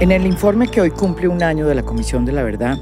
En 0.00 0.12
el 0.12 0.24
informe 0.24 0.66
que 0.66 0.80
hoy 0.80 0.90
cumple 0.90 1.28
un 1.28 1.42
año 1.42 1.66
de 1.66 1.74
la 1.74 1.82
Comisión 1.82 2.24
de 2.24 2.32
la 2.32 2.42
Verdad, 2.42 2.78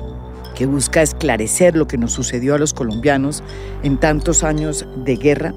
que 0.54 0.66
busca 0.66 1.02
esclarecer 1.02 1.74
lo 1.76 1.88
que 1.88 1.98
nos 1.98 2.12
sucedió 2.12 2.54
a 2.54 2.58
los 2.58 2.72
colombianos 2.72 3.42
en 3.82 3.98
tantos 3.98 4.44
años 4.44 4.86
de 5.04 5.16
guerra, 5.16 5.52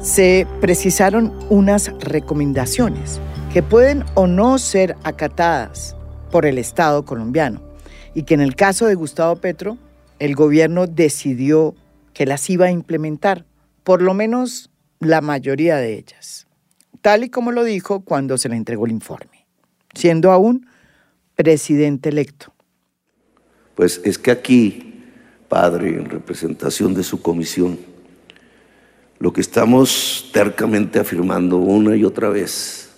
se 0.00 0.46
precisaron 0.62 1.30
unas 1.50 1.92
recomendaciones 2.00 3.20
que 3.52 3.62
pueden 3.62 4.02
o 4.14 4.26
no 4.26 4.56
ser 4.56 4.96
acatadas 5.04 5.94
por 6.30 6.46
el 6.46 6.56
Estado 6.56 7.04
colombiano 7.04 7.60
y 8.14 8.22
que 8.22 8.32
en 8.32 8.40
el 8.40 8.56
caso 8.56 8.86
de 8.86 8.94
Gustavo 8.94 9.36
Petro, 9.36 9.76
el 10.20 10.34
gobierno 10.34 10.86
decidió 10.86 11.74
que 12.14 12.24
las 12.24 12.48
iba 12.48 12.64
a 12.64 12.70
implementar, 12.70 13.44
por 13.82 14.00
lo 14.00 14.14
menos 14.14 14.70
la 15.00 15.20
mayoría 15.20 15.76
de 15.76 15.98
ellas, 15.98 16.46
tal 17.02 17.24
y 17.24 17.28
como 17.28 17.52
lo 17.52 17.62
dijo 17.62 18.00
cuando 18.00 18.38
se 18.38 18.48
le 18.48 18.56
entregó 18.56 18.86
el 18.86 18.92
informe, 18.92 19.46
siendo 19.92 20.32
aún 20.32 20.66
presidente 21.34 22.08
electo. 22.08 22.52
Pues 23.74 24.00
es 24.04 24.18
que 24.18 24.30
aquí, 24.30 25.02
padre, 25.48 25.88
en 25.88 26.06
representación 26.06 26.94
de 26.94 27.02
su 27.02 27.20
comisión, 27.20 27.78
lo 29.18 29.32
que 29.32 29.40
estamos 29.40 30.30
tercamente 30.32 30.98
afirmando 30.98 31.56
una 31.56 31.96
y 31.96 32.04
otra 32.04 32.28
vez, 32.28 32.90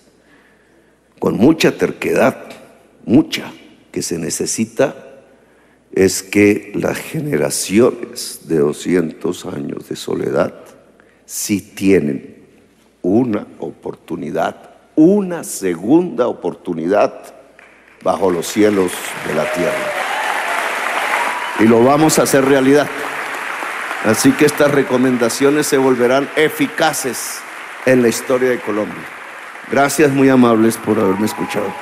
con 1.19 1.37
mucha 1.37 1.77
terquedad, 1.77 2.37
mucha, 3.05 3.51
que 3.91 4.01
se 4.01 4.19
necesita, 4.19 4.95
es 5.91 6.21
que 6.21 6.71
las 6.75 6.97
generaciones 6.97 8.41
de 8.47 8.57
200 8.59 9.45
años 9.47 9.89
de 9.89 9.95
soledad 9.95 10.53
sí 11.25 11.61
tienen 11.61 12.35
una 13.01 13.47
oportunidad, 13.59 14.75
una 14.95 15.43
segunda 15.43 16.27
oportunidad 16.27 17.36
bajo 18.03 18.31
los 18.31 18.47
cielos 18.47 18.91
de 19.27 19.35
la 19.35 19.51
tierra. 19.51 19.91
Y 21.59 21.63
lo 21.63 21.83
vamos 21.83 22.19
a 22.19 22.23
hacer 22.23 22.45
realidad. 22.45 22.87
Así 24.05 24.31
que 24.31 24.45
estas 24.45 24.71
recomendaciones 24.71 25.67
se 25.67 25.77
volverán 25.77 26.29
eficaces 26.35 27.39
en 27.85 28.01
la 28.01 28.09
historia 28.09 28.49
de 28.49 28.59
Colombia. 28.59 29.03
Gracias 29.71 30.11
muy 30.11 30.29
amables 30.29 30.77
por 30.77 30.99
haberme 30.99 31.25
escuchado. 31.25 31.73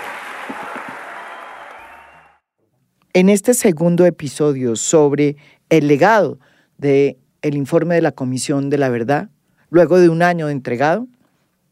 En 3.14 3.30
este 3.30 3.54
segundo 3.54 4.06
episodio 4.06 4.76
sobre 4.76 5.38
el 5.70 5.88
legado 5.88 6.40
del 6.78 7.18
el 7.42 7.56
informe 7.56 7.96
de 7.96 8.02
la 8.02 8.12
Comisión 8.12 8.70
de 8.70 8.78
la 8.78 8.90
Verdad, 8.90 9.30
luego 9.70 10.00
de 10.00 10.10
un 10.10 10.22
año 10.22 10.48
de 10.48 10.54
entregado, 10.54 11.08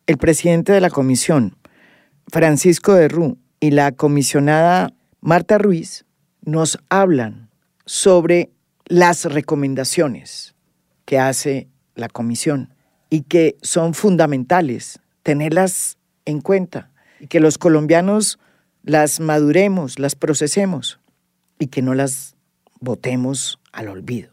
el 0.06 0.18
presidente 0.18 0.72
de 0.72 0.82
la 0.82 0.90
comisión, 0.90 1.58
Francisco 2.28 2.94
de 2.94 3.08
Rú, 3.08 3.38
y 3.64 3.72
la 3.72 3.94
comisionada 3.94 4.94
Marta 5.22 5.58
Ruiz 5.58 6.04
nos 6.42 6.80
hablan 6.90 7.50
sobre 7.86 8.52
las 8.88 9.24
recomendaciones 9.24 10.54
que 11.06 11.18
hace 11.18 11.70
la 11.96 12.10
comisión 12.10 12.74
y 13.10 13.22
que 13.22 13.56
son 13.62 13.94
fundamentales 13.94 15.00
tenerlas 15.22 15.98
en 16.26 16.42
cuenta 16.42 16.92
y 17.22 17.28
que 17.28 17.40
los 17.40 17.58
colombianos 17.58 18.38
las 18.84 19.22
maduremos, 19.22 19.98
las 19.98 20.16
procesemos 20.16 21.00
y 21.58 21.68
que 21.68 21.82
no 21.82 21.94
las 21.94 22.36
votemos 22.82 23.62
al 23.72 23.88
olvido. 23.88 24.30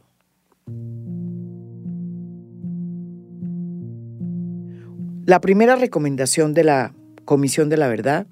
La 5.25 5.41
primera 5.41 5.77
recomendación 5.77 6.53
de 6.53 6.65
la 6.65 6.95
Comisión 7.25 7.69
de 7.69 7.77
la 7.77 7.87
Verdad 7.87 8.27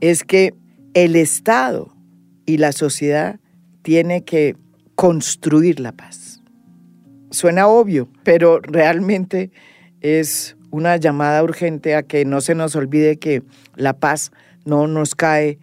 es 0.00 0.24
que 0.24 0.54
el 0.94 1.16
Estado 1.16 1.94
y 2.46 2.56
la 2.56 2.72
sociedad 2.72 3.40
tiene 3.82 4.24
que 4.24 4.56
construir 4.94 5.80
la 5.80 5.92
paz. 5.92 6.42
Suena 7.30 7.68
obvio, 7.68 8.08
pero 8.24 8.60
realmente 8.60 9.50
es 10.00 10.56
una 10.70 10.96
llamada 10.96 11.42
urgente 11.42 11.94
a 11.94 12.02
que 12.02 12.24
no 12.24 12.40
se 12.40 12.54
nos 12.54 12.74
olvide 12.76 13.18
que 13.18 13.42
la 13.76 13.94
paz 13.94 14.32
no 14.64 14.86
nos 14.86 15.14
cae 15.14 15.58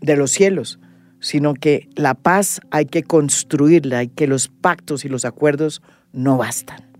de 0.00 0.16
los 0.16 0.30
cielos, 0.30 0.78
sino 1.20 1.54
que 1.54 1.88
la 1.94 2.14
paz 2.14 2.60
hay 2.70 2.86
que 2.86 3.02
construirla 3.02 4.02
y 4.02 4.08
que 4.08 4.26
los 4.26 4.48
pactos 4.48 5.04
y 5.04 5.08
los 5.08 5.24
acuerdos 5.24 5.82
no 6.12 6.36
bastan. 6.36 6.92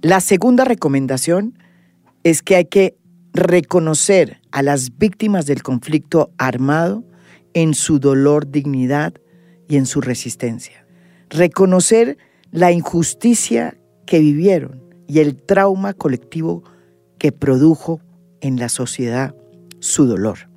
La 0.00 0.20
segunda 0.20 0.64
recomendación 0.64 1.58
es 2.24 2.42
que 2.42 2.56
hay 2.56 2.64
que 2.64 2.96
reconocer 3.32 4.40
a 4.50 4.62
las 4.62 4.98
víctimas 4.98 5.46
del 5.46 5.62
conflicto 5.62 6.30
armado 6.38 7.04
en 7.54 7.74
su 7.74 7.98
dolor, 7.98 8.50
dignidad 8.50 9.14
y 9.68 9.76
en 9.76 9.86
su 9.86 10.00
resistencia. 10.00 10.86
Reconocer 11.30 12.18
la 12.50 12.72
injusticia 12.72 13.78
que 14.06 14.18
vivieron 14.18 14.82
y 15.06 15.20
el 15.20 15.36
trauma 15.36 15.94
colectivo 15.94 16.62
que 17.18 17.32
produjo 17.32 18.00
en 18.40 18.58
la 18.58 18.68
sociedad 18.68 19.34
su 19.80 20.06
dolor. 20.06 20.50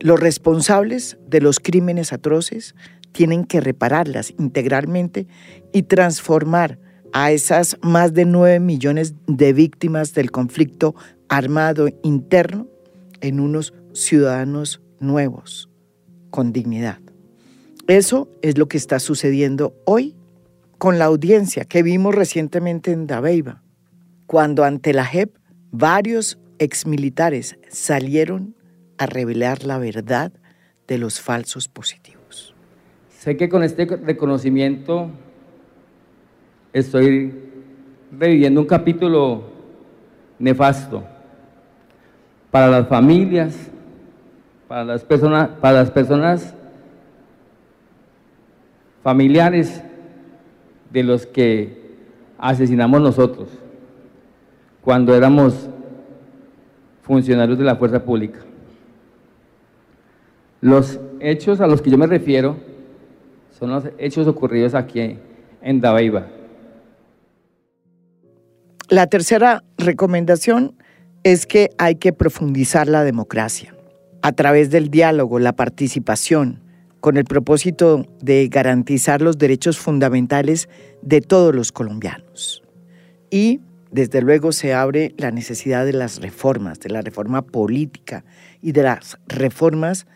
Los 0.00 0.20
responsables 0.20 1.18
de 1.26 1.40
los 1.40 1.60
crímenes 1.60 2.12
atroces 2.12 2.74
tienen 3.12 3.44
que 3.44 3.60
repararlas 3.60 4.34
integralmente 4.38 5.26
y 5.72 5.84
transformar 5.84 6.78
a 7.12 7.30
esas 7.30 7.78
más 7.80 8.12
de 8.12 8.24
9 8.24 8.58
millones 8.58 9.14
de 9.28 9.52
víctimas 9.52 10.14
del 10.14 10.32
conflicto 10.32 10.96
armado 11.36 11.88
interno 12.02 12.68
en 13.20 13.40
unos 13.40 13.74
ciudadanos 13.92 14.80
nuevos, 15.00 15.68
con 16.30 16.52
dignidad. 16.52 17.00
Eso 17.88 18.28
es 18.40 18.56
lo 18.56 18.68
que 18.68 18.76
está 18.76 19.00
sucediendo 19.00 19.74
hoy 19.84 20.16
con 20.78 20.98
la 20.98 21.06
audiencia 21.06 21.64
que 21.64 21.82
vimos 21.82 22.14
recientemente 22.14 22.92
en 22.92 23.06
Dabeiba, 23.06 23.62
cuando 24.26 24.64
ante 24.64 24.92
la 24.92 25.04
JEP 25.04 25.36
varios 25.70 26.38
exmilitares 26.58 27.56
salieron 27.68 28.54
a 28.96 29.06
revelar 29.06 29.64
la 29.64 29.78
verdad 29.78 30.32
de 30.86 30.98
los 30.98 31.20
falsos 31.20 31.68
positivos. 31.68 32.54
Sé 33.08 33.36
que 33.36 33.48
con 33.48 33.64
este 33.64 33.86
reconocimiento 33.86 35.10
estoy 36.72 37.34
reviviendo 38.12 38.60
un 38.60 38.66
capítulo 38.66 39.44
nefasto 40.38 41.13
para 42.54 42.68
las 42.68 42.86
familias, 42.86 43.56
para 44.68 44.84
las 44.84 45.02
personas, 45.02 45.48
para 45.60 45.78
las 45.78 45.90
personas 45.90 46.54
familiares 49.02 49.82
de 50.92 51.02
los 51.02 51.26
que 51.26 51.96
asesinamos 52.38 53.00
nosotros 53.00 53.48
cuando 54.82 55.16
éramos 55.16 55.68
funcionarios 57.02 57.58
de 57.58 57.64
la 57.64 57.74
fuerza 57.74 58.04
pública. 58.04 58.38
Los 60.60 61.00
hechos 61.18 61.60
a 61.60 61.66
los 61.66 61.82
que 61.82 61.90
yo 61.90 61.98
me 61.98 62.06
refiero 62.06 62.56
son 63.58 63.70
los 63.70 63.82
hechos 63.98 64.28
ocurridos 64.28 64.76
aquí 64.76 65.18
en 65.60 65.80
Dabeiba. 65.80 66.28
La 68.90 69.08
tercera 69.08 69.64
recomendación 69.76 70.76
es 71.24 71.46
que 71.46 71.70
hay 71.78 71.96
que 71.96 72.12
profundizar 72.12 72.86
la 72.86 73.02
democracia 73.02 73.74
a 74.20 74.32
través 74.32 74.70
del 74.70 74.90
diálogo, 74.90 75.38
la 75.38 75.56
participación, 75.56 76.62
con 77.00 77.16
el 77.16 77.24
propósito 77.24 78.06
de 78.20 78.48
garantizar 78.48 79.22
los 79.22 79.38
derechos 79.38 79.78
fundamentales 79.78 80.68
de 81.02 81.22
todos 81.22 81.54
los 81.54 81.72
colombianos. 81.72 82.62
Y 83.30 83.60
desde 83.90 84.20
luego 84.20 84.52
se 84.52 84.74
abre 84.74 85.14
la 85.16 85.30
necesidad 85.30 85.86
de 85.86 85.94
las 85.94 86.20
reformas, 86.20 86.78
de 86.80 86.90
la 86.90 87.00
reforma 87.00 87.42
política 87.42 88.24
y 88.60 88.72
de 88.72 88.82
las 88.82 89.18
reformas 89.26 90.06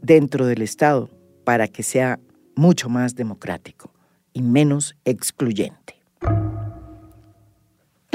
dentro 0.00 0.46
del 0.46 0.62
Estado 0.62 1.10
para 1.44 1.68
que 1.68 1.82
sea 1.82 2.18
mucho 2.54 2.88
más 2.88 3.14
democrático 3.14 3.92
y 4.32 4.42
menos 4.42 4.96
excluyente. 5.04 5.95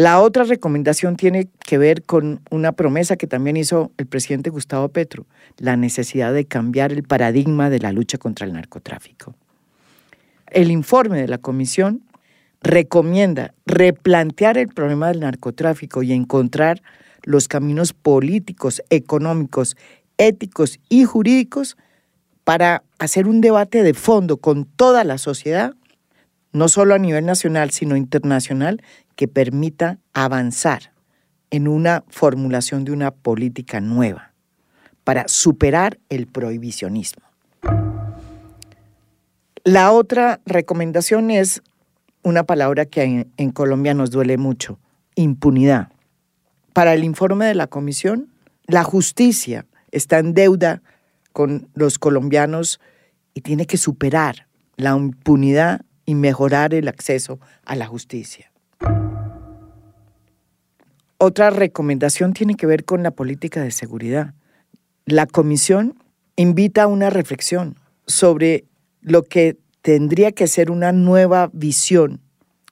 La 0.02 0.20
otra 0.20 0.46
recomendación 0.46 1.16
tiene 1.16 1.48
que 1.64 1.78
ver 1.78 2.02
con 2.02 2.42
una 2.50 2.72
promesa 2.72 3.18
que 3.18 3.28
también 3.28 3.56
hizo 3.56 3.92
el 4.00 4.08
presidente 4.08 4.50
Gustavo 4.50 4.90
Petro, 4.90 5.28
la 5.58 5.78
necesidad 5.78 6.34
de 6.34 6.46
cambiar 6.46 6.92
el 6.92 7.04
paradigma 7.04 7.70
de 7.70 7.78
la 7.78 7.92
lucha 7.92 8.18
contra 8.18 8.48
el 8.48 8.54
narcotráfico. 8.54 9.36
El 10.48 10.72
informe 10.72 11.22
de 11.22 11.28
la 11.28 11.38
comisión 11.38 12.02
recomienda 12.64 13.54
replantear 13.68 14.58
el 14.58 14.70
problema 14.70 15.10
del 15.10 15.20
narcotráfico 15.20 16.02
y 16.02 16.14
encontrar 16.14 16.82
los 17.22 17.48
caminos 17.48 17.94
políticos, 17.94 18.82
económicos, 18.90 19.78
éticos 20.18 20.80
y 20.90 21.04
jurídicos 21.04 21.78
para 22.44 22.82
hacer 22.98 23.28
un 23.28 23.40
debate 23.40 23.84
de 23.84 23.94
fondo 23.94 24.38
con 24.38 24.66
toda 24.66 25.04
la 25.04 25.20
sociedad, 25.20 25.76
no 26.54 26.70
solo 26.70 26.96
a 26.96 26.98
nivel 26.98 27.24
nacional, 27.28 27.70
sino 27.70 27.96
internacional, 27.96 28.82
que 29.22 29.28
permita 29.28 30.00
avanzar 30.14 30.94
en 31.52 31.68
una 31.68 32.04
formulación 32.08 32.86
de 32.86 32.92
una 32.92 33.12
política 33.12 33.80
nueva 33.80 34.34
para 35.04 35.28
superar 35.28 36.00
el 36.10 36.26
prohibicionismo. 36.26 37.24
La 39.64 39.92
otra 39.92 40.42
recomendación 40.48 41.30
es 41.30 41.62
una 42.24 42.46
palabra 42.46 42.88
que 42.88 43.28
en, 43.38 43.52
Colombia 43.52 43.94
nos 43.94 44.10
duele 44.10 44.38
mucho, 44.38 44.80
impunidad. 45.14 45.90
Para 46.74 46.96
el 46.96 47.04
informe 47.04 47.46
de 47.46 47.54
la 47.54 47.68
comisión, 47.68 48.28
la 48.66 48.84
justicia 48.84 49.68
está 49.92 50.18
en 50.18 50.34
deuda 50.34 50.82
con 51.32 51.70
los 51.76 52.00
colombianos 52.00 52.80
y 53.36 53.42
tiene 53.42 53.68
que 53.68 53.78
superar 53.78 54.48
la 54.78 54.98
impunidad 54.98 55.82
y 56.08 56.16
mejorar 56.16 56.74
el 56.74 56.88
acceso 56.88 57.40
a 57.64 57.76
la 57.76 57.86
justicia. 57.86 58.51
Otra 61.24 61.52
recomendación 61.52 62.34
tiene 62.34 62.56
que 62.56 62.66
ver 62.66 62.84
con 62.84 63.04
la 63.04 63.12
política 63.12 63.62
de 63.62 63.70
seguridad. 63.70 64.34
La 65.06 65.28
comisión 65.28 65.94
invita 66.36 66.82
a 66.82 66.88
una 66.88 67.12
reflexión 67.12 67.78
sobre 68.08 68.66
lo 69.02 69.22
que 69.22 69.60
tendría 69.84 70.32
que 70.32 70.48
ser 70.48 70.72
una 70.72 70.92
nueva 70.92 71.52
visión 71.54 72.22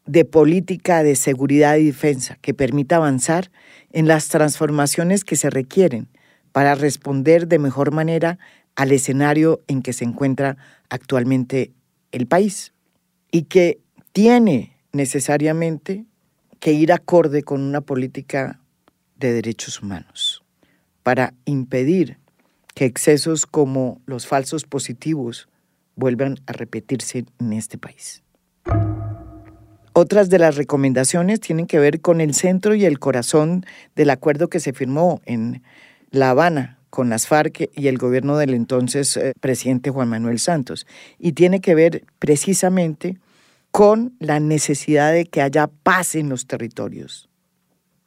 de 0.07 0.25
política 0.25 1.03
de 1.03 1.15
seguridad 1.15 1.75
y 1.75 1.85
defensa 1.85 2.39
que 2.41 2.55
permita 2.55 2.95
avanzar 2.95 3.51
en 3.91 4.07
las 4.07 4.29
transformaciones 4.29 5.23
que 5.23 5.35
se 5.35 5.51
requieren 5.51 6.07
para 6.51 6.73
responder 6.73 7.47
de 7.47 7.59
mejor 7.59 7.91
manera 7.91 8.39
al 8.75 8.91
escenario 8.91 9.61
en 9.67 9.83
que 9.83 9.93
se 9.93 10.05
encuentra 10.05 10.57
actualmente 10.89 11.71
el 12.11 12.25
país 12.25 12.73
y 13.31 13.43
que 13.43 13.79
tiene 14.11 14.75
necesariamente 14.91 16.08
que 16.59 16.73
ir 16.73 16.91
acorde 16.91 17.43
con 17.43 17.61
una 17.61 17.81
política 17.81 18.59
de 19.17 19.33
derechos 19.33 19.81
humanos 19.81 20.43
para 21.03 21.33
impedir 21.45 22.17
que 22.75 22.85
excesos 22.85 23.45
como 23.45 24.01
los 24.05 24.27
falsos 24.27 24.63
positivos 24.63 25.49
vuelvan 25.95 26.37
a 26.47 26.53
repetirse 26.53 27.25
en 27.39 27.53
este 27.53 27.77
país. 27.77 28.23
Otras 29.93 30.29
de 30.29 30.39
las 30.39 30.55
recomendaciones 30.55 31.41
tienen 31.41 31.67
que 31.67 31.79
ver 31.79 31.99
con 31.99 32.21
el 32.21 32.33
centro 32.33 32.75
y 32.75 32.85
el 32.85 32.99
corazón 32.99 33.65
del 33.95 34.11
acuerdo 34.11 34.47
que 34.47 34.59
se 34.59 34.71
firmó 34.71 35.21
en 35.25 35.61
La 36.11 36.29
Habana 36.29 36.77
con 36.89 37.09
las 37.09 37.27
FARC 37.27 37.69
y 37.75 37.87
el 37.87 37.97
gobierno 37.97 38.37
del 38.37 38.53
entonces 38.53 39.17
eh, 39.17 39.33
presidente 39.39 39.89
Juan 39.89 40.09
Manuel 40.09 40.39
Santos. 40.39 40.87
Y 41.17 41.33
tiene 41.33 41.59
que 41.59 41.75
ver 41.75 42.03
precisamente 42.17 43.17
con 43.79 44.13
la 44.19 44.41
necesidad 44.41 45.13
de 45.13 45.23
que 45.23 45.41
haya 45.41 45.67
paz 45.67 46.15
en 46.15 46.27
los 46.27 46.47
territorios 46.47 47.29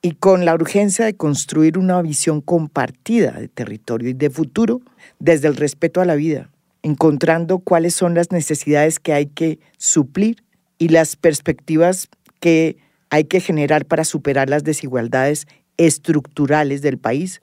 y 0.03 0.11
con 0.11 0.45
la 0.45 0.55
urgencia 0.55 1.07
de 1.07 1.17
construir 1.17 1.79
una 1.79 2.03
visión 2.03 2.43
compartida 2.43 3.33
de 3.33 3.49
territorio 3.49 4.11
y 4.11 4.13
de 4.13 4.29
futuro 4.29 4.83
desde 5.19 5.49
el 5.49 5.57
respeto 5.57 6.03
a 6.03 6.05
la 6.05 6.15
vida, 6.15 6.51
encontrando 6.83 7.59
cuáles 7.59 7.95
son 7.95 8.13
las 8.13 8.33
necesidades 8.33 9.01
que 9.01 9.15
hay 9.15 9.25
que 9.25 9.61
suplir 9.79 10.45
y 10.77 10.89
las 10.89 11.17
perspectivas 11.17 12.11
que 12.39 12.77
hay 13.09 13.25
que 13.25 13.41
generar 13.41 13.87
para 13.87 14.05
superar 14.05 14.51
las 14.51 14.65
desigualdades 14.65 15.47
estructurales 15.79 16.83
del 16.83 16.99
país 16.99 17.41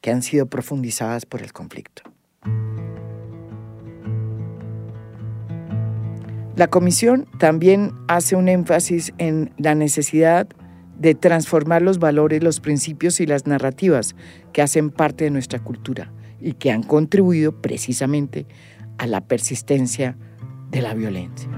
que 0.00 0.10
han 0.10 0.22
sido 0.22 0.46
profundizadas 0.46 1.26
por 1.26 1.42
el 1.42 1.52
conflicto. 1.52 2.05
La 6.56 6.68
comisión 6.68 7.26
también 7.38 7.92
hace 8.08 8.34
un 8.34 8.48
énfasis 8.48 9.12
en 9.18 9.52
la 9.58 9.74
necesidad 9.74 10.48
de 10.98 11.14
transformar 11.14 11.82
los 11.82 11.98
valores, 11.98 12.42
los 12.42 12.60
principios 12.60 13.20
y 13.20 13.26
las 13.26 13.46
narrativas 13.46 14.16
que 14.54 14.62
hacen 14.62 14.88
parte 14.90 15.24
de 15.24 15.30
nuestra 15.30 15.58
cultura 15.58 16.10
y 16.40 16.54
que 16.54 16.70
han 16.70 16.82
contribuido 16.82 17.60
precisamente 17.60 18.46
a 18.96 19.06
la 19.06 19.20
persistencia 19.20 20.16
de 20.70 20.80
la 20.80 20.94
violencia. 20.94 21.50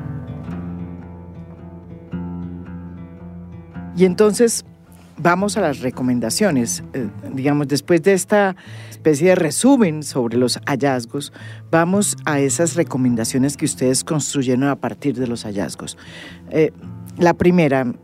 Y 3.97 4.05
entonces 4.05 4.65
vamos 5.17 5.57
a 5.57 5.61
las 5.61 5.81
recomendaciones. 5.81 6.83
Eh, 6.93 7.09
digamos, 7.33 7.69
después 7.69 8.03
de 8.03 8.15
esta 8.15 8.57
especie 8.99 9.29
de 9.29 9.35
resumen 9.37 10.03
sobre 10.03 10.37
los 10.37 10.59
hallazgos, 10.67 11.33
vamos 11.71 12.17
a 12.25 12.41
esas 12.41 12.75
recomendaciones 12.75 13.57
que 13.57 13.65
ustedes 13.65 14.03
construyeron 14.03 14.65
a 14.65 14.75
partir 14.77 15.15
de 15.17 15.29
los 15.29 15.45
hallazgos. 15.45 15.97
Eh, 16.51 16.73
la 17.17 17.35
primera, 17.35 17.95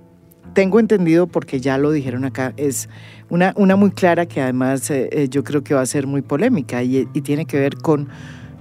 tengo 0.55 0.79
entendido, 0.79 1.27
porque 1.27 1.61
ya 1.61 1.79
lo 1.79 1.91
dijeron 1.91 2.25
acá, 2.25 2.55
es 2.57 2.89
una, 3.29 3.55
una 3.57 3.75
muy 3.75 3.91
clara 3.91 4.27
que 4.27 4.41
además 4.41 4.89
eh, 4.91 5.27
yo 5.29 5.43
creo 5.43 5.65
que 5.65 5.75
va 5.75 5.81
a 5.81 5.87
ser 5.87 6.07
muy 6.07 6.23
polémica 6.23 6.85
y 6.85 7.07
tiene 7.23 7.45
que 7.45 7.59
ver 7.59 7.75
con 7.75 8.09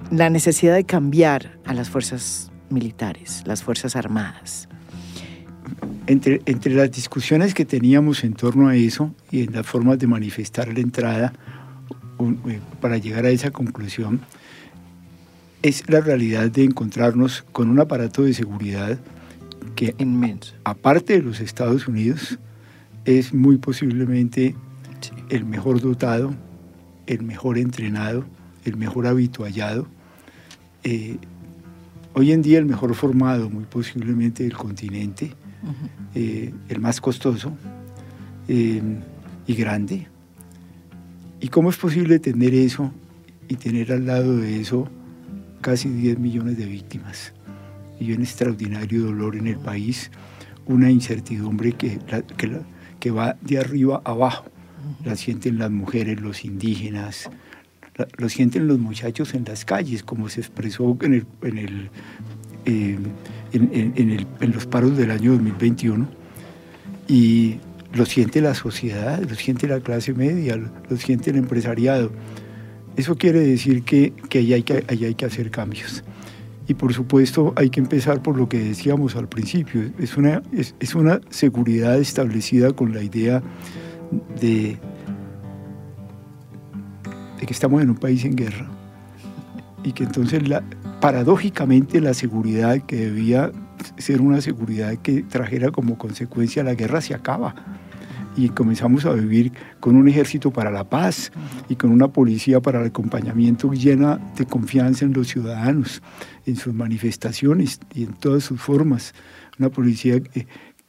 la 0.09 0.31
necesidad 0.31 0.73
de 0.73 0.85
cambiar 0.85 1.59
a 1.65 1.75
las 1.75 1.91
fuerzas 1.91 2.51
militares, 2.69 3.43
las 3.45 3.61
fuerzas 3.61 3.95
armadas. 3.95 4.67
Entre, 6.07 6.41
entre 6.45 6.73
las 6.73 6.91
discusiones 6.91 7.53
que 7.53 7.63
teníamos 7.63 8.23
en 8.23 8.33
torno 8.33 8.67
a 8.69 8.75
eso 8.75 9.13
y 9.31 9.43
en 9.43 9.53
las 9.53 9.65
formas 9.65 9.99
de 9.99 10.07
manifestar 10.07 10.73
la 10.73 10.79
entrada 10.79 11.31
eh, 11.31 11.62
para 12.81 12.97
llegar 12.97 13.25
a 13.25 13.29
esa 13.29 13.51
conclusión, 13.51 14.21
es 15.61 15.89
la 15.89 16.01
realidad 16.01 16.51
de 16.51 16.63
encontrarnos 16.63 17.43
con 17.51 17.69
un 17.69 17.79
aparato 17.79 18.23
de 18.23 18.33
seguridad 18.33 18.99
que, 19.75 19.95
Inmenso. 19.97 20.53
aparte 20.63 21.13
de 21.13 21.21
los 21.23 21.39
Estados 21.39 21.87
Unidos, 21.87 22.37
es 23.05 23.33
muy 23.33 23.57
posiblemente 23.57 24.55
el 25.29 25.45
mejor 25.45 25.81
dotado, 25.81 26.33
el 27.07 27.23
mejor 27.23 27.57
entrenado, 27.57 28.25
el 28.65 28.77
mejor 28.77 29.07
habituallado. 29.07 29.87
Eh, 30.83 31.17
hoy 32.13 32.31
en 32.31 32.41
día 32.41 32.59
el 32.59 32.65
mejor 32.65 32.93
formado, 32.95 33.49
muy 33.49 33.65
posiblemente 33.65 34.43
del 34.43 34.53
continente, 34.53 35.33
eh, 36.13 36.53
el 36.69 36.79
más 36.79 37.01
costoso 37.01 37.53
eh, 38.47 38.81
y 39.47 39.55
grande. 39.55 40.07
¿Y 41.43 41.49
cómo 41.49 41.69
es 41.69 41.75
posible 41.75 42.19
tener 42.19 42.53
eso 42.53 42.93
y 43.49 43.57
tener 43.57 43.91
al 43.91 44.05
lado 44.05 44.37
de 44.37 44.61
eso 44.61 44.87
casi 45.59 45.89
10 45.89 46.17
millones 46.17 46.57
de 46.57 46.65
víctimas? 46.65 47.33
Y 47.99 48.13
un 48.13 48.21
extraordinario 48.21 49.03
dolor 49.03 49.35
en 49.35 49.47
el 49.47 49.57
país, 49.57 50.09
una 50.67 50.89
incertidumbre 50.89 51.73
que, 51.73 51.99
que, 52.37 52.61
que 52.97 53.11
va 53.11 53.35
de 53.41 53.59
arriba 53.59 54.01
a 54.05 54.11
abajo. 54.11 54.45
La 55.03 55.17
sienten 55.17 55.59
las 55.59 55.69
mujeres, 55.69 56.21
los 56.21 56.45
indígenas, 56.45 57.29
lo 58.15 58.29
sienten 58.29 58.69
los 58.69 58.79
muchachos 58.79 59.33
en 59.33 59.43
las 59.43 59.65
calles, 59.65 60.01
como 60.01 60.29
se 60.29 60.39
expresó 60.39 60.97
en, 61.01 61.13
el, 61.13 61.25
en, 61.41 61.57
el, 61.57 61.89
eh, 62.63 62.97
en, 63.51 64.09
el, 64.11 64.27
en, 64.39 64.51
los 64.53 64.65
paros 64.65 64.95
del 64.95 65.11
año 65.11 65.33
2021. 65.33 66.07
Y 67.09 67.57
lo 67.93 68.05
siente 68.05 68.41
la 68.41 68.55
sociedad, 68.55 69.21
lo 69.21 69.35
siente 69.35 69.67
la 69.67 69.79
clase 69.79 70.13
media, 70.13 70.57
lo, 70.57 70.97
siente 70.97 71.29
el 71.29 71.37
empresariado. 71.37 72.11
Eso 72.95 73.15
quiere 73.15 73.39
decir 73.39 73.83
que, 73.83 74.13
que, 74.29 74.39
ahí 74.39 74.53
hay 74.53 75.15
que 75.15 75.25
hacer 75.25 75.49
cambios. 75.51 76.03
Y 76.67 76.75
por 76.75 76.93
supuesto 76.93 77.53
hay 77.55 77.69
que 77.69 77.79
empezar 77.81 78.21
por 78.21 78.37
lo 78.37 78.47
que 78.47 78.59
decíamos 78.59 79.15
al 79.15 79.27
principio. 79.27 79.91
Es 79.99 80.15
una, 80.15 80.41
es, 80.53 80.95
una 80.95 81.19
seguridad 81.29 81.99
establecida 81.99 82.71
con 82.71 82.93
la 82.93 83.03
idea 83.03 83.43
de, 84.39 84.77
que 87.45 87.53
estamos 87.53 87.81
en 87.81 87.89
un 87.89 87.97
país 87.97 88.23
en 88.23 88.35
guerra 88.35 88.69
y 89.83 89.91
que 89.91 90.05
entonces 90.05 90.47
la, 90.47 90.63
paradójicamente 91.01 91.99
la 91.99 92.13
seguridad 92.13 92.79
que 92.83 92.95
debía 92.95 93.51
ser 93.97 94.21
una 94.21 94.39
seguridad 94.39 94.95
que 94.95 95.23
trajera 95.23 95.69
como 95.71 95.97
consecuencia 95.97 96.63
la 96.63 96.73
guerra 96.73 97.01
se 97.01 97.13
acaba 97.13 97.53
y 98.35 98.49
comenzamos 98.49 99.05
a 99.05 99.13
vivir 99.13 99.51
con 99.79 99.95
un 99.95 100.07
ejército 100.07 100.51
para 100.51 100.71
la 100.71 100.83
paz 100.83 101.31
y 101.69 101.75
con 101.75 101.91
una 101.91 102.07
policía 102.07 102.59
para 102.61 102.81
el 102.81 102.87
acompañamiento 102.87 103.71
llena 103.73 104.19
de 104.37 104.45
confianza 104.45 105.05
en 105.05 105.13
los 105.13 105.27
ciudadanos, 105.27 106.01
en 106.45 106.55
sus 106.55 106.73
manifestaciones 106.73 107.79
y 107.93 108.03
en 108.03 108.13
todas 108.13 108.43
sus 108.43 108.59
formas. 108.59 109.13
Una 109.59 109.69
policía 109.69 110.21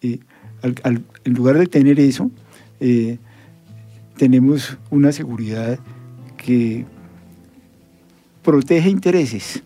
eh, 0.03 0.21
en 0.63 1.35
lugar 1.35 1.59
de 1.59 1.67
tener 1.67 2.01
eso, 2.01 2.31
eh, 2.81 3.19
tenemos 4.17 4.79
una 4.91 5.13
seguridad 5.13 5.79
que 6.37 6.87
protege 8.43 8.89
intereses. 8.89 9.63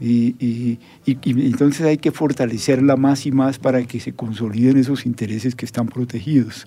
Y, 0.00 0.78
entonces 1.06 1.86
hay 1.86 1.96
que 1.96 2.12
fortalecerla 2.12 2.96
más 2.96 3.26
y 3.26 3.32
más 3.32 3.58
para 3.58 3.82
que 3.84 3.98
se 4.00 4.12
consoliden 4.12 4.76
esos 4.76 5.06
intereses 5.06 5.54
que 5.54 5.64
están 5.64 5.86
protegidos. 5.86 6.66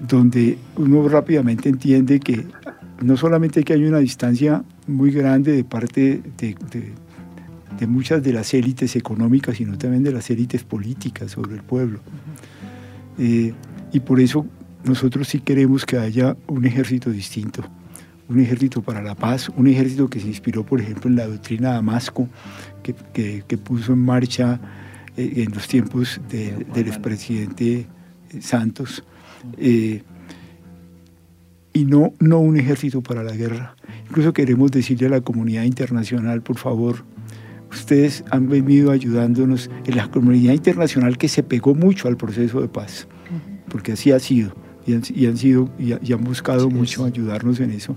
Donde 0.00 0.58
uno 0.76 1.08
rápidamente 1.08 1.68
entiende 1.68 2.20
que 2.20 2.46
no 3.00 3.16
solamente 3.16 3.62
que 3.62 3.74
hay 3.74 3.84
una 3.84 3.98
distancia 3.98 4.64
muy 4.86 5.10
grande 5.10 5.52
de 5.52 5.64
parte 5.64 6.22
de, 6.38 7.86
muchas 7.86 8.22
de 8.22 8.32
las 8.32 8.54
élites 8.54 8.96
económicas, 8.96 9.56
sino 9.56 9.78
también 9.78 10.02
de 10.02 10.12
las 10.12 10.30
élites 10.30 10.64
políticas 10.64 11.32
sobre 11.32 11.54
el 11.54 11.62
pueblo. 11.62 12.00
Eh, 13.18 13.52
y 13.92 14.00
por 14.00 14.20
eso 14.20 14.46
nosotros 14.84 15.28
sí 15.28 15.40
queremos 15.40 15.84
que 15.84 15.98
haya 15.98 16.36
un 16.46 16.64
ejército 16.64 17.10
distinto, 17.10 17.62
un 18.28 18.40
ejército 18.40 18.82
para 18.82 19.02
la 19.02 19.14
paz, 19.14 19.48
un 19.56 19.66
ejército 19.66 20.08
que 20.08 20.20
se 20.20 20.28
inspiró, 20.28 20.64
por 20.64 20.80
ejemplo, 20.80 21.08
en 21.08 21.16
la 21.16 21.26
doctrina 21.26 21.68
de 21.68 21.74
Damasco, 21.74 22.28
que, 22.82 23.42
que, 23.46 23.58
puso 23.58 23.94
en 23.94 24.00
marcha 24.00 24.60
eh, 25.16 25.44
en 25.44 25.52
los 25.52 25.66
tiempos 25.66 26.20
del 26.30 26.88
expresidente 26.88 27.86
eh, 28.30 28.40
Santos, 28.40 29.02
eh, 29.56 30.02
y 31.72 31.84
no, 31.84 32.12
no 32.18 32.40
un 32.40 32.58
ejército 32.58 33.02
para 33.02 33.22
la 33.22 33.34
guerra. 33.34 33.76
Incluso 34.08 34.32
queremos 34.32 34.70
decirle 34.70 35.06
a 35.06 35.10
la 35.10 35.20
comunidad 35.20 35.62
internacional, 35.62 36.42
por 36.42 36.58
favor, 36.58 37.04
ustedes 37.70 38.24
han 38.30 38.48
venido 38.48 38.90
ayudándonos 38.90 39.70
en 39.86 39.96
la 39.96 40.10
comunidad 40.10 40.52
internacional 40.52 41.18
que 41.18 41.28
se 41.28 41.42
pegó 41.42 41.74
mucho 41.74 42.08
al 42.08 42.16
proceso 42.16 42.60
de 42.60 42.68
paz, 42.68 43.06
porque 43.68 43.92
así 43.92 44.12
ha 44.12 44.18
sido, 44.18 44.54
y 44.88 45.26
han, 45.26 45.36
sido, 45.36 45.68
y, 45.78 46.12
han 46.12 46.24
buscado 46.24 46.70
mucho 46.70 47.04
ayudarnos 47.04 47.60
en 47.60 47.72
eso. 47.72 47.96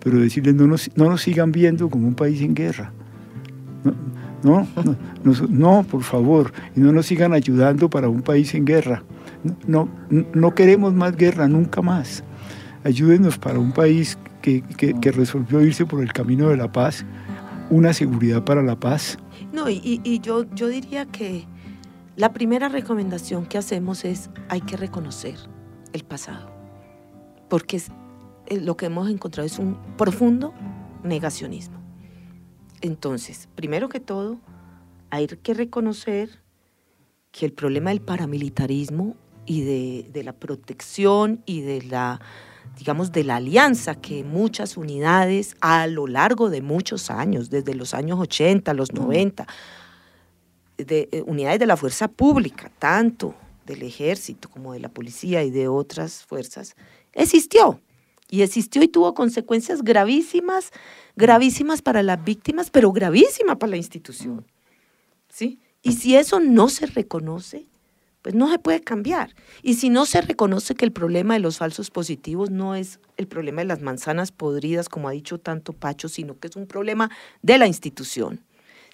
Pero 0.00 0.18
decirles, 0.18 0.54
no 0.54 0.66
nos, 0.66 0.90
no 0.96 1.08
nos 1.08 1.22
sigan 1.22 1.52
viendo 1.52 1.88
como 1.88 2.08
un 2.08 2.14
país 2.14 2.42
en 2.42 2.54
guerra. 2.54 2.92
No, 4.42 4.66
no, 5.24 5.32
no, 5.48 5.82
por 5.84 6.02
favor, 6.02 6.52
y 6.76 6.80
no 6.80 6.92
nos 6.92 7.06
sigan 7.06 7.32
ayudando 7.32 7.88
para 7.88 8.08
un 8.08 8.22
país 8.22 8.54
en 8.54 8.64
guerra. 8.64 9.02
No, 9.66 9.88
no, 10.10 10.54
queremos 10.54 10.92
más 10.92 11.16
guerra, 11.16 11.48
nunca 11.48 11.80
más. 11.80 12.24
Ayúdenos 12.82 13.38
para 13.38 13.58
un 13.58 13.72
país 13.72 14.18
que, 14.42 14.62
que, 14.62 15.12
resolvió 15.12 15.62
irse 15.62 15.86
por 15.86 16.02
el 16.02 16.12
camino 16.12 16.48
de 16.48 16.56
la 16.56 16.70
paz, 16.70 17.06
una 17.70 17.94
seguridad 17.94 18.44
para 18.44 18.62
la 18.62 18.78
paz. 18.78 19.18
No, 19.52 19.70
y, 19.70 20.00
y 20.02 20.20
yo, 20.20 20.44
yo 20.54 20.68
diría 20.68 21.06
que 21.06 21.46
la 22.16 22.32
primera 22.32 22.68
recomendación 22.68 23.46
que 23.46 23.56
hacemos 23.56 24.04
es 24.04 24.28
hay 24.48 24.60
que 24.60 24.76
reconocer 24.76 25.36
el 25.94 26.04
pasado, 26.04 26.50
porque 27.48 27.80
eh, 28.46 28.60
lo 28.60 28.76
que 28.76 28.86
hemos 28.86 29.08
encontrado 29.08 29.46
es 29.46 29.58
un 29.58 29.78
profundo 29.96 30.52
negacionismo. 31.02 31.78
Entonces, 32.82 33.48
primero 33.54 33.88
que 33.88 34.00
todo, 34.00 34.38
hay 35.10 35.28
que 35.28 35.54
reconocer 35.54 36.42
que 37.30 37.46
el 37.46 37.52
problema 37.52 37.90
del 37.90 38.00
paramilitarismo 38.00 39.16
y 39.46 39.62
de, 39.62 40.22
la 40.24 40.32
protección 40.32 41.42
y 41.46 41.60
de 41.62 41.82
la, 41.82 42.20
digamos, 42.76 43.12
de 43.12 43.24
la 43.24 43.36
alianza 43.36 43.94
que 43.94 44.24
muchas 44.24 44.76
unidades 44.76 45.56
a 45.60 45.86
lo 45.86 46.06
largo 46.06 46.50
de 46.50 46.60
muchos 46.60 47.10
años, 47.10 47.50
desde 47.50 47.74
los 47.74 47.94
años 47.94 48.18
80, 48.18 48.74
los 48.74 48.92
90, 48.92 49.46
de 50.76 51.08
eh, 51.12 51.22
unidades 51.26 51.60
de 51.60 51.66
la 51.66 51.76
fuerza 51.76 52.08
pública, 52.08 52.70
tanto 52.78 53.34
del 53.66 53.82
ejército 53.82 54.48
como 54.50 54.72
de 54.72 54.80
la 54.80 54.88
policía 54.88 55.42
y 55.42 55.50
de 55.50 55.68
otras 55.68 56.24
fuerzas, 56.24 56.76
existió. 57.12 57.80
Y 58.30 58.42
existió 58.42 58.82
y 58.82 58.88
tuvo 58.88 59.14
consecuencias 59.14 59.82
gravísimas 59.82 60.72
gravísimas 61.16 61.82
para 61.82 62.02
las 62.02 62.22
víctimas, 62.24 62.70
pero 62.70 62.92
gravísimas 62.92 63.56
para 63.56 63.70
la 63.70 63.76
institución. 63.76 64.46
¿sí? 65.28 65.60
Y 65.82 65.92
si 65.92 66.16
eso 66.16 66.40
no 66.40 66.68
se 66.68 66.86
reconoce, 66.86 67.66
pues 68.22 68.34
no 68.34 68.50
se 68.50 68.58
puede 68.58 68.80
cambiar. 68.80 69.34
Y 69.62 69.74
si 69.74 69.90
no 69.90 70.06
se 70.06 70.20
reconoce 70.22 70.74
que 70.74 70.84
el 70.84 70.92
problema 70.92 71.34
de 71.34 71.40
los 71.40 71.58
falsos 71.58 71.90
positivos 71.90 72.50
no 72.50 72.74
es 72.74 72.98
el 73.16 73.26
problema 73.26 73.60
de 73.60 73.66
las 73.66 73.82
manzanas 73.82 74.32
podridas, 74.32 74.88
como 74.88 75.08
ha 75.08 75.12
dicho 75.12 75.38
tanto 75.38 75.72
Pacho, 75.72 76.08
sino 76.08 76.38
que 76.38 76.48
es 76.48 76.56
un 76.56 76.66
problema 76.66 77.10
de 77.42 77.58
la 77.58 77.66
institución. 77.66 78.40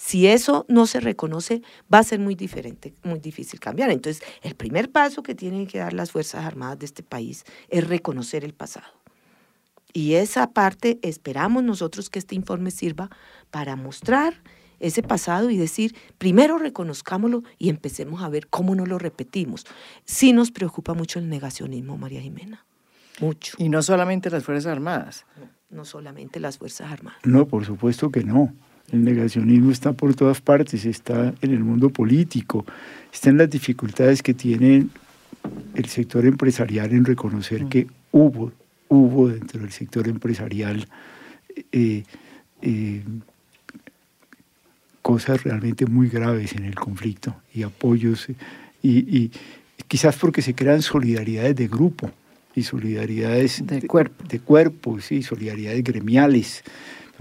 Si 0.03 0.27
eso 0.27 0.65
no 0.67 0.87
se 0.87 0.99
reconoce, 0.99 1.61
va 1.93 1.99
a 1.99 2.03
ser 2.03 2.21
muy 2.21 2.35
diferente, 2.35 2.95
muy 3.03 3.19
difícil 3.21 3.61
cambiar. 3.61 3.91
Entonces, 3.91 4.23
el 4.43 4.55
primer 4.55 4.91
paso 4.91 5.23
que 5.23 5.35
tienen 5.35 5.67
que 5.67 5.77
dar 5.77 5.93
las 5.93 6.11
Fuerzas 6.11 6.47
Armadas 6.47 6.79
de 6.79 6.87
este 6.87 7.03
país 7.03 7.45
es 7.69 7.87
reconocer 7.87 8.43
el 8.43 8.55
pasado. 8.55 8.87
Y 9.93 10.15
esa 10.15 10.53
parte 10.53 10.99
esperamos 11.03 11.65
nosotros 11.65 12.09
que 12.09 12.19
este 12.19 12.35
informe 12.35 12.71
sirva 12.71 13.11
para 13.51 13.77
mostrar 13.77 14.41
ese 14.81 15.03
pasado 15.03 15.51
y 15.51 15.59
decir, 15.59 15.95
primero 16.17 16.57
reconozcámoslo 16.57 17.43
y 17.59 17.69
empecemos 17.69 18.23
a 18.23 18.31
ver 18.31 18.47
cómo 18.47 18.75
no 18.75 18.87
lo 18.87 18.99
repetimos. 18.99 19.67
Sí 20.07 20.33
nos 20.33 20.51
preocupa 20.51 20.95
mucho 20.95 21.19
el 21.19 21.29
negacionismo, 21.29 21.99
María 21.99 22.23
Jimena. 22.23 22.65
Mucho. 23.21 23.55
Y 23.59 23.69
no 23.69 23.83
solamente 23.83 24.31
las 24.31 24.45
Fuerzas 24.45 24.73
Armadas. 24.73 25.27
No, 25.37 25.77
no 25.77 25.85
solamente 25.85 26.41
las 26.41 26.57
Fuerzas 26.57 26.91
Armadas. 26.91 27.21
No, 27.23 27.47
por 27.47 27.67
supuesto 27.67 28.11
que 28.11 28.25
no. 28.25 28.55
El 28.93 29.05
negacionismo 29.05 29.71
está 29.71 29.93
por 29.93 30.15
todas 30.15 30.41
partes, 30.41 30.85
está 30.85 31.33
en 31.43 31.53
el 31.53 31.61
mundo 31.61 31.91
político, 31.91 32.65
está 33.13 33.31
en 33.31 33.39
las 33.39 33.51
dificultades 33.51 34.23
que 34.23 34.35
tiene 34.35 34.87
el 35.75 35.87
sector 35.87 36.27
empresarial 36.27 36.93
en 36.93 37.05
reconocer 37.05 37.67
que 37.67 37.87
hubo 38.13 38.53
hubo 38.91 39.29
dentro 39.29 39.61
del 39.61 39.71
sector 39.71 40.07
empresarial 40.09 40.87
eh, 41.73 42.03
eh, 42.61 43.03
cosas 45.01 45.43
realmente 45.45 45.87
muy 45.87 46.09
graves 46.09 46.53
en 46.53 46.65
el 46.65 46.75
conflicto 46.75 47.35
y 47.55 47.63
apoyos, 47.63 48.27
y, 48.83 49.31
quizás 49.89 50.17
porque 50.17 50.43
se 50.43 50.55
crean 50.55 50.83
solidaridades 50.83 51.57
de 51.57 51.69
grupo 51.69 52.11
y 52.55 52.63
solidaridades 52.63 53.65
de, 53.67 53.87
cuerpo. 53.87 54.25
de 54.29 54.41
cuerpo, 54.41 55.01
sí, 55.01 55.23
solidaridades 55.23 55.83
gremiales, 55.83 56.63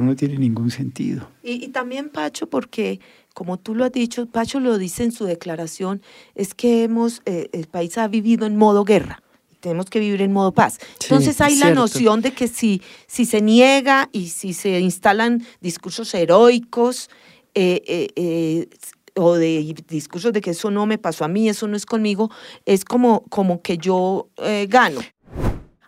no 0.04 0.16
tiene 0.16 0.38
ningún 0.38 0.72
sentido. 0.72 1.30
Y, 1.44 1.68
también, 1.70 2.10
Pacho, 2.10 2.50
porque 2.50 3.00
como 3.34 3.58
tú 3.58 3.76
lo 3.76 3.86
has 3.86 3.92
dicho, 3.92 4.26
Pacho 4.26 4.60
lo 4.60 4.78
dice 4.78 5.04
en 5.04 5.12
su 5.12 5.26
declaración, 5.26 6.02
es 6.36 6.54
que 6.54 6.84
hemos, 6.84 7.22
eh, 7.26 7.50
el 7.54 7.68
país 7.68 7.98
ha 7.98 8.08
vivido 8.08 8.46
en 8.46 8.58
modo 8.58 8.84
guerra 8.84 9.22
tenemos 9.60 9.88
que 9.88 10.00
vivir 10.00 10.22
en 10.22 10.32
modo 10.32 10.54
paz. 10.54 10.80
Entonces 11.02 11.42
hay 11.42 11.56
la 11.56 11.74
noción 11.74 12.22
de 12.22 12.32
que 12.32 12.48
si, 12.48 12.82
si 13.08 13.26
se 13.26 13.42
niega 13.42 14.10
y 14.12 14.30
si 14.30 14.54
se 14.54 14.80
instalan 14.80 15.46
discursos 15.62 16.14
heroicos 16.14 17.10
eh, 17.56 17.82
eh, 17.88 18.08
eh, 18.16 18.70
o 19.16 19.36
de 19.36 19.76
discursos 19.88 20.32
de 20.32 20.42
que 20.42 20.52
eso 20.52 20.72
no 20.72 20.86
me 20.86 20.98
pasó 20.98 21.26
a 21.26 21.28
mí, 21.28 21.50
eso 21.50 21.68
no 21.68 21.76
es 21.76 21.86
conmigo, 21.86 22.32
es 22.66 22.86
como, 22.86 23.26
como 23.30 23.62
que 23.62 23.78
yo 23.78 24.30
gano. 24.70 25.02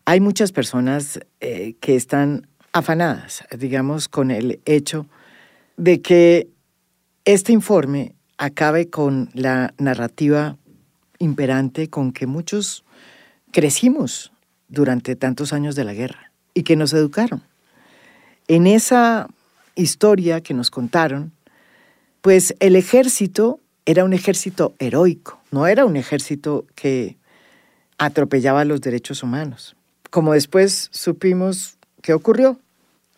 Hay 0.03 0.19
muchas 0.19 0.51
personas 0.51 1.19
que 1.39 1.95
están 1.95 2.47
afanadas, 2.73 3.43
digamos, 3.57 4.07
con 4.07 4.31
el 4.31 4.61
hecho 4.65 5.07
de 5.77 6.01
que 6.01 6.47
este 7.25 7.51
informe 7.51 8.15
acabe 8.37 8.89
con 8.89 9.29
la 9.33 9.73
narrativa 9.77 10.57
imperante 11.19 11.89
con 11.89 12.11
que 12.11 12.25
muchos 12.27 12.83
crecimos 13.51 14.31
durante 14.67 15.15
tantos 15.15 15.53
años 15.53 15.75
de 15.75 15.83
la 15.83 15.93
guerra 15.93 16.31
y 16.53 16.63
que 16.63 16.75
nos 16.75 16.93
educaron. 16.93 17.43
En 18.47 18.67
esa 18.67 19.27
historia 19.75 20.41
que 20.41 20.53
nos 20.53 20.71
contaron, 20.71 21.31
pues 22.21 22.55
el 22.59 22.75
ejército 22.75 23.59
era 23.85 24.03
un 24.03 24.13
ejército 24.13 24.75
heroico, 24.79 25.41
no 25.51 25.67
era 25.67 25.85
un 25.85 25.95
ejército 25.95 26.65
que 26.75 27.17
atropellaba 27.97 28.65
los 28.65 28.81
derechos 28.81 29.23
humanos. 29.23 29.75
Como 30.09 30.33
después 30.33 30.89
supimos 30.91 31.77
qué 32.01 32.13
ocurrió. 32.13 32.59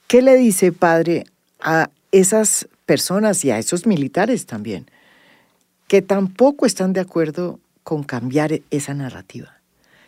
¿Qué 0.07 0.21
le 0.21 0.35
dice, 0.35 0.71
padre, 0.71 1.25
a 1.59 1.89
esas 2.11 2.67
personas 2.85 3.43
y 3.45 3.51
a 3.51 3.57
esos 3.57 3.87
militares 3.87 4.45
también, 4.45 4.85
que 5.87 6.01
tampoco 6.01 6.65
están 6.65 6.93
de 6.93 6.99
acuerdo 6.99 7.59
con 7.83 8.03
cambiar 8.03 8.61
esa 8.69 8.93
narrativa? 8.93 9.53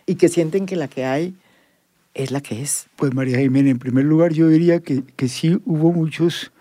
y 0.06 0.16
que 0.16 0.30
sienten 0.30 0.66
que 0.66 0.76
la 0.76 0.88
que 0.88 1.06
hay 1.06 1.36
es 2.14 2.32
la 2.32 2.42
que 2.42 2.62
es. 2.62 2.88
Pues 2.96 3.14
María 3.14 3.40
Jiménez, 3.40 3.72
en 3.72 3.80
primer 3.80 4.06
lugar 4.06 4.34
yo 4.34 4.48
diría 4.48 4.80
que, 4.80 5.04
que 5.16 5.28
sí 5.28 5.60
hubo 5.66 5.92
muchos 5.92 6.52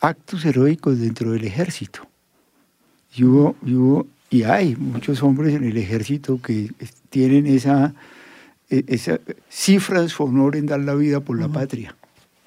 actos 0.00 0.44
heroicos 0.44 1.00
dentro 1.00 1.32
del 1.32 1.44
ejército. 1.44 2.06
Y 3.14 3.24
hubo, 3.24 3.56
y 4.30 4.36
y 4.38 4.44
hay 4.44 4.76
muchos 4.76 5.22
hombres 5.22 5.54
en 5.54 5.64
el 5.64 5.76
ejército 5.76 6.40
que 6.40 6.70
tienen 7.10 7.46
esa, 7.46 7.92
e, 8.72 8.84
esa 8.88 9.20
cifra 9.48 10.00
de 10.00 10.08
su 10.08 10.24
honor 10.24 10.56
en 10.56 10.66
dar 10.66 10.80
la 10.80 10.94
vida 10.94 11.20
por 11.20 11.38
la 11.38 11.48
patria. 11.48 11.94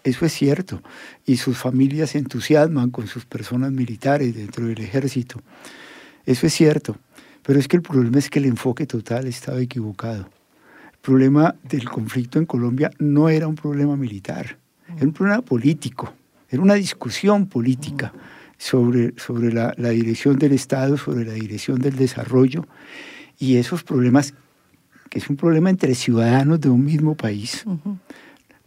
Eso 0.03 0.25
es 0.25 0.34
cierto. 0.34 0.82
Y 1.25 1.38
sus 1.38 1.58
familias 1.58 2.12
se 2.12 2.17
entusiasman 2.17 2.89
con 2.89 3.08
sus 3.08 3.25
personas 3.25 3.72
militares 3.72 4.36
dentro 4.36 4.65
del 4.65 4.82
ejército. 4.82 5.41
Eso 6.25 6.48
es 6.48 6.53
cierto. 6.53 6.98
Pero 7.44 7.60
es 7.60 7.67
que 7.67 7.77
el 7.77 7.84
problema 7.84 8.17
es 8.17 8.29
que 8.29 8.39
el 8.39 8.46
enfoque 8.46 8.88
total 8.88 9.27
estaba 9.27 9.60
equivocado. 9.62 10.29
El 10.91 11.00
problema 11.01 11.55
del 11.63 11.88
conflicto 11.88 12.39
en 12.39 12.48
Colombia 12.48 12.89
no 12.98 13.29
era 13.29 13.48
un 13.48 13.55
problema 13.55 13.96
militar, 13.96 14.58
era 14.96 15.05
un 15.05 15.13
problema 15.13 15.44
político, 15.44 16.12
era 16.50 16.63
una 16.63 16.74
discusión 16.74 17.46
política 17.46 18.12
sobre, 18.58 19.13
sobre 19.17 19.53
la, 19.53 19.74
dirección 19.75 20.39
del 20.39 20.53
Estado, 20.53 20.98
sobre 20.98 21.25
la 21.25 21.34
dirección 21.34 21.77
del 21.77 21.96
desarrollo 21.96 22.65
y 23.38 23.58
esos 23.58 23.84
problemas, 23.84 24.34
que 25.15 25.19
es 25.19 25.29
un 25.29 25.38
problema 25.38 25.69
entre 25.69 25.95
ciudadanos 25.95 26.60
de 26.60 26.67
un 26.67 26.84
mismo 26.84 27.15
país, 27.15 27.63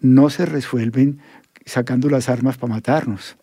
no 0.00 0.30
se 0.30 0.46
resuelven 0.46 1.18
sacando 1.66 2.08
las 2.08 2.30
armas 2.30 2.56
para 2.56 2.72
matarnos. 2.72 3.36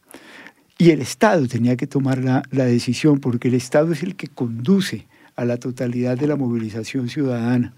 Y 0.79 0.89
el 0.89 1.01
Estado 1.01 1.47
tenía 1.47 1.75
que 1.77 1.85
tomar 1.85 2.17
la, 2.23 2.41
la, 2.49 2.65
decisión 2.65 3.19
porque 3.19 3.49
el 3.49 3.53
Estado 3.53 3.93
es 3.93 4.01
el 4.01 4.15
que 4.15 4.27
conduce 4.27 5.05
a 5.35 5.45
la 5.45 5.57
totalidad 5.57 6.17
de 6.17 6.25
la 6.25 6.35
movilización 6.35 7.07
ciudadana. 7.07 7.75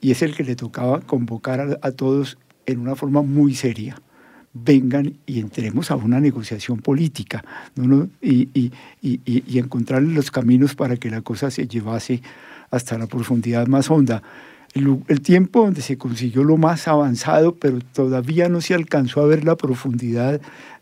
Y 0.00 0.10
es 0.10 0.20
el 0.22 0.34
que 0.34 0.42
le 0.42 0.56
tocaba 0.56 1.00
convocar 1.00 1.78
a, 1.80 1.90
todos 1.92 2.36
en 2.66 2.80
una 2.80 2.96
forma 2.96 3.22
muy 3.22 3.54
seria, 3.54 4.02
vengan 4.52 5.16
y 5.26 5.38
entremos 5.38 5.90
a 5.90 5.96
una 5.96 6.20
negociación 6.20 6.78
política 6.78 7.44
y, 8.20 8.48
y, 8.52 8.72
y, 9.00 9.20
y, 9.24 9.58
encontrar 9.58 10.02
los 10.02 10.30
caminos 10.30 10.74
para 10.74 10.96
que 10.96 11.10
la 11.10 11.22
cosa 11.22 11.50
se 11.50 11.68
llevase 11.68 12.20
hasta 12.70 12.98
la 12.98 13.06
profundidad 13.06 13.66
más 13.68 13.90
honda. 13.90 14.22
El, 14.74 15.02
el, 15.08 15.20
tiempo 15.20 15.64
donde 15.64 15.82
se 15.82 15.98
consiguió 15.98 16.44
lo 16.44 16.56
más 16.56 16.88
avanzado, 16.88 17.54
pero 17.56 17.78
todavía 17.80 18.48
no 18.48 18.60
se 18.60 18.74
alcanzó 18.74 19.20
a 19.20 19.26
ver 19.26 19.44
la 19.44 19.56
profundidad 19.56 20.40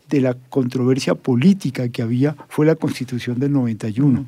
de 0.09 0.21
la 0.21 0.33
controversia 0.33 1.15
política 1.15 1.89
que 1.89 2.01
había, 2.01 2.35
fue 2.47 2.65
la 2.65 2.75
constitución 2.75 3.39
del 3.39 3.51
91. 3.51 4.25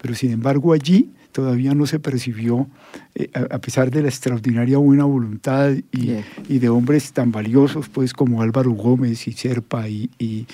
Pero 0.00 0.14
sin 0.14 0.32
embargo 0.32 0.72
allí 0.72 1.10
todavía 1.32 1.74
no 1.74 1.86
se 1.86 1.98
percibió, 1.98 2.68
eh, 3.14 3.30
a, 3.32 3.58
pesar 3.58 3.90
de 3.90 4.02
la 4.02 4.08
extraordinaria 4.08 4.78
buena 4.78 5.04
voluntad 5.04 5.72
y, 5.92 6.16
y, 6.48 6.58
de 6.58 6.68
hombres 6.68 7.12
tan 7.12 7.32
valiosos 7.32 7.88
pues 7.88 8.12
como 8.12 8.42
Álvaro 8.42 8.72
Gómez 8.72 9.26
y 9.28 9.32
Serpa 9.32 9.88
y, 9.88 10.10
y, 10.18 10.46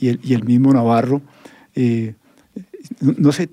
el, 0.00 0.20
y 0.22 0.34
el, 0.34 0.44
mismo 0.44 0.72
Navarro, 0.72 1.22
eh, 1.74 2.14
no, 3.00 3.32
se 3.32 3.48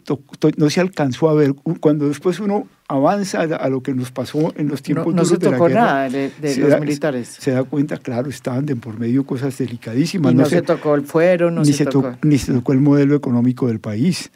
no 0.58 0.70
se 0.70 0.80
alcanzó 0.82 1.30
a 1.30 1.34
ver, 1.34 1.54
cuando 1.80 2.08
después 2.08 2.40
uno 2.40 2.68
avanza 2.88 3.42
a 3.42 3.70
lo 3.70 3.84
que 3.84 3.94
nos 3.94 4.12
pasó 4.12 4.52
en 4.58 4.68
los 4.68 4.82
tiempos 4.82 5.14
no, 5.14 5.22
no 5.22 5.26
se 5.26 5.38
de 5.38 5.52
tocó 5.52 5.70
la 5.70 5.74
guerra, 5.74 5.86
nada 5.86 6.10
de, 6.10 6.32
de 6.42 6.58
los 6.58 6.70
da, 6.70 6.80
militares. 6.80 7.38
Se 7.40 7.52
da 7.52 7.64
cuenta, 7.64 7.98
claro, 7.98 8.30
estaban 8.30 8.66
de 8.66 8.76
por 8.76 8.98
medio 8.98 9.24
cosas 9.26 9.56
delicadísimas. 9.58 10.32
Y 10.32 10.36
no, 10.36 10.46
se, 10.46 10.58
se, 10.58 10.62
tocó 10.64 10.96
el 10.96 11.04
fuero, 11.04 11.52
no 11.52 11.62
ni 11.62 11.74
se, 11.74 11.86
tocó. 11.86 12.16
ni 12.24 12.40
se 12.40 12.52
tocó 12.52 12.74
el 12.74 12.80
modelo 12.80 13.16
económico 13.16 13.68
del 13.68 13.80
país. 13.80 14.32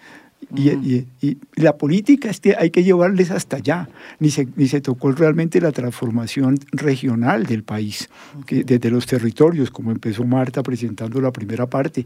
Y, 0.55 0.69
y, 0.69 1.07
y, 1.21 1.37
la 1.55 1.77
política 1.77 2.31
hay 2.59 2.69
que 2.69 2.83
llevarles 2.83 3.31
hasta 3.31 3.57
allá. 3.57 3.89
Ni 4.19 4.29
se, 4.29 4.47
ni 4.55 4.67
se 4.67 4.81
tocó 4.81 5.11
realmente 5.11 5.59
la 5.59 5.71
transformación 5.71 6.59
regional 6.71 7.45
del 7.45 7.63
país, 7.63 8.09
que 8.45 8.63
desde 8.63 8.91
los 8.91 9.05
territorios, 9.05 9.71
como 9.71 9.91
empezó 9.91 10.23
Marta 10.23 10.61
presentando 10.61 11.19
la 11.21 11.31
primera 11.31 11.67
parte. 11.67 12.05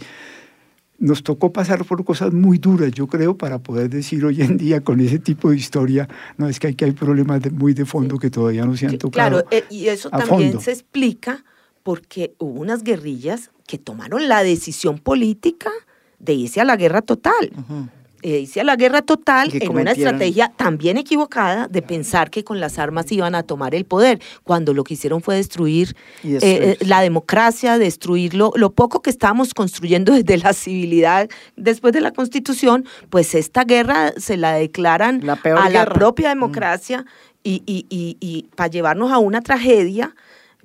Nos 0.99 1.21
tocó 1.21 1.53
pasar 1.53 1.85
por 1.85 2.03
cosas 2.03 2.33
muy 2.33 2.57
duras, 2.57 2.91
yo 2.91 3.05
creo, 3.05 3.37
para 3.37 3.59
poder 3.59 3.89
decir 3.89 4.25
hoy 4.25 4.41
en 4.41 4.57
día 4.57 4.81
con 4.81 4.99
ese 4.99 5.19
tipo 5.19 5.51
de 5.51 5.57
historia, 5.57 6.07
no 6.37 6.47
es 6.47 6.59
que 6.59 6.67
hay, 6.67 6.73
que 6.73 6.85
hay 6.85 6.91
problemas 6.91 7.41
de, 7.41 7.51
muy 7.51 7.73
de 7.73 7.85
fondo 7.85 8.17
que 8.17 8.31
todavía 8.31 8.65
no 8.65 8.75
se 8.75 8.87
han 8.87 8.97
tocado. 8.97 9.43
Claro, 9.43 9.47
eh, 9.51 9.63
y 9.69 9.89
eso 9.89 10.09
también 10.09 10.53
fondo. 10.53 10.61
se 10.61 10.71
explica 10.71 11.43
porque 11.83 12.33
hubo 12.39 12.59
unas 12.59 12.83
guerrillas 12.83 13.51
que 13.67 13.77
tomaron 13.77 14.27
la 14.27 14.41
decisión 14.41 14.97
política 14.97 15.69
de 16.17 16.33
irse 16.33 16.61
a 16.61 16.65
la 16.65 16.77
guerra 16.77 17.03
total. 17.03 17.51
Uh 17.55 17.73
-huh 17.73 17.89
a 18.23 18.63
la 18.63 18.75
guerra 18.75 19.01
total 19.01 19.49
en 19.53 19.69
una 19.69 19.91
estrategia 19.91 20.51
también 20.55 20.97
equivocada 20.97 21.67
de 21.67 21.81
pensar 21.81 22.29
que 22.29 22.43
con 22.43 22.59
las 22.59 22.79
armas 22.79 23.11
iban 23.11 23.35
a 23.35 23.43
tomar 23.43 23.75
el 23.75 23.85
poder, 23.85 24.19
cuando 24.43 24.73
lo 24.73 24.83
que 24.83 24.95
hicieron 24.95 25.21
fue 25.21 25.35
destruir 25.35 25.95
eh, 26.23 26.77
la 26.81 27.01
democracia, 27.01 27.77
destruir 27.77 28.33
lo, 28.33 28.51
lo, 28.55 28.71
poco 28.71 29.01
que 29.01 29.09
estábamos 29.09 29.53
construyendo 29.53 30.13
desde 30.21 30.37
la 30.37 30.53
civilidad 30.53 31.29
después 31.55 31.93
de 31.93 32.01
la 32.01 32.11
constitución, 32.11 32.85
pues 33.09 33.35
esta 33.35 33.63
guerra 33.63 34.13
se 34.17 34.37
la 34.37 34.53
declaran 34.53 35.21
la 35.23 35.33
a 35.33 35.37
guerra. 35.41 35.69
la 35.69 35.85
propia 35.85 36.29
democracia 36.29 37.01
mm. 37.01 37.05
y, 37.43 37.63
y, 37.65 37.85
y, 37.89 38.17
y 38.19 38.43
para 38.55 38.69
llevarnos 38.69 39.11
a 39.11 39.19
una 39.19 39.41
tragedia, 39.41 40.15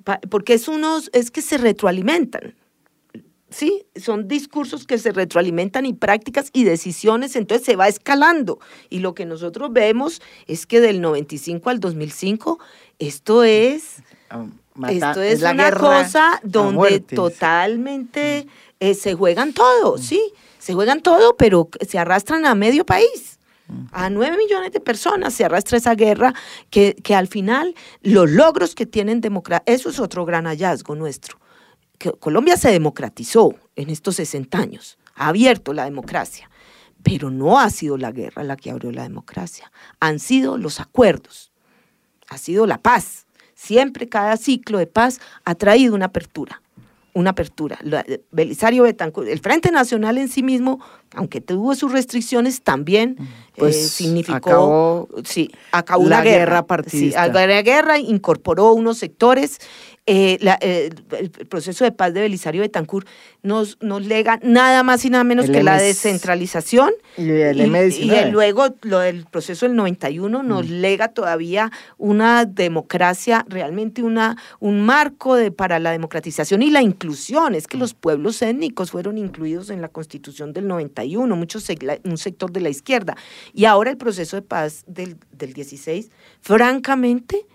pa, 0.03 0.19
porque 0.29 0.53
es, 0.53 0.67
unos, 0.67 1.09
es 1.13 1.31
que 1.31 1.41
se 1.41 1.57
retroalimentan. 1.57 2.55
¿Sí? 3.53 3.85
Son 3.95 4.27
discursos 4.27 4.85
que 4.85 4.97
se 4.97 5.11
retroalimentan 5.11 5.85
y 5.85 5.93
prácticas 5.93 6.49
y 6.53 6.63
decisiones, 6.63 7.35
entonces 7.35 7.65
se 7.65 7.75
va 7.75 7.87
escalando. 7.87 8.59
Y 8.89 8.99
lo 8.99 9.13
que 9.13 9.25
nosotros 9.25 9.71
vemos 9.71 10.21
es 10.47 10.65
que 10.65 10.81
del 10.81 10.99
95 11.01 11.69
al 11.69 11.79
2005, 11.79 12.59
esto 12.99 13.43
es, 13.43 14.01
Mata, 14.75 14.93
esto 14.93 15.21
es, 15.21 15.33
es 15.33 15.41
una 15.41 15.65
guerra, 15.65 15.79
cosa 15.79 16.41
donde 16.43 16.99
totalmente 16.99 18.47
eh, 18.79 18.95
se 18.95 19.13
juegan 19.13 19.53
todo, 19.53 19.97
¿sí? 19.97 20.33
Se 20.57 20.73
juegan 20.73 21.01
todo, 21.01 21.37
pero 21.37 21.69
se 21.87 21.99
arrastran 21.99 22.45
a 22.45 22.55
medio 22.55 22.85
país. 22.85 23.39
A 23.91 24.09
nueve 24.09 24.37
millones 24.37 24.71
de 24.71 24.81
personas 24.81 25.33
se 25.33 25.45
arrastra 25.45 25.77
esa 25.77 25.95
guerra 25.95 26.33
que, 26.69 26.95
que 27.01 27.15
al 27.15 27.27
final 27.27 27.75
los 28.01 28.29
logros 28.29 28.75
que 28.75 28.85
tienen 28.85 29.21
democracia, 29.21 29.63
eso 29.65 29.89
es 29.89 29.99
otro 29.99 30.25
gran 30.25 30.45
hallazgo 30.45 30.95
nuestro 30.95 31.42
Colombia 32.19 32.57
se 32.57 32.71
democratizó 32.71 33.55
en 33.75 33.89
estos 33.89 34.15
60 34.17 34.57
años, 34.57 34.97
ha 35.15 35.27
abierto 35.27 35.73
la 35.73 35.85
democracia, 35.85 36.49
pero 37.03 37.29
no 37.29 37.59
ha 37.59 37.69
sido 37.69 37.97
la 37.97 38.11
guerra 38.11 38.43
la 38.43 38.55
que 38.55 38.71
abrió 38.71 38.91
la 38.91 39.03
democracia, 39.03 39.71
han 39.99 40.19
sido 40.19 40.57
los 40.57 40.79
acuerdos, 40.79 41.51
ha 42.29 42.37
sido 42.37 42.65
la 42.65 42.81
paz. 42.81 43.25
Siempre 43.55 44.09
cada 44.09 44.35
ciclo 44.37 44.79
de 44.79 44.87
paz 44.87 45.21
ha 45.45 45.55
traído 45.55 45.95
una 45.95 46.05
apertura, 46.05 46.61
una 47.13 47.29
apertura. 47.29 47.79
Belisario 48.31 48.83
Betancourt, 48.83 49.29
el 49.29 49.39
Frente 49.39 49.71
Nacional 49.71 50.17
en 50.17 50.27
sí 50.27 50.43
mismo, 50.43 50.79
aunque 51.15 51.41
tuvo 51.41 51.75
sus 51.75 51.91
restricciones, 51.91 52.61
también 52.61 53.17
pues 53.55 53.75
eh, 53.75 53.87
significó, 53.87 54.35
acabó, 54.35 55.09
sí, 55.25 55.49
acabó 55.71 56.01
la 56.03 56.07
una 56.07 56.21
guerra, 56.21 56.37
guerra 56.39 56.67
partidista. 56.67 57.25
Sí, 57.25 57.31
la 57.33 57.61
guerra 57.61 57.99
incorporó 57.99 58.73
unos 58.73 58.97
sectores 58.97 59.59
eh, 60.05 60.37
la, 60.41 60.57
eh, 60.59 60.89
el 61.17 61.29
proceso 61.29 61.85
de 61.85 61.93
paz 61.93 62.13
de 62.13 62.19
Belisario 62.19 62.61
Betancourt 62.61 63.07
nos, 63.41 63.77
nos 63.79 64.05
lega 64.05 64.37
nada 64.43 64.83
más 64.83 65.05
y 65.05 65.09
nada 65.09 65.23
menos 65.23 65.45
El 65.45 65.53
que 65.53 65.63
la 65.63 65.77
descentralización. 65.81 66.91
Y 67.17 67.29
el 67.29 67.61
y, 67.61 67.63
M19. 67.63 67.99
y 67.99 68.09
el- 68.11 68.31
luego 68.31 68.75
lo 68.81 68.99
del 68.99 69.25
proceso 69.25 69.65
del 69.65 69.77
91 69.77 70.43
nos 70.43 70.69
lega 70.69 71.07
todavía 71.09 71.71
una 71.97 72.43
democracia, 72.43 73.45
realmente 73.47 74.03
una, 74.03 74.35
un 74.59 74.81
marco 74.85 75.35
de, 75.35 75.51
para 75.51 75.79
la 75.79 75.91
democratización 75.91 76.63
y 76.63 76.69
la 76.69 76.81
inclusión. 76.81 77.55
Es 77.55 77.67
que 77.67 77.77
los 77.77 77.93
pueblos 77.93 78.41
étnicos 78.41 78.91
fueron 78.91 79.17
incluidos 79.17 79.69
en 79.69 79.81
la 79.81 79.87
constitución 79.87 80.51
del 80.51 80.67
91, 80.67 81.02
muchos, 81.05 81.67
un 82.03 82.17
sector 82.17 82.51
de 82.51 82.61
la 82.61 82.69
izquierda. 82.69 83.15
Y 83.53 83.65
ahora 83.65 83.91
el 83.91 83.97
proceso 83.97 84.35
de 84.35 84.41
paz 84.41 84.83
del, 84.87 85.17
del 85.31 85.53
16, 85.53 86.09
francamente, 86.41 87.45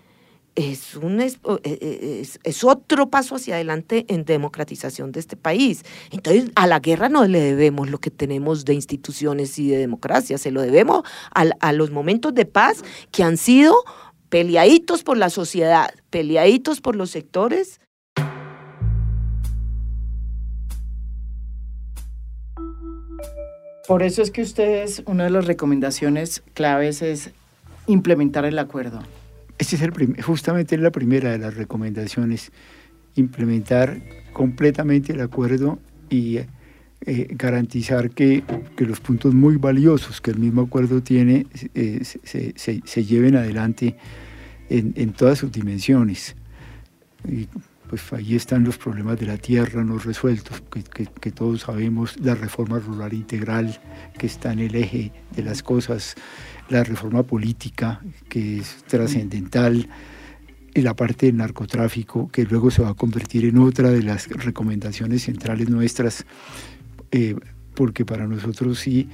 es, 0.55 0.95
un, 0.95 1.21
es, 1.21 1.39
es, 1.63 2.39
es, 2.43 2.63
otro 2.63 3.09
paso 3.09 3.35
hacia 3.35 3.55
adelante 3.55 4.05
en 4.09 4.25
democratización 4.25 5.11
de 5.11 5.19
este 5.19 5.37
país. 5.37 5.83
Entonces, 6.11 6.51
a 6.55 6.67
la 6.67 6.79
guerra 6.79 7.07
no 7.07 7.25
le 7.25 7.39
debemos 7.39 7.89
lo 7.89 7.99
que 7.99 8.11
tenemos 8.11 8.65
de 8.65 8.73
instituciones 8.73 9.57
y 9.57 9.69
de 9.69 9.77
democracia, 9.77 10.37
se 10.37 10.51
lo 10.51 10.61
debemos 10.61 11.03
a, 11.33 11.45
a 11.59 11.71
los 11.71 11.91
momentos 11.91 12.33
de 12.33 12.45
paz 12.45 12.83
que 13.11 13.23
han 13.23 13.37
sido 13.37 13.75
peleaditos 14.29 15.03
por 15.03 15.17
la 15.17 15.29
sociedad, 15.29 15.91
peleaditos 16.09 16.81
por 16.81 16.95
los 16.95 17.11
sectores. 17.11 17.79
Por 23.89 24.03
eso 24.03 24.21
es 24.21 24.29
que 24.29 24.43
ustedes, 24.43 25.01
una 25.07 25.23
de 25.23 25.31
las 25.31 25.47
recomendaciones 25.47 26.43
claves 26.53 27.01
es 27.01 27.31
implementar 27.87 28.45
el 28.45 28.59
acuerdo. 28.59 29.01
Ese 29.57 29.77
es 29.77 30.23
justamente 30.23 30.77
la 30.77 30.91
primera 30.91 31.31
de 31.31 31.39
las 31.39 31.55
recomendaciones, 31.55 32.51
implementar 33.15 33.99
completamente 34.31 35.13
el 35.13 35.21
acuerdo 35.21 35.79
y 36.07 36.37
eh, 36.37 36.45
garantizar 37.31 38.11
que, 38.11 38.43
que, 38.77 38.85
los 38.85 38.99
puntos 38.99 39.33
muy 39.33 39.55
valiosos 39.55 40.21
que 40.21 40.29
el 40.29 40.37
mismo 40.37 40.61
acuerdo 40.61 41.01
tiene 41.01 41.47
eh, 41.73 42.03
se, 42.03 42.53
se, 42.55 43.03
lleven 43.03 43.37
adelante 43.37 43.95
en, 44.69 44.93
en 44.97 45.13
todas 45.13 45.39
sus 45.39 45.51
dimensiones. 45.51 46.35
Pues 47.89 48.13
ahí 48.13 48.35
están 48.35 48.63
los 48.63 48.77
problemas 48.77 49.19
de 49.19 49.25
la 49.25 49.37
tierra 49.37 49.83
no 49.83 49.97
resueltos, 49.97 50.61
que, 50.71 51.07
que, 51.07 51.31
todos 51.31 51.61
sabemos, 51.61 52.17
la 52.19 52.35
reforma 52.35 52.77
rural 52.77 53.13
integral 53.13 53.81
que 54.17 54.27
está 54.27 54.53
en 54.53 54.59
el 54.59 54.75
eje 54.75 55.11
de 55.35 55.43
las 55.43 55.63
cosas, 55.63 56.15
la 56.69 56.83
reforma 56.83 57.23
política 57.23 57.99
que 58.29 58.59
es 58.59 58.83
trascendental, 58.87 59.89
y 60.73 60.81
la 60.81 60.95
parte 60.95 61.25
del 61.25 61.37
narcotráfico 61.37 62.29
que 62.29 62.45
luego 62.45 62.69
se 62.69 62.81
va 62.81 62.89
a 62.89 62.93
convertir 62.93 63.45
en 63.45 63.57
otra 63.57 63.89
de 63.89 64.03
las 64.03 64.27
recomendaciones 64.27 65.23
centrales 65.23 65.67
nuestras, 65.69 66.25
eh, 67.11 67.35
porque 67.73 68.05
para 68.05 68.27
nosotros 68.27 68.79
sí, 68.79 69.09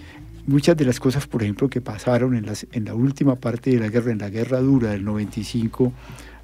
muchas 0.47 0.77
de 0.77 0.85
las 0.85 0.99
cosas, 0.99 1.27
por 1.27 1.43
ejemplo, 1.43 1.69
que 1.69 1.81
pasaron 1.81 2.35
en, 2.35 2.45
las, 2.45 2.67
en 2.71 2.85
la 2.85 2.93
última 2.93 3.35
parte 3.35 3.71
de 3.71 3.79
la 3.79 3.89
guerra, 3.89 4.11
en 4.11 4.19
la 4.19 4.29
guerra 4.29 4.59
dura 4.59 4.91
del 4.91 5.03
95, 5.03 5.93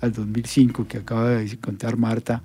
al 0.02 0.12
2005 0.12 0.88
que 0.88 0.98
acaba 0.98 1.30
de 1.30 1.58
contar 1.58 1.98
Marta, 1.98 2.44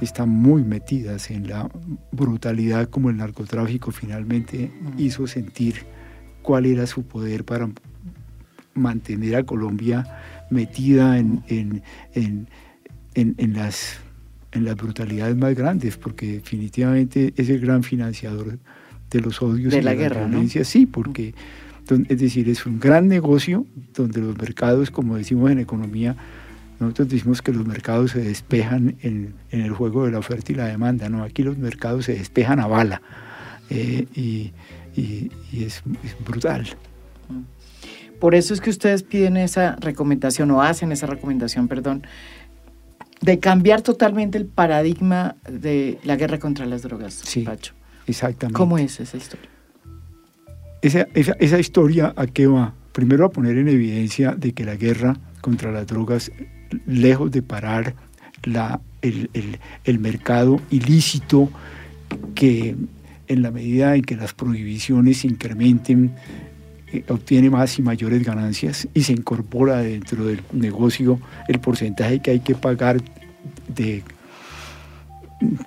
están 0.00 0.28
muy 0.28 0.64
metidas 0.64 1.30
en 1.30 1.48
la 1.48 1.70
brutalidad 2.10 2.88
como 2.90 3.10
el 3.10 3.16
narcotráfico 3.16 3.92
finalmente 3.92 4.72
hizo 4.98 5.26
sentir 5.26 5.86
cuál 6.42 6.66
era 6.66 6.86
su 6.86 7.04
poder 7.04 7.44
para 7.44 7.70
mantener 8.74 9.36
a 9.36 9.44
Colombia 9.44 10.04
metida 10.50 11.18
en, 11.18 11.44
en, 11.48 11.82
en, 12.14 12.48
en 13.14 13.52
las, 13.54 13.98
las 14.52 14.74
brutalidades 14.74 15.36
más 15.36 15.54
grandes, 15.54 15.96
porque 15.96 16.34
definitivamente 16.34 17.32
es 17.36 17.48
el 17.48 17.60
gran 17.60 17.82
financiador 17.82 18.58
de 19.10 19.20
los 19.20 19.42
odios 19.42 19.72
de 19.72 19.78
y 19.78 19.82
la, 19.82 19.92
de 19.92 19.96
guerra, 19.96 20.20
la 20.22 20.26
violencia, 20.28 20.60
¿no? 20.60 20.64
sí, 20.64 20.86
porque 20.86 21.34
es 22.08 22.18
decir, 22.18 22.48
es 22.48 22.64
un 22.66 22.80
gran 22.80 23.08
negocio 23.08 23.66
donde 23.94 24.20
los 24.20 24.38
mercados, 24.38 24.90
como 24.90 25.16
decimos 25.16 25.50
en 25.50 25.58
economía, 25.58 26.16
nosotros 26.80 27.08
decimos 27.08 27.42
que 27.42 27.52
los 27.52 27.66
mercados 27.66 28.12
se 28.12 28.20
despejan 28.20 28.96
en, 29.02 29.34
el 29.50 29.70
juego 29.70 30.06
de 30.06 30.12
la 30.12 30.18
oferta 30.18 30.52
y 30.52 30.54
la 30.54 30.66
demanda, 30.66 31.08
¿no? 31.08 31.22
Aquí 31.22 31.42
los 31.42 31.58
mercados 31.58 32.06
se 32.06 32.14
despejan 32.14 32.58
a 32.58 32.66
bala 32.66 33.02
eh, 33.70 34.06
y, 34.14 34.52
es, 35.52 35.82
brutal. 36.24 36.66
Por 38.18 38.34
eso 38.34 38.54
es 38.54 38.60
que 38.60 38.70
ustedes 38.70 39.02
piden 39.02 39.36
esa 39.36 39.76
recomendación 39.76 40.50
o 40.50 40.62
hacen 40.62 40.92
esa 40.92 41.06
recomendación, 41.06 41.68
perdón, 41.68 42.06
de 43.20 43.38
cambiar 43.38 43.82
totalmente 43.82 44.38
el 44.38 44.46
paradigma 44.46 45.36
de 45.48 45.98
la 46.04 46.16
guerra 46.16 46.38
contra 46.38 46.66
las 46.66 46.82
drogas, 46.82 47.14
sí, 47.14 47.42
Pacho. 47.42 47.74
Exactamente. 48.06 48.56
¿Cómo 48.56 48.78
es 48.78 49.00
esa 49.00 49.16
historia? 49.16 49.48
Esa, 50.82 51.06
esa 51.14 51.58
historia 51.58 52.12
a 52.16 52.26
qué 52.26 52.46
va? 52.46 52.74
Primero 52.92 53.24
a 53.24 53.30
poner 53.30 53.56
en 53.56 53.68
evidencia 53.68 54.32
de 54.32 54.52
que 54.52 54.64
la 54.64 54.76
guerra 54.76 55.16
contra 55.40 55.72
las 55.72 55.86
drogas 55.86 56.30
lejos 56.86 57.30
de 57.30 57.42
parar 57.42 57.94
la, 58.44 58.80
el, 59.02 59.98
mercado 59.98 60.60
ilícito 60.70 61.50
que 62.34 62.76
en 63.28 63.42
la 63.42 63.50
medida 63.50 63.96
en 63.96 64.02
que 64.02 64.16
las 64.16 64.34
prohibiciones 64.34 65.18
se 65.18 65.28
incrementen, 65.28 66.14
eh, 66.92 67.04
obtiene 67.08 67.50
más 67.50 67.78
y 67.78 67.82
mayores 67.82 68.22
ganancias 68.22 68.88
y 68.94 69.02
se 69.02 69.12
incorpora 69.12 69.78
dentro 69.78 70.26
del 70.26 70.42
negocio 70.52 71.18
el 71.48 71.60
porcentaje 71.60 72.20
que 72.20 72.32
hay 72.32 72.40
que 72.40 72.54
pagar 72.54 73.02
de 73.74 74.02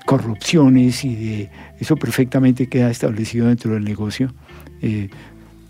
corrupciones 0.06 1.04
y 1.04 1.16
de 1.16 1.50
eso 1.80 1.96
perfectamente 1.96 2.68
queda 2.68 2.90
establecido 2.90 3.48
dentro 3.48 3.74
del 3.74 3.84
negocio, 3.84 4.34
eh, 4.82 5.10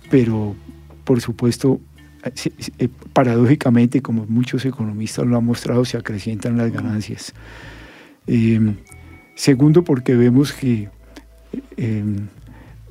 pero 0.09 0.55
por 1.03 1.21
supuesto 1.21 1.79
eh, 2.23 2.89
paradójicamente, 3.13 4.01
como 4.01 4.25
muchos 4.27 4.65
economistas 4.65 5.25
lo 5.25 5.37
han 5.37 5.45
mostrado, 5.45 5.85
se 5.85 5.97
acrecientan 5.97 6.57
las 6.57 6.71
ganancias. 6.71 7.33
Em, 8.25 8.75
segundo, 9.35 9.83
porque 9.83 10.15
vemos 10.15 10.51
que 10.51 10.89
em, 11.77 12.27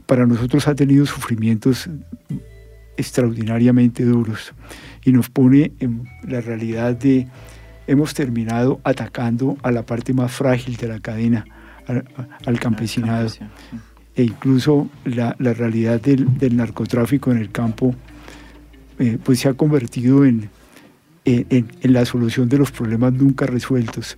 para 0.06 0.26
nosotros 0.26 0.66
ha 0.68 0.74
tenido 0.74 1.04
sufrimientos 1.06 1.90
extraordinariamente 2.96 4.04
duros 4.04 4.54
y 5.04 5.12
nos 5.12 5.28
pone 5.28 5.72
en 5.80 6.04
la 6.26 6.40
realidad 6.40 6.96
de 6.96 7.26
hemos 7.86 8.14
terminado 8.14 8.80
atacando 8.84 9.56
a 9.62 9.70
la 9.70 9.84
parte 9.84 10.12
más 10.12 10.32
frágil 10.32 10.76
de 10.76 10.88
la 10.88 11.00
cadena, 11.00 11.44
al, 12.44 12.60
campesinado. 12.60 13.30
E 14.14 14.22
incluso 14.22 14.88
la, 15.04 15.34
realidad 15.38 16.00
del 16.00 16.56
narcotráfico 16.56 17.30
en 17.30 17.38
el 17.38 17.50
campo 17.50 17.94
eh, 18.98 19.18
pues 19.22 19.40
se 19.40 19.48
ha 19.48 19.54
convertido 19.54 20.24
en, 20.24 20.48
en, 21.26 21.92
la 21.92 22.04
solución 22.06 22.48
de 22.48 22.58
los 22.58 22.70
problemas 22.70 23.12
nunca 23.12 23.46
resueltos. 23.46 24.16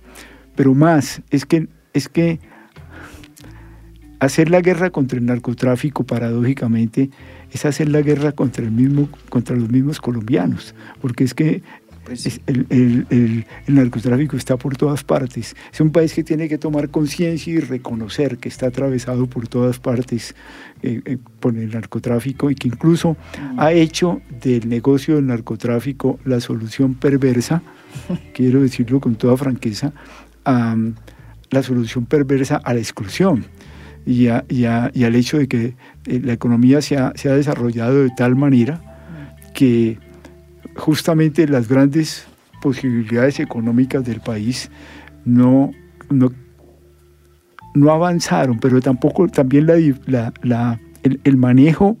Pero 0.55 0.73
más, 0.73 1.21
es 1.31 1.45
que, 1.45 1.67
es 1.93 2.07
que 2.07 2.39
hacer 4.19 4.49
la 4.49 4.61
guerra 4.61 4.89
contra 4.89 5.17
el 5.17 5.25
narcotráfico, 5.25 6.05
paradójicamente, 6.05 7.09
es 7.51 7.65
hacer 7.65 7.89
la 7.89 8.01
guerra 8.01 8.31
contra, 8.31 8.63
el 8.63 8.71
mismo, 8.71 9.09
contra 9.29 9.55
los 9.55 9.69
mismos 9.69 9.99
colombianos, 9.99 10.75
porque 11.01 11.23
es 11.23 11.33
que 11.33 11.63
pues 12.09 12.41
el, 12.47 13.45
narcotráfico 13.67 14.35
está 14.35 14.57
por 14.57 14.75
todas 14.75 15.03
partes. 15.03 15.55
Es 15.71 15.79
un 15.79 15.91
país 15.91 16.11
que 16.13 16.23
tiene 16.23 16.49
que 16.49 16.57
tomar 16.57 16.89
conciencia 16.89 17.53
y 17.53 17.59
reconocer 17.59 18.39
que 18.39 18.49
está 18.49 18.67
atravesado 18.67 19.27
por 19.27 19.47
todas 19.47 19.77
partes 19.77 20.33
eh, 20.81 21.01
eh, 21.05 21.17
por 21.39 21.55
el 21.55 21.69
narcotráfico 21.69 22.49
y 22.49 22.55
que 22.55 22.67
incluso 22.67 23.11
mm. 23.11 23.59
ha 23.59 23.73
hecho 23.73 24.21
del 24.41 24.67
negocio 24.67 25.17
del 25.17 25.27
narcotráfico 25.27 26.19
la 26.25 26.39
solución 26.39 26.95
perversa, 26.95 27.61
quiero 28.33 28.61
decirlo 28.61 28.99
con 28.99 29.15
toda 29.15 29.37
franqueza, 29.37 29.93
la 30.45 31.61
solución 31.61 32.07
perversa 32.07 32.57
a 32.57 32.73
la 32.73 32.79
exclusión. 32.79 33.45
Y, 34.05 34.29
y, 34.47 34.65
al 34.65 35.15
hecho 35.15 35.37
de 35.37 35.47
que 35.47 35.75
eh, 36.07 36.21
la 36.23 36.33
economía 36.33 36.81
se 36.81 36.97
ha, 36.97 37.13
se 37.15 37.29
ha 37.29 37.35
desarrollado 37.35 38.01
de 38.01 38.09
tal 38.17 38.35
manera 38.35 38.77
mm. 38.77 39.53
que 39.53 39.99
justamente 40.79 41.47
las 41.47 41.67
grandes 41.67 42.25
posibilidades 42.61 43.39
económicas 43.39 44.03
del 44.03 44.21
país 44.21 44.69
no, 45.25 45.71
no, 46.09 46.31
no 47.73 47.91
avanzaron, 47.91 48.59
pero 48.59 48.81
tampoco 48.81 49.27
también 49.27 49.67
la, 49.67 50.33
la, 50.41 50.79
el, 51.03 51.37
manejo 51.37 51.97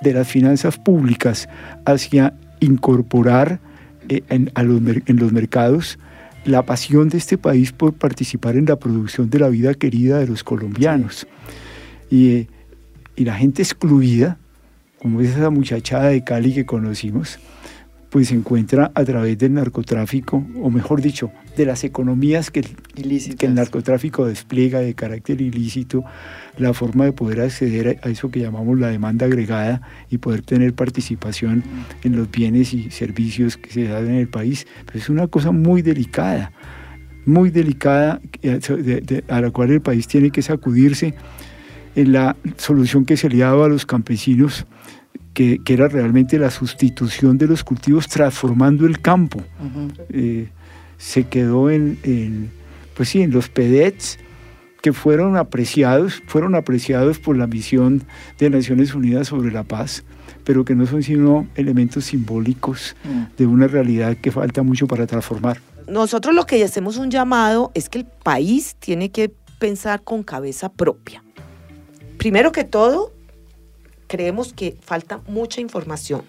de 0.00 0.14
las 0.14 0.28
finanzas 0.28 0.78
públicas 0.78 1.48
hacia 1.84 2.34
incorporar 2.60 3.60
eh, 4.08 4.22
en, 4.28 4.50
los, 4.56 4.96
en, 5.06 5.16
los, 5.16 5.32
mercados 5.32 5.98
la 6.44 6.62
pasión 6.62 7.08
de 7.08 7.18
este 7.18 7.38
país 7.38 7.72
por 7.72 7.94
participar 7.94 8.56
en 8.56 8.66
la 8.66 8.76
producción 8.76 9.30
de 9.30 9.38
la 9.38 9.48
vida 9.48 9.74
querida 9.74 10.18
de 10.18 10.26
los 10.26 10.44
colombianos. 10.44 11.26
Y, 12.10 12.48
y 13.16 13.24
la 13.24 13.34
gente 13.34 13.62
excluida, 13.62 14.38
como 15.00 15.20
es 15.20 15.30
esa 15.30 15.50
muchachada 15.50 16.08
de 16.08 16.22
Cali 16.22 16.54
que 16.54 16.66
conocimos, 16.66 17.38
pues 18.14 18.28
se 18.28 18.36
encuentra 18.36 18.92
a 18.94 19.04
través 19.04 19.36
del 19.38 19.54
narcotráfico, 19.54 20.46
o 20.62 20.70
mejor 20.70 21.02
dicho, 21.02 21.32
de 21.56 21.66
las 21.66 21.82
economías 21.82 22.52
que, 22.52 22.60
que 22.62 23.46
el 23.46 23.54
narcotráfico 23.56 24.24
despliega 24.24 24.78
de 24.78 24.94
carácter 24.94 25.40
ilícito, 25.40 26.04
la 26.56 26.72
forma 26.74 27.06
de 27.06 27.12
poder 27.12 27.40
acceder 27.40 27.98
a 28.04 28.08
eso 28.08 28.30
que 28.30 28.38
llamamos 28.38 28.78
la 28.78 28.86
demanda 28.86 29.26
agregada 29.26 29.82
y 30.10 30.18
poder 30.18 30.42
tener 30.42 30.74
participación 30.74 31.64
en 32.04 32.14
los 32.14 32.30
bienes 32.30 32.72
y 32.72 32.92
servicios 32.92 33.56
que 33.56 33.72
se 33.72 33.88
dan 33.88 34.06
en 34.06 34.14
el 34.14 34.28
país. 34.28 34.64
Pero 34.86 35.00
es 35.00 35.08
una 35.08 35.26
cosa 35.26 35.50
muy 35.50 35.82
delicada, 35.82 36.52
muy 37.26 37.50
delicada 37.50 38.20
eh, 38.42 39.22
a 39.26 39.40
la 39.40 39.50
cual 39.50 39.72
el 39.72 39.80
país 39.80 40.06
tiene 40.06 40.30
que 40.30 40.42
sacudirse 40.42 41.14
en 41.96 42.12
la 42.12 42.36
solución 42.58 43.06
que 43.06 43.16
se 43.16 43.28
le 43.28 43.42
ha 43.42 43.48
dado 43.48 43.64
a 43.64 43.68
los 43.68 43.84
campesinos 43.84 44.66
que, 45.34 45.60
era 45.66 45.88
realmente 45.88 46.38
la 46.38 46.50
sustitución 46.50 47.36
de 47.36 47.48
los 47.48 47.64
cultivos 47.64 48.08
transformando 48.08 48.86
el 48.86 49.00
campo. 49.00 49.42
Eh, 50.08 50.48
se 50.96 51.24
quedó 51.24 51.70
en, 51.70 52.50
pues 52.94 53.10
sí, 53.10 53.20
en 53.20 53.32
los 53.32 53.48
PEDETs 53.48 54.18
que 54.80 54.92
fueron 54.92 55.36
apreciados, 55.36 56.22
fueron 56.26 56.54
apreciados 56.54 57.18
por 57.18 57.36
la 57.36 57.46
misión 57.46 58.02
de 58.38 58.50
Naciones 58.50 58.94
Unidas 58.94 59.28
sobre 59.28 59.50
la 59.50 59.64
paz, 59.64 60.04
pero 60.44 60.64
que 60.64 60.74
no 60.74 60.86
son 60.86 61.02
sino 61.02 61.48
elementos 61.54 62.04
simbólicos 62.04 62.94
mm. 63.02 63.36
de 63.36 63.46
una 63.46 63.66
realidad 63.66 64.16
que 64.18 64.30
falta 64.30 64.62
mucho 64.62 64.86
para 64.86 65.06
transformar. 65.06 65.58
Nosotros 65.88 66.34
lo 66.34 66.46
que 66.46 66.62
hacemos 66.62 66.96
un 66.96 67.10
llamado 67.10 67.72
es 67.74 67.88
que 67.88 67.98
el 67.98 68.04
país 68.04 68.76
tiene 68.78 69.10
que 69.10 69.32
pensar 69.58 70.02
con 70.02 70.22
cabeza 70.22 70.70
propia. 70.70 71.24
Primero 72.18 72.52
que 72.52 72.64
todo, 72.64 73.12
creemos 74.14 74.52
que 74.52 74.76
falta 74.80 75.20
mucha 75.26 75.60
información. 75.60 76.22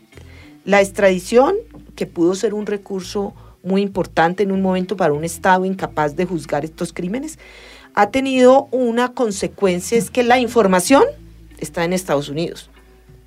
La 0.63 0.81
extradición, 0.81 1.53
que 1.95 2.07
pudo 2.07 2.33
ser 2.33 2.55
un 2.55 2.65
recurso 2.65 3.35
muy 3.61 3.83
importante 3.83 4.41
en 4.41 4.51
un 4.51 4.63
momento 4.63 4.97
para 4.97 5.13
un 5.13 5.23
Estado 5.23 5.65
incapaz 5.65 6.15
de 6.15 6.25
juzgar 6.25 6.65
estos 6.65 6.93
crímenes, 6.93 7.37
ha 7.93 8.09
tenido 8.09 8.67
una 8.71 9.13
consecuencia, 9.13 9.99
es 9.99 10.09
que 10.09 10.23
la 10.23 10.39
información 10.39 11.03
está 11.59 11.83
en 11.83 11.93
Estados 11.93 12.27
Unidos. 12.27 12.71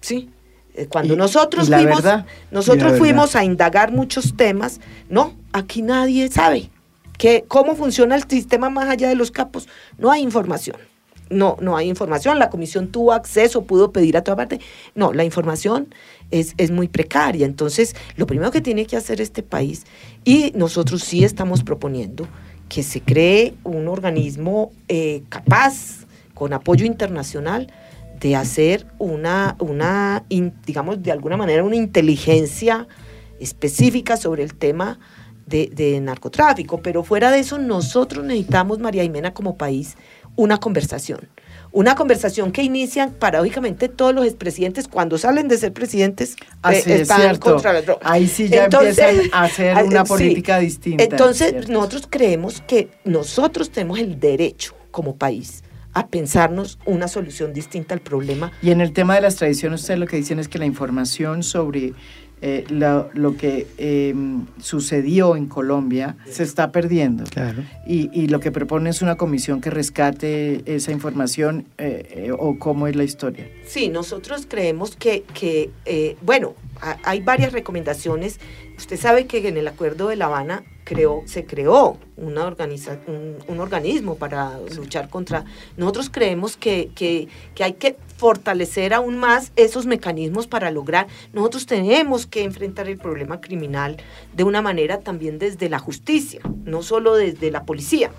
¿Sí? 0.01 0.29
Eh, 0.75 0.89
cuando 0.89 1.15
nosotros 1.15 1.69
fuimos, 1.69 2.03
nosotros 2.51 2.99
fuimos 2.99 3.37
a 3.37 3.45
indagar 3.45 3.93
muchos 3.93 4.37
temas, 4.37 4.81
no, 5.09 5.35
aquí 5.53 5.83
nadie 5.83 6.29
sabe 6.31 6.69
que, 7.17 7.45
cómo 7.47 7.77
funciona 7.77 8.17
el 8.17 8.25
sistema 8.25 8.71
más 8.71 8.89
allá 8.89 9.09
de 9.09 9.15
los 9.15 9.31
capos. 9.31 9.69
No 9.99 10.11
hay 10.11 10.23
información 10.23 10.77
no, 11.31 11.57
no 11.61 11.77
hay 11.77 11.89
información, 11.89 12.39
la 12.39 12.51
comisión 12.51 12.89
tuvo 12.89 13.13
acceso, 13.13 13.65
pudo 13.65 13.93
pedir 13.93 14.17
a 14.17 14.23
toda 14.23 14.37
parte. 14.37 14.61
No, 14.95 15.13
la 15.13 15.25
información 15.25 15.95
es, 16.31 16.71
muy 16.71 16.89
precaria. 16.89 17.47
Entonces, 17.47 17.95
lo 18.17 18.27
primero 18.27 18.51
que 18.51 18.61
tiene 18.61 18.87
que 18.87 18.97
hacer 18.97 19.21
este 19.21 19.43
país, 19.43 19.85
y 20.25 20.53
nosotros 20.55 21.03
sí 21.03 21.25
estamos 21.25 21.63
proponiendo, 21.63 22.27
que 22.69 22.83
se 22.83 23.01
cree 23.01 23.55
un 23.65 23.89
organismo 23.89 24.73
eh, 24.89 25.23
capaz, 25.29 26.07
con 26.35 26.53
apoyo 26.53 26.85
internacional, 26.85 27.73
de 28.21 28.37
hacer 28.37 28.87
una, 28.99 29.57
una 29.59 30.25
digamos, 30.67 31.03
de 31.03 31.13
alguna 31.13 31.37
manera, 31.37 31.63
una 31.63 31.77
inteligencia 31.77 32.87
específica 33.41 34.17
sobre 34.17 34.43
el 34.43 34.55
tema 34.55 34.99
de, 35.47 35.71
de 35.73 36.01
narcotráfico. 36.01 36.81
Pero 36.83 37.05
fuera 37.05 37.31
de 37.31 37.39
eso, 37.39 37.59
nosotros 37.59 38.25
necesitamos, 38.25 38.81
María 38.81 39.03
Jimena, 39.03 39.33
como 39.33 39.57
país, 39.57 39.97
una 40.39 40.59
conversación. 40.59 41.29
Una 41.73 41.97
conversación 41.97 42.53
que 42.53 42.63
inician 42.63 43.13
paradójicamente 43.13 43.89
todos 43.89 44.15
los 44.15 44.25
expresidentes 44.25 44.87
cuando 44.87 45.19
salen 45.19 45.49
de 45.49 45.59
ser 45.59 45.73
presidentes 45.73 46.37
eh, 46.71 46.83
están 46.87 47.37
contra 47.39 47.73
la 47.73 47.83
droga. 47.83 48.01
Ahí 48.05 48.29
sí 48.29 48.49
ya 48.49 48.67
empiezan 48.67 49.17
a 49.33 49.43
hacer 49.43 49.77
una 49.85 50.05
política 50.05 50.61
distinta. 50.61 51.03
Entonces, 51.03 51.69
nosotros 51.69 52.07
creemos 52.09 52.63
que 52.67 52.89
nosotros 53.05 53.71
tenemos 53.71 53.99
el 53.99 54.21
derecho 54.21 54.75
como 54.93 55.17
país 55.17 55.65
a 55.93 56.07
pensarnos 56.07 56.79
una 56.87 57.09
solución 57.09 57.53
distinta 57.53 57.95
al 57.95 58.01
problema. 58.01 58.53
Y 58.63 58.71
en 58.71 58.81
el 58.81 58.93
tema 58.93 59.17
de 59.17 59.23
las 59.23 59.35
tradiciones, 59.35 59.81
ustedes 59.81 59.99
lo 59.99 60.07
que 60.07 60.17
dicen 60.17 60.39
es 60.39 60.47
que 60.47 60.61
la 60.61 60.67
información 60.67 61.43
sobre 61.43 61.95
eh, 62.41 62.65
lo, 62.69 63.11
lo, 63.15 63.37
que 63.37 63.67
eh, 63.79 64.15
sucedió 64.61 65.35
en 65.35 65.47
Colombia 65.47 66.17
se 66.29 66.45
está 66.45 66.71
perdiendo. 66.71 67.25
Claro. 67.25 67.65
Y, 67.87 68.11
y, 68.13 68.29
lo 68.29 68.39
que 68.39 68.53
propone 68.53 68.91
es 68.91 69.03
una 69.03 69.17
comisión 69.17 69.61
que 69.61 69.71
rescate 69.71 70.63
esa 70.67 70.93
información 70.93 71.67
eh, 71.79 72.31
o 72.39 72.59
cómo 72.59 72.87
es 72.87 72.95
la 72.95 73.05
historia. 73.05 73.49
Sí, 73.67 73.89
nosotros 73.89 74.47
creemos 74.49 74.95
que, 74.97 75.25
que 75.35 75.71
bueno, 76.23 76.55
hay 77.03 77.21
varias 77.21 77.53
recomendaciones. 77.53 78.39
Usted 78.77 78.97
sabe 78.97 79.27
que 79.27 79.47
en 79.47 79.57
el 79.57 79.67
Acuerdo 79.67 80.09
de 80.09 80.17
La 80.17 80.27
Habana 80.27 80.63
creó, 80.89 81.23
se 81.27 81.45
creó 81.45 81.99
organiza, 82.17 82.99
un, 83.07 83.37
un, 83.47 83.61
organismo 83.61 84.15
para 84.15 84.59
luchar 84.75 85.11
contra... 85.11 85.45
Nosotros 85.77 86.09
creemos 86.09 86.57
que, 86.57 86.91
que, 86.95 87.29
que, 87.55 87.63
hay 87.63 87.75
que 87.75 87.99
fortalecer 88.17 88.95
aún 88.95 89.19
más 89.19 89.53
esos 89.57 89.85
mecanismos 89.85 90.47
para 90.47 90.71
lograr... 90.71 91.07
Nosotros 91.35 91.67
tenemos 91.67 92.27
que 92.27 92.43
enfrentar 92.43 92.89
el 92.89 92.97
problema 92.97 93.43
criminal 93.43 93.99
de 94.33 94.45
una 94.45 94.63
manera 94.63 95.01
también 95.01 95.39
desde 95.39 95.69
la 95.69 95.79
justicia, 95.79 96.41
no 96.65 96.83
solo 96.83 97.17
desde 97.17 97.51
la 97.51 97.65
policía, 97.65 98.11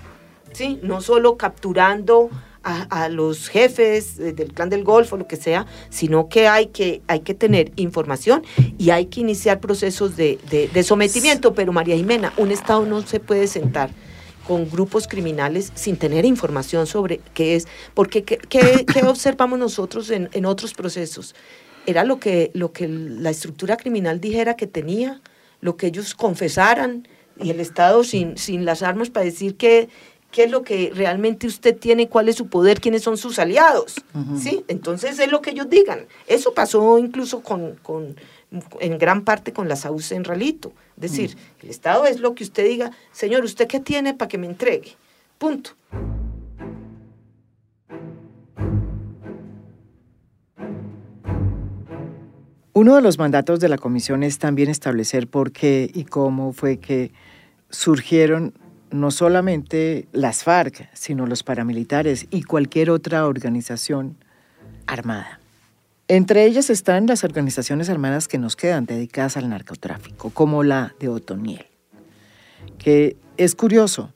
¿sí? 0.53 0.79
no 0.83 1.01
solo 1.01 1.37
capturando 1.37 2.29
a, 2.69 3.09
los 3.09 3.47
jefes 3.49 4.17
del 4.17 4.53
clan 4.53 4.69
del 4.69 4.83
Golfo, 4.83 5.17
lo 5.17 5.27
que 5.27 5.35
sea, 5.35 5.65
sino 5.89 6.29
que 6.29 6.47
hay 6.47 6.67
que, 6.67 7.01
hay 7.07 7.21
que 7.21 7.33
tener 7.33 7.71
información 7.75 8.43
y 8.77 8.91
hay 8.91 9.07
que 9.07 9.21
iniciar 9.21 9.59
procesos 9.59 10.15
de, 10.15 10.37
de, 10.49 10.83
sometimiento. 10.83 11.53
Pero 11.53 11.71
María 11.71 11.95
Jimena, 11.95 12.33
un 12.37 12.51
Estado 12.51 12.85
no 12.85 13.01
se 13.01 13.19
puede 13.19 13.47
sentar 13.47 13.89
con 14.47 14.69
grupos 14.69 15.07
criminales 15.07 15.71
sin 15.75 15.97
tener 15.97 16.25
información 16.25 16.87
sobre 16.87 17.19
qué 17.33 17.55
es, 17.55 17.67
porque 17.93 18.23
qué, 18.23 18.37
qué, 18.37 18.85
qué 18.91 19.03
observamos 19.05 19.59
nosotros 19.59 20.09
en, 20.09 20.29
en, 20.33 20.45
otros 20.45 20.73
procesos. 20.73 21.35
Era 21.85 22.03
lo 22.03 22.19
que, 22.19 22.51
lo 22.53 22.71
que 22.71 22.87
la 22.87 23.29
estructura 23.29 23.77
criminal 23.77 24.19
dijera 24.19 24.55
que 24.55 24.67
tenía, 24.67 25.21
lo 25.61 25.77
que 25.77 25.87
ellos 25.87 26.15
confesaran, 26.15 27.07
y 27.41 27.51
el 27.51 27.59
Estado 27.59 28.03
sin, 28.03 28.37
sin 28.37 28.65
las 28.65 28.83
armas 28.83 29.09
para 29.09 29.25
decir 29.25 29.55
que, 29.55 29.89
qué 30.31 30.43
es 30.43 30.51
lo 30.51 30.63
que 30.63 30.91
realmente 30.93 31.47
usted 31.47 31.77
tiene, 31.77 32.07
cuál 32.07 32.29
es 32.29 32.35
su 32.35 32.47
poder, 32.47 32.79
quiénes 32.79 33.03
son 33.03 33.17
sus 33.17 33.39
aliados. 33.39 33.95
¿sí? 34.37 34.63
Entonces 34.67 35.19
es 35.19 35.31
lo 35.31 35.41
que 35.41 35.51
ellos 35.51 35.69
digan. 35.69 36.07
Eso 36.27 36.53
pasó 36.53 36.97
incluso 36.99 37.41
con, 37.41 37.75
con 37.81 38.15
en 38.79 38.97
gran 38.97 39.23
parte 39.23 39.53
con 39.53 39.67
la 39.67 39.75
SAUCE 39.75 40.15
en 40.15 40.23
Ralito. 40.23 40.71
Es 40.95 41.11
decir, 41.11 41.37
el 41.61 41.69
Estado 41.69 42.05
es 42.05 42.19
lo 42.19 42.35
que 42.35 42.43
usted 42.43 42.67
diga, 42.67 42.91
señor, 43.11 43.43
¿usted 43.43 43.67
qué 43.67 43.79
tiene 43.79 44.13
para 44.13 44.27
que 44.27 44.37
me 44.37 44.47
entregue? 44.47 44.97
Punto. 45.37 45.71
Uno 52.73 52.95
de 52.95 53.01
los 53.01 53.17
mandatos 53.17 53.59
de 53.59 53.67
la 53.67 53.77
comisión 53.77 54.23
es 54.23 54.39
también 54.39 54.69
establecer 54.69 55.27
por 55.27 55.51
qué 55.51 55.89
y 55.93 56.05
cómo 56.05 56.53
fue 56.53 56.77
que 56.77 57.11
surgieron 57.69 58.53
no 58.91 59.11
solamente 59.11 60.07
las 60.11 60.43
FARC, 60.43 60.89
sino 60.93 61.25
los 61.25 61.43
paramilitares 61.43 62.27
y 62.29 62.43
cualquier 62.43 62.89
otra 62.89 63.25
organización 63.25 64.17
armada. 64.87 65.39
Entre 66.07 66.45
ellas 66.45 66.69
están 66.69 67.05
las 67.05 67.23
organizaciones 67.23 67.89
armadas 67.89 68.27
que 68.27 68.39
nos 68.39 68.55
quedan 68.55 68.85
dedicadas 68.85 69.37
al 69.37 69.49
narcotráfico, 69.49 70.31
como 70.31 70.63
la 70.63 70.95
de 70.99 71.07
Otoniel, 71.07 71.67
que 72.79 73.15
es 73.37 73.55
curioso, 73.55 74.11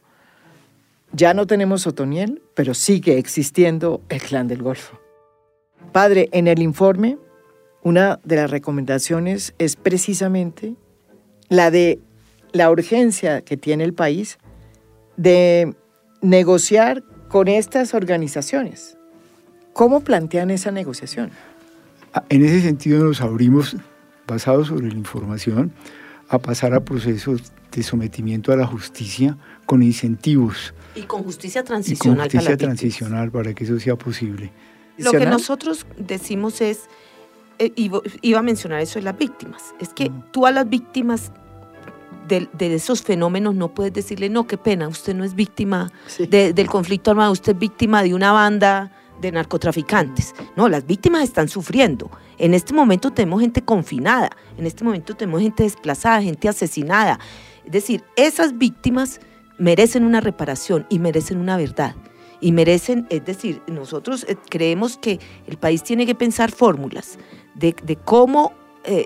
ya 1.12 1.36
no 1.36 1.46
tenemos 1.46 1.86
Otoniel, 1.86 2.42
pero 2.56 2.74
sigue 2.74 3.20
existiendo 3.20 4.02
el 4.10 4.20
clan 4.20 4.48
del 4.48 4.64
Golfo. 4.64 5.00
Padre, 5.92 6.30
en 6.32 6.48
el 6.48 6.60
informe, 6.64 7.20
una 7.84 8.20
de 8.24 8.38
las 8.38 8.50
recomendaciones 8.50 9.54
es 9.60 9.76
precisamente 9.76 10.74
la 11.50 11.70
de 11.70 12.00
la 12.52 12.72
urgencia 12.72 13.42
que 13.42 13.58
tiene 13.58 13.84
el 13.84 13.94
país 13.94 14.40
de 15.18 15.76
negociar 16.22 17.04
con 17.28 17.48
estas 17.48 17.94
organizaciones. 17.94 18.98
¿Cómo 19.74 20.02
plantean 20.02 20.52
esa 20.52 20.72
negociación? 20.72 21.32
Ah, 22.14 22.24
en 22.30 22.46
ese 22.46 22.62
sentido 22.62 23.04
nos 23.04 23.22
abrimos, 23.22 23.76
basados 24.28 24.68
sobre 24.68 24.90
la 24.90 24.96
información, 24.96 25.74
a 26.30 26.38
pasar 26.40 26.74
a 26.74 26.82
procesos 26.82 27.42
de 27.72 27.84
sometimiento 27.84 28.52
a 28.52 28.56
la 28.56 28.68
justicia 28.68 29.38
con 29.66 29.82
incentivos. 29.82 30.74
Y 30.96 31.04
con 31.04 31.24
justicia 31.24 31.64
transicional. 31.64 32.18
con 32.18 32.24
justicia 32.26 32.52
para 32.52 32.58
transicional 32.58 33.32
para 33.32 33.54
que 33.54 33.64
eso 33.64 33.80
sea 33.80 33.96
posible. 33.96 34.52
Lo 34.98 35.12
que 35.12 35.26
nosotros 35.26 35.88
decimos 35.98 36.62
es, 36.62 36.82
eh, 37.58 37.72
iba 37.76 38.40
a 38.40 38.44
mencionar 38.44 38.80
eso 38.80 39.00
de 39.00 39.04
las 39.04 39.18
víctimas, 39.18 39.74
es 39.80 39.90
que 39.90 40.12
tú 40.32 40.46
a 40.46 40.52
las 40.52 40.70
víctimas 40.70 41.32
de, 42.28 42.50
esos 42.60 43.02
fenómenos 43.02 43.56
no 43.56 43.74
puedes 43.74 43.94
decirle, 43.94 44.30
no, 44.30 44.48
qué 44.48 44.58
pena, 44.58 44.88
usted 44.88 45.16
no 45.16 45.24
es 45.24 45.36
víctima 45.36 45.92
del 46.30 46.68
conflicto 46.68 47.12
armado, 47.12 47.32
usted 47.32 47.54
es 47.54 47.60
víctima 47.60 48.04
de 48.04 48.14
una 48.14 48.32
banda 48.32 48.92
de 49.22 49.32
narcotraficantes. 49.32 50.36
No, 50.56 50.70
las 50.70 50.86
víctimas 50.86 51.24
están 51.24 51.48
sufriendo. 51.48 52.10
En 52.38 52.54
este 52.54 52.74
momento 52.74 53.12
tenemos 53.12 53.42
gente 53.42 53.62
confinada, 53.62 54.30
en 54.58 54.66
este 54.66 54.84
momento 54.84 55.16
tenemos 55.16 55.42
gente 55.42 55.64
desplazada, 55.64 56.22
gente 56.22 56.50
asesinada. 56.50 57.20
Es 57.66 57.72
decir, 57.72 58.04
esas 58.16 58.58
víctimas 58.58 59.20
merecen 59.58 60.04
una 60.04 60.20
reparación 60.20 60.86
y 60.90 61.00
merecen 61.00 61.38
una 61.38 61.58
verdad. 61.58 61.96
Y 62.42 62.52
merecen, 62.52 63.08
es 63.10 63.24
decir, 63.24 63.62
nosotros 63.68 64.26
eh, 64.28 64.36
creemos 64.50 64.98
que 64.98 65.20
el 65.48 65.58
país 65.58 65.84
tiene 65.84 66.06
que 66.06 66.16
pensar 66.16 66.52
fórmulas 66.52 67.18
de, 67.56 67.74
cómo 68.04 68.52
eh, 68.84 69.06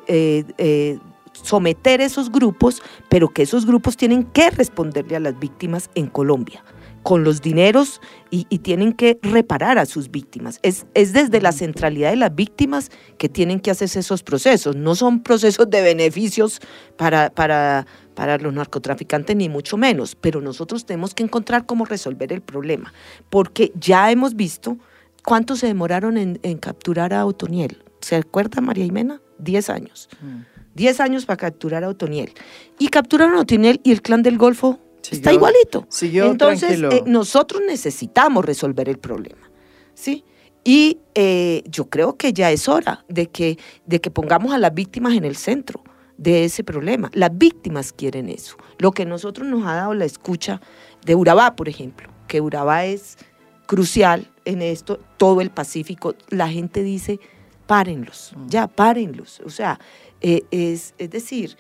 eh, 0.58 1.00
someter 1.44 2.02
esos 2.02 2.32
grupos, 2.32 2.82
pero 3.10 3.30
que 3.30 3.44
esos 3.44 3.66
grupos 3.66 3.98
tienen 3.98 4.24
que 4.24 4.50
responderle 4.50 5.16
a 5.16 5.20
las 5.20 5.40
víctimas 5.40 5.90
en 5.96 6.08
Colombia 6.08 6.64
con 7.08 7.24
los 7.24 7.42
dineros 7.42 8.02
y, 8.32 8.44
tienen 8.60 8.92
que 8.92 9.18
reparar 9.22 9.78
a 9.78 9.86
sus 9.86 10.12
víctimas. 10.12 10.60
Es, 10.62 10.86
es, 10.94 11.14
desde 11.14 11.40
la 11.40 11.54
centralidad 11.54 12.10
de 12.10 12.18
las 12.18 12.36
víctimas 12.36 12.92
que 13.18 13.30
tienen 13.30 13.62
que 13.62 13.72
hacerse 13.72 14.00
esos 14.00 14.24
procesos. 14.24 14.76
No 14.76 14.94
son 14.94 15.24
procesos 15.24 15.70
de 15.70 15.82
beneficios 15.82 16.60
para, 16.98 17.30
para, 17.30 17.88
para 18.14 18.38
los 18.40 18.54
narcotraficantes, 18.54 19.38
ni 19.38 19.48
mucho 19.48 19.78
menos, 19.78 20.16
pero 20.16 20.42
nosotros 20.42 20.86
tenemos 20.86 21.14
que 21.14 21.24
encontrar 21.24 21.66
cómo 21.66 21.86
resolver 21.86 22.34
el 22.34 22.42
problema, 22.42 22.94
porque 23.30 23.72
ya 23.80 24.12
hemos 24.12 24.36
visto 24.36 24.78
cuánto 25.24 25.56
se 25.56 25.68
demoraron 25.68 26.18
en, 26.18 26.58
capturar 26.58 27.14
a 27.14 27.26
Otoniel. 27.26 27.86
¿Se 28.02 28.18
acuerda, 28.18 28.60
María 28.60 28.84
Jimena? 28.84 29.22
Diez 29.38 29.70
años. 29.70 30.10
Mm. 30.22 30.57
10 30.78 31.00
años 31.02 31.26
para 31.26 31.38
capturar 31.38 31.84
a 31.84 31.90
Otoniel. 31.90 32.32
Y 32.80 32.88
capturaron 32.88 33.36
a 33.36 33.42
Otoniel 33.42 33.82
y 33.84 33.92
el 33.92 34.02
clan 34.02 34.24
del 34.24 34.38
Golfo 34.38 34.80
está 35.12 35.34
igualito. 35.34 35.88
Entonces, 36.02 36.80
eh, 36.82 37.04
nosotros 37.06 37.62
necesitamos 37.68 38.46
resolver 38.46 38.88
el 38.88 39.00
problema. 39.00 39.50
¿sí? 39.94 40.24
Y 40.64 41.00
eh, 41.16 41.64
yo 41.66 41.90
creo 41.90 42.16
que 42.16 42.32
ya 42.32 42.52
es 42.52 42.70
hora 42.70 43.04
de 43.10 43.28
que, 43.28 43.58
de 43.86 44.00
que 44.00 44.12
pongamos 44.12 44.54
a 44.54 44.58
las 44.58 44.74
víctimas 44.74 45.16
en 45.16 45.26
el 45.26 45.36
centro 45.36 45.84
de 46.18 46.46
ese 46.46 46.64
problema. 46.64 47.10
Las 47.14 47.36
víctimas 47.36 47.92
quieren 47.92 48.30
eso. 48.30 48.56
Lo 48.78 48.92
que 48.92 49.06
nosotros 49.06 49.48
nos 49.48 49.66
ha 49.66 49.74
dado 49.74 49.94
la 49.94 50.06
escucha 50.06 50.62
de 51.06 51.16
Urabá, 51.16 51.56
por 51.56 51.70
ejemplo, 51.70 52.10
que 52.28 52.42
Urabá 52.42 52.86
es 52.86 53.18
crucial 53.66 54.32
en 54.46 54.62
esto, 54.62 55.00
todo 55.18 55.42
el 55.42 55.50
Pacífico, 55.50 56.16
la 56.30 56.50
gente 56.50 56.84
dice, 56.84 57.20
párenlos, 57.68 58.34
ya, 58.48 58.68
párenlos. 58.68 59.42
O 59.46 59.50
sea, 59.50 59.80
eh, 60.22 60.44
es, 60.50 60.96
es, 60.98 61.10
decir, 61.12 61.58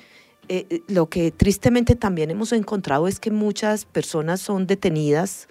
eh, 0.47 0.65
eh, 0.69 0.81
lo 0.87 1.09
que 1.09 1.31
tristemente 1.31 1.95
también 1.95 2.31
hemos 2.31 2.53
encontrado 2.53 3.07
es 3.07 3.19
que 3.19 3.29
muchas 3.29 3.85
personas 3.85 4.41
son 4.41 4.65
detenidas 4.65 5.47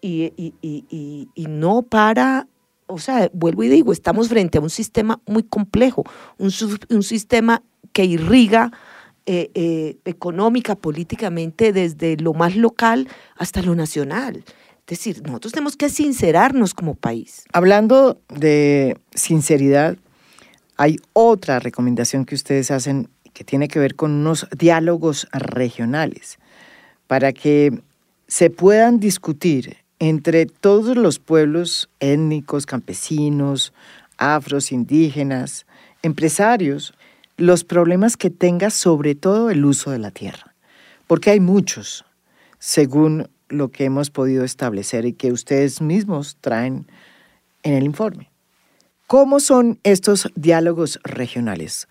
y, 0.00 0.32
y, 0.36 0.54
y, 0.60 1.28
y, 1.34 1.46
no 1.46 1.82
para, 1.82 2.48
o 2.86 2.98
sea, 2.98 3.30
vuelvo 3.32 3.62
y 3.62 3.68
digo, 3.68 3.92
estamos 3.92 4.28
frente 4.28 4.58
a 4.58 4.60
un 4.60 4.70
sistema 4.70 5.20
muy 5.26 5.44
complejo, 5.44 6.04
un, 6.38 6.50
un 6.90 7.02
sistema 7.02 7.62
que 7.92 8.04
irriga 8.04 8.72
económica, 9.26 10.74
políticamente, 10.74 11.72
desde 11.72 12.18
lo 12.18 12.34
más 12.34 12.56
local 12.56 13.08
hasta 13.36 13.62
lo 13.62 13.74
nacional. 13.74 14.44
Es 14.86 14.98
decir, 14.98 15.22
nosotros 15.22 15.52
tenemos 15.54 15.76
que 15.76 15.88
sincerarnos 15.88 16.74
como 16.74 16.94
país. 16.94 17.44
Hablando 17.52 18.20
de 18.28 18.98
sinceridad, 19.14 19.96
hay 20.76 20.96
otra 21.14 21.58
recomendación 21.58 22.26
que 22.26 22.34
ustedes 22.34 22.70
hacen 22.70 23.08
que 23.32 23.44
tiene 23.44 23.68
que 23.68 23.78
ver 23.78 23.94
con 23.94 24.12
unos 24.12 24.46
diálogos 24.56 25.26
regionales 25.32 26.38
para 27.06 27.32
que 27.32 27.80
se 28.28 28.50
puedan 28.50 29.00
discutir 29.00 29.78
entre 29.98 30.44
todos 30.46 30.96
los 30.96 31.18
pueblos 31.18 31.88
étnicos, 32.00 32.66
campesinos, 32.66 33.72
afros, 34.18 34.70
indígenas, 34.70 35.66
empresarios, 36.02 36.94
los 37.36 37.64
problemas 37.64 38.16
que 38.16 38.30
tenga 38.30 38.70
sobre 38.70 39.14
todo 39.14 39.50
el 39.50 39.64
uso 39.64 39.90
de 39.90 39.98
la 39.98 40.10
tierra. 40.10 40.54
Porque 41.06 41.30
hay 41.30 41.40
muchos, 41.40 42.04
según 42.58 43.28
lo 43.54 43.70
que 43.70 43.84
hemos 43.84 44.10
podido 44.10 44.44
establecer 44.44 45.04
y 45.06 45.12
que 45.12 45.32
ustedes 45.32 45.80
mismos 45.80 46.36
traen 46.40 46.86
en 47.62 47.74
el 47.74 47.84
informe. 47.84 48.30
¿Cómo 49.06 49.40
son 49.40 49.78
estos 49.82 50.30
diálogos 50.34 50.98
regionales? 51.04 51.88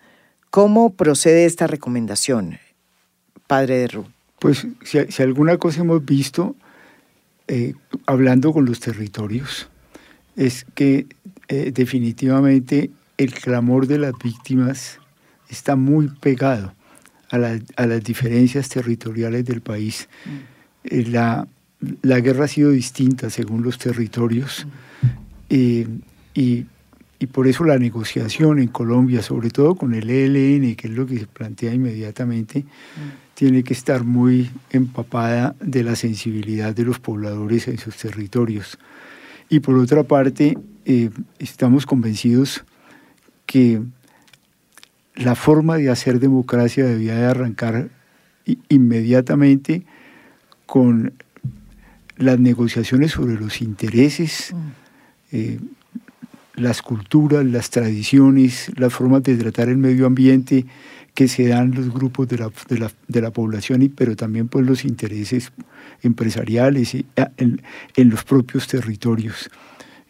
¿Cómo 0.50 0.94
procede 0.94 1.46
esta 1.46 1.68
recomendación, 1.68 2.60
padre 3.48 3.78
de 3.78 3.88
Ru? 3.88 4.06
Pues 4.40 4.68
si, 4.84 5.24
alguna 5.24 5.58
cosa 5.58 5.82
hemos 5.82 6.04
visto, 6.04 6.56
eh, 7.48 7.74
hablando 8.06 8.52
con 8.52 8.66
los 8.66 8.80
territorios, 8.80 9.70
es 10.36 10.66
que 10.76 11.08
eh, 11.48 11.72
definitivamente 11.74 12.92
el 13.18 13.34
clamor 13.34 13.88
de 13.88 14.00
las 14.00 14.14
víctimas 14.22 15.00
está 15.50 15.76
muy 15.76 16.10
pegado 16.20 16.74
a, 17.30 17.38
las 17.38 18.04
diferencias 18.04 18.70
territoriales 18.70 19.46
del 19.46 19.62
país. 19.62 20.08
Mm. 20.26 20.53
Eh, 20.84 21.06
la, 21.06 21.48
la, 22.02 22.20
guerra 22.20 22.46
ha 22.46 22.48
sido 22.48 22.72
distinta 22.72 23.30
según 23.30 23.64
los 23.64 23.78
territorios 23.78 24.66
mm. 25.50 26.02
y 26.34 26.66
y 27.24 27.28
por 27.28 27.48
eso 27.48 27.64
la 27.64 27.80
negociación 27.80 28.60
en 28.60 28.68
Colombia, 28.68 29.22
sobre 29.22 29.50
todo 29.50 29.76
con 29.76 29.94
el 29.94 30.10
ELN, 30.10 30.76
que 30.76 30.88
es 30.88 30.94
lo 30.94 31.06
que 31.06 31.20
se 31.20 31.26
plantea 31.26 31.74
inmediatamente, 31.74 32.66
tiene 33.34 33.64
que 33.64 33.74
estar 33.74 34.04
muy 34.04 34.50
empapada 34.72 35.56
de 35.62 35.86
la 35.86 35.96
sensibilidad 35.96 36.76
de 36.76 36.84
los 36.84 37.00
pobladores 37.00 37.70
en 37.70 37.78
sus 37.78 37.96
territorios. 37.96 38.78
Y 39.48 39.62
por 39.62 39.76
otra 39.76 40.04
parte, 40.04 40.58
eh, 40.84 41.12
estamos 41.40 41.86
convencidos 41.86 42.66
que 43.46 43.82
la 45.16 45.36
forma 45.36 45.78
de 45.78 45.92
hacer 45.92 46.20
democracia 46.20 46.84
debía 46.84 47.16
de 47.16 47.26
arrancar 47.26 47.88
inmediatamente 48.68 49.86
con 50.74 51.14
las 52.18 52.40
negociaciones 52.40 53.12
sobre 53.12 53.36
los 53.36 53.62
intereses 53.62 54.56
mm. 54.56 54.58
eh, 55.34 55.60
las 56.56 56.82
culturas, 56.82 57.46
las 57.46 57.70
tradiciones, 57.70 58.72
las 58.76 58.92
formas 58.92 59.22
de 59.22 59.36
tratar 59.36 59.70
el 59.70 59.78
medio 59.78 60.08
ambiente 60.08 60.66
que 61.14 61.28
se 61.28 61.48
dan 61.48 61.76
los 61.76 61.94
grupos 61.94 62.28
de 62.28 62.40
la, 62.40 62.52
de 62.70 62.80
la, 62.80 62.92
de 63.08 63.22
la 63.22 63.30
población, 63.30 63.84
y, 63.84 63.90
pero 63.90 64.16
también 64.16 64.48
pues, 64.48 64.66
los 64.66 64.84
intereses 64.84 65.52
empresariales 66.02 66.98
ah, 67.18 67.30
en, 67.38 67.62
en 67.96 68.10
los 68.10 68.24
propios 68.24 68.66
territorios. 68.66 69.52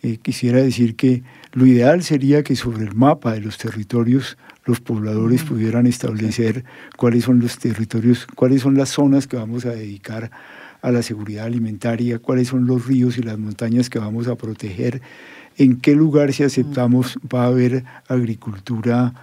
Eh, 0.02 0.18
quisiera 0.22 0.60
decir 0.60 0.96
que 0.96 1.24
lo 1.52 1.66
ideal 1.66 2.04
sería 2.04 2.42
que 2.42 2.56
sobre 2.56 2.86
el 2.86 2.96
mapa 2.96 3.34
de 3.34 3.42
los 3.42 3.58
territorios 3.58 4.38
los 4.66 4.80
pobladores 4.80 5.44
pudieran 5.44 5.88
establecer 5.88 6.64
cuáles 6.98 7.26
son 7.26 7.40
los 7.40 7.58
territorios, 7.58 8.26
cuáles 8.36 8.62
son 8.62 8.78
las 8.78 8.90
zonas 8.90 9.28
que 9.28 9.38
vamos 9.38 9.66
a 9.66 9.72
dedicar 9.72 10.32
a 10.82 10.92
la 10.92 11.02
seguridad 11.02 11.46
alimentaria, 11.46 12.20
cuáles 12.20 12.50
son 12.50 12.66
los 12.68 12.86
ríos 12.86 13.18
y 13.18 13.24
las 13.24 13.38
montañas 13.38 13.90
que 13.90 14.00
vamos 14.00 14.28
a 14.28 14.36
proteger, 14.36 15.02
en 15.58 15.80
qué 15.80 15.96
lugar 15.96 16.34
si 16.34 16.44
aceptamos 16.44 17.20
va 17.34 17.44
a 17.44 17.48
haber 17.48 17.84
agricultura 18.08 19.14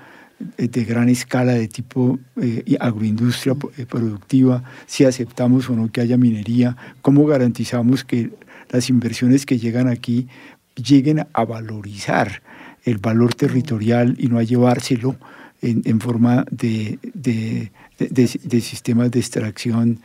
eh, 0.56 0.68
de 0.68 0.84
gran 0.84 1.08
escala 1.08 1.52
de 1.52 1.68
tipo 1.68 2.18
eh, 2.40 2.76
agroindustria 2.80 3.54
eh, 3.76 3.84
productiva, 3.84 4.62
si 4.86 5.04
aceptamos 5.04 5.68
o 5.68 5.76
no 5.76 5.90
que 5.90 6.00
haya 6.00 6.16
minería, 6.16 6.76
cómo 7.02 7.26
garantizamos 7.26 8.04
que 8.04 8.30
las 8.70 8.88
inversiones 8.88 9.44
que 9.44 9.58
llegan 9.58 9.88
aquí 9.88 10.28
lleguen 10.76 11.26
a 11.32 11.44
valorizar 11.44 12.42
el 12.84 12.98
valor 12.98 13.34
territorial 13.34 14.16
y 14.18 14.28
no 14.28 14.38
a 14.38 14.42
llevárselo 14.42 15.16
en, 15.62 16.00
forma 16.00 16.44
de, 16.50 16.98
de, 17.12 18.60
sistemas 18.60 19.10
de 19.10 19.18
extracción. 19.20 19.98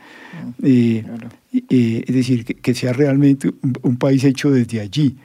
es 0.62 2.14
decir, 2.14 2.44
que, 2.44 2.74
sea 2.74 2.92
realmente 2.92 3.50
un, 3.82 3.96
país 3.96 4.24
hecho 4.24 4.50
desde 4.50 4.80
allí 4.80 5.16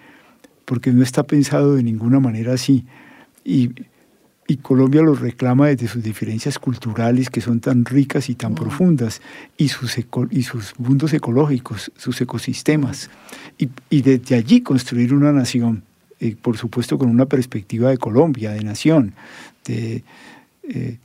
porque 0.65 0.91
no 0.93 1.03
está 1.03 1.23
pensado 1.23 1.75
de 1.75 1.83
ninguna 1.83 2.19
manera 2.19 2.53
así. 2.53 2.85
Y, 3.43 3.71
y 4.47 4.57
Colombia 4.57 5.01
lo 5.01 5.15
reclama 5.15 5.67
desde 5.67 5.87
sus 5.87 6.01
diferencias 6.01 6.59
culturales 6.59 7.29
que 7.29 7.41
son 7.41 7.59
tan 7.59 7.83
ricas 7.83 8.29
y 8.29 8.35
tan 8.35 8.55
profundas, 8.55 9.21
y 9.57 9.67
sus, 9.67 9.97
y 10.29 10.43
sus 10.43 10.79
mundos 10.79 11.13
ecológicos, 11.13 11.91
sus 11.97 12.21
ecosistemas. 12.21 13.09
Y, 13.57 13.69
y 13.89 14.01
desde 14.01 14.35
allí 14.35 14.61
construir 14.61 15.13
una 15.13 15.33
nación, 15.33 15.83
eh, 16.21 16.36
por 16.41 16.57
supuesto 16.57 16.97
con 16.97 17.10
una 17.10 17.25
perspectiva 17.25 17.89
de 17.89 17.97
Colombia, 17.97 18.51
de 18.51 18.63
nación. 18.63 19.13
De, 19.65 20.03
eh, 20.63 20.97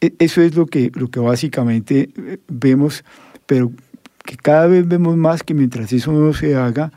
e, 0.00 0.14
eso 0.18 0.42
es 0.42 0.54
lo 0.54 0.66
que, 0.66 0.92
lo 0.94 1.08
que 1.08 1.18
básicamente 1.20 2.10
eh, 2.16 2.38
vemos, 2.48 3.04
pero 3.46 3.72
que 4.24 4.36
cada 4.36 4.66
vez 4.66 4.86
vemos 4.86 5.16
más 5.16 5.42
que 5.42 5.54
mientras 5.54 5.92
eso 5.92 6.12
no 6.12 6.32
se 6.32 6.54
haga, 6.54 6.92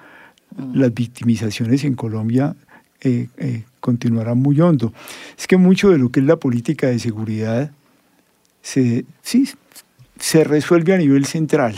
las 0.74 0.94
victimizaciones 0.94 1.84
en 1.84 1.96
Colombia 1.96 2.56
eh, 3.02 3.30
eh, 3.38 3.64
continuarán 3.80 4.40
muy 4.40 4.60
hondo. 4.60 4.94
Es 5.38 5.48
que 5.48 5.58
mucho 5.58 5.90
de 5.90 5.98
lo 5.98 6.10
que 6.10 6.20
es 6.20 6.26
la 6.26 6.36
política 6.36 6.88
de 6.88 7.00
seguridad 7.00 7.72
se, 8.62 9.06
sí, 9.22 9.48
se 10.20 10.44
resuelve 10.44 10.94
a 10.94 10.98
nivel 10.98 11.26
central. 11.26 11.76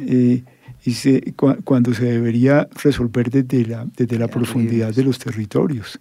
Eh, 0.00 0.42
y 0.84 0.94
se, 0.94 1.34
cuando 1.64 1.94
se 1.94 2.04
debería 2.04 2.68
resolver 2.82 3.30
desde 3.30 3.66
la, 3.66 3.86
desde 3.96 4.18
la 4.18 4.28
profundidad 4.28 4.94
de 4.94 5.04
los 5.04 5.18
territorios. 5.18 6.00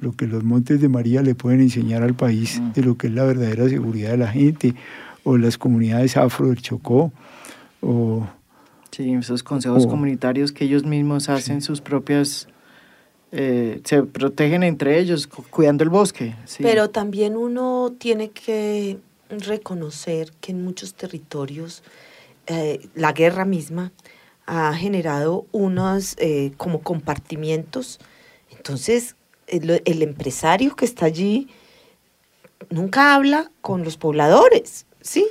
lo 0.00 0.12
que 0.12 0.26
los 0.26 0.44
Montes 0.44 0.80
de 0.80 0.88
María 0.88 1.22
le 1.22 1.34
pueden 1.34 1.60
enseñar 1.60 2.02
al 2.02 2.14
país 2.14 2.62
de 2.74 2.82
lo 2.82 2.96
que 2.96 3.08
es 3.08 3.12
la 3.12 3.24
verdadera 3.24 3.68
seguridad 3.68 4.12
de 4.12 4.18
la 4.18 4.28
gente, 4.28 4.74
o 5.24 5.36
las 5.36 5.58
comunidades 5.58 6.16
afro 6.16 6.48
del 6.48 6.62
Chocó, 6.62 7.12
o, 7.80 8.26
Sí, 8.96 9.12
esos 9.12 9.42
consejos 9.42 9.84
oh. 9.84 9.88
comunitarios 9.90 10.52
que 10.52 10.64
ellos 10.64 10.84
mismos 10.84 11.28
hacen 11.28 11.60
sus 11.60 11.82
propias, 11.82 12.48
eh, 13.30 13.82
se 13.84 14.02
protegen 14.04 14.62
entre 14.62 14.98
ellos 14.98 15.26
cuidando 15.26 15.84
el 15.84 15.90
bosque. 15.90 16.34
Pero 16.60 16.88
también 16.88 17.36
uno 17.36 17.92
tiene 17.98 18.30
que 18.30 18.98
reconocer 19.28 20.32
que 20.40 20.52
en 20.52 20.64
muchos 20.64 20.94
territorios 20.94 21.82
eh, 22.46 22.88
la 22.94 23.12
guerra 23.12 23.44
misma 23.44 23.92
ha 24.46 24.74
generado 24.74 25.46
unos 25.52 26.14
eh, 26.18 26.52
como 26.56 26.82
compartimientos. 26.82 27.98
Entonces, 28.56 29.16
el, 29.46 29.82
el 29.84 30.02
empresario 30.02 30.76
que 30.76 30.84
está 30.84 31.06
allí 31.06 31.48
nunca 32.70 33.14
habla 33.14 33.50
con 33.60 33.84
los 33.84 33.96
pobladores 33.96 34.86
¿sí? 35.06 35.26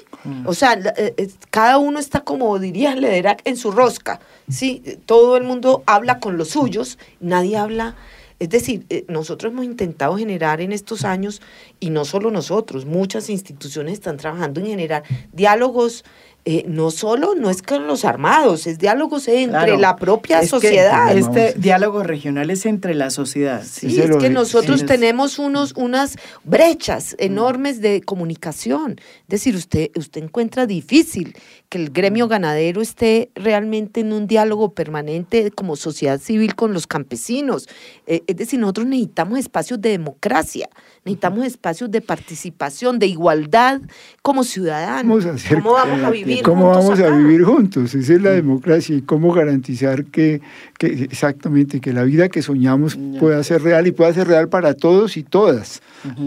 O 0.46 0.54
sea, 0.54 0.80
eh, 0.98 1.30
cada 1.52 1.78
uno 1.78 2.00
está 2.00 2.22
como 2.22 2.58
diría 2.58 2.96
Lederach 2.96 3.42
en 3.44 3.58
su 3.58 3.72
rosca, 3.72 4.20
¿sí? 4.50 4.82
Todo 5.06 5.38
el 5.38 5.44
mundo 5.44 5.84
habla 5.86 6.20
con 6.20 6.38
los 6.38 6.50
suyos, 6.50 6.98
nadie 7.20 7.58
habla. 7.58 7.96
Es 8.40 8.50
decir, 8.50 8.86
nosotros 9.08 9.54
hemos 9.54 9.66
intentado 9.66 10.18
generar 10.18 10.62
en 10.62 10.72
estos 10.72 11.06
años, 11.06 11.42
y 11.80 11.90
no 11.90 12.06
solo 12.06 12.32
nosotros, 12.32 12.86
muchas 12.86 13.30
instituciones 13.30 13.94
están 13.94 14.18
trabajando 14.18 14.60
en 14.60 14.68
generar 14.68 15.04
diálogos 15.32 16.04
eh, 16.48 16.64
no 16.68 16.92
solo 16.92 17.34
no 17.34 17.50
es 17.50 17.64
con 17.64 17.88
los 17.88 18.06
armados, 18.06 18.68
es 18.68 18.78
diálogos 18.78 19.28
entre 19.28 19.80
la 19.80 19.96
propia 19.96 20.46
sociedad. 20.46 21.18
este 21.18 21.56
diálogo 21.58 22.04
regional 22.04 22.52
es 22.52 22.68
entre 22.68 22.94
la 22.94 23.10
sociedad. 23.10 23.64
Sí, 23.68 24.00
es 24.00 24.16
que 24.18 24.30
nosotros 24.30 24.86
tenemos 24.86 25.40
unos, 25.40 25.74
unas 25.76 26.18
brechas 26.44 27.16
enormes 27.18 27.82
de 27.82 28.02
comunicación. 28.02 28.98
Es 29.24 29.28
decir, 29.28 29.56
usted, 29.56 29.90
usted 29.96 30.22
encuentra 30.22 30.68
difícil 30.68 31.36
que 31.68 31.80
el 31.80 31.90
gremio 31.90 32.28
ganadero 32.28 32.80
esté 32.80 33.32
realmente 33.34 34.02
en 34.02 34.14
un 34.14 34.28
diálogo 34.28 34.76
permanente 34.76 35.50
como 35.50 35.76
sociedad 35.76 36.20
civil 36.20 36.54
con 36.54 36.74
los 36.74 36.86
campesinos. 36.86 37.68
Eh, 38.06 38.22
es 38.28 38.36
decir, 38.36 38.60
nosotros 38.60 38.86
necesitamos 38.86 39.40
espacios 39.40 39.82
de 39.82 39.90
democracia, 39.90 40.70
necesitamos 41.06 41.44
espacios 41.48 41.90
de 41.90 42.02
participación, 42.02 43.00
de 43.00 43.08
igualdad 43.08 43.82
como 44.22 44.44
ciudadanos. 44.44 45.26
¿Cómo 45.50 45.74
vamos 45.74 46.04
a 46.04 46.12
vivir? 46.12 46.35
¿Cómo 46.44 46.70
vamos 46.70 47.00
a 47.00 47.10
vivir 47.10 47.44
juntos? 47.44 47.96
Esa 47.96 48.14
es 48.14 48.22
la 48.22 48.32
democracia. 48.32 48.96
Y 48.96 49.02
cómo 49.02 49.34
garantizar 49.34 50.06
que, 50.06 50.42
exactamente 50.80 51.82
que 51.82 51.94
la 51.94 52.04
vida 52.04 52.30
que 52.30 52.42
soñamos 52.42 52.98
pueda 53.20 53.44
ser 53.44 53.62
real 53.64 53.88
y 53.88 53.92
pueda 53.92 54.14
ser 54.14 54.28
real 54.28 54.50
para 54.50 54.74
todos 54.74 55.18
y 55.18 55.24
todas. 55.24 55.82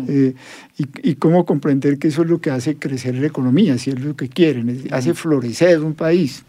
Eh, 0.08 0.34
y, 0.76 1.14
cómo 1.16 1.44
comprender 1.44 1.98
que 1.98 2.08
eso 2.08 2.22
es 2.22 2.28
lo 2.28 2.40
que 2.40 2.50
hace 2.50 2.76
crecer 2.76 3.14
la 3.16 3.26
economía, 3.26 3.78
si 3.78 3.90
es 3.90 4.00
lo 4.00 4.16
que 4.16 4.28
quieren, 4.28 4.88
hace 4.90 5.14
florecer 5.14 5.80
un 5.80 5.94
país. 5.94 6.44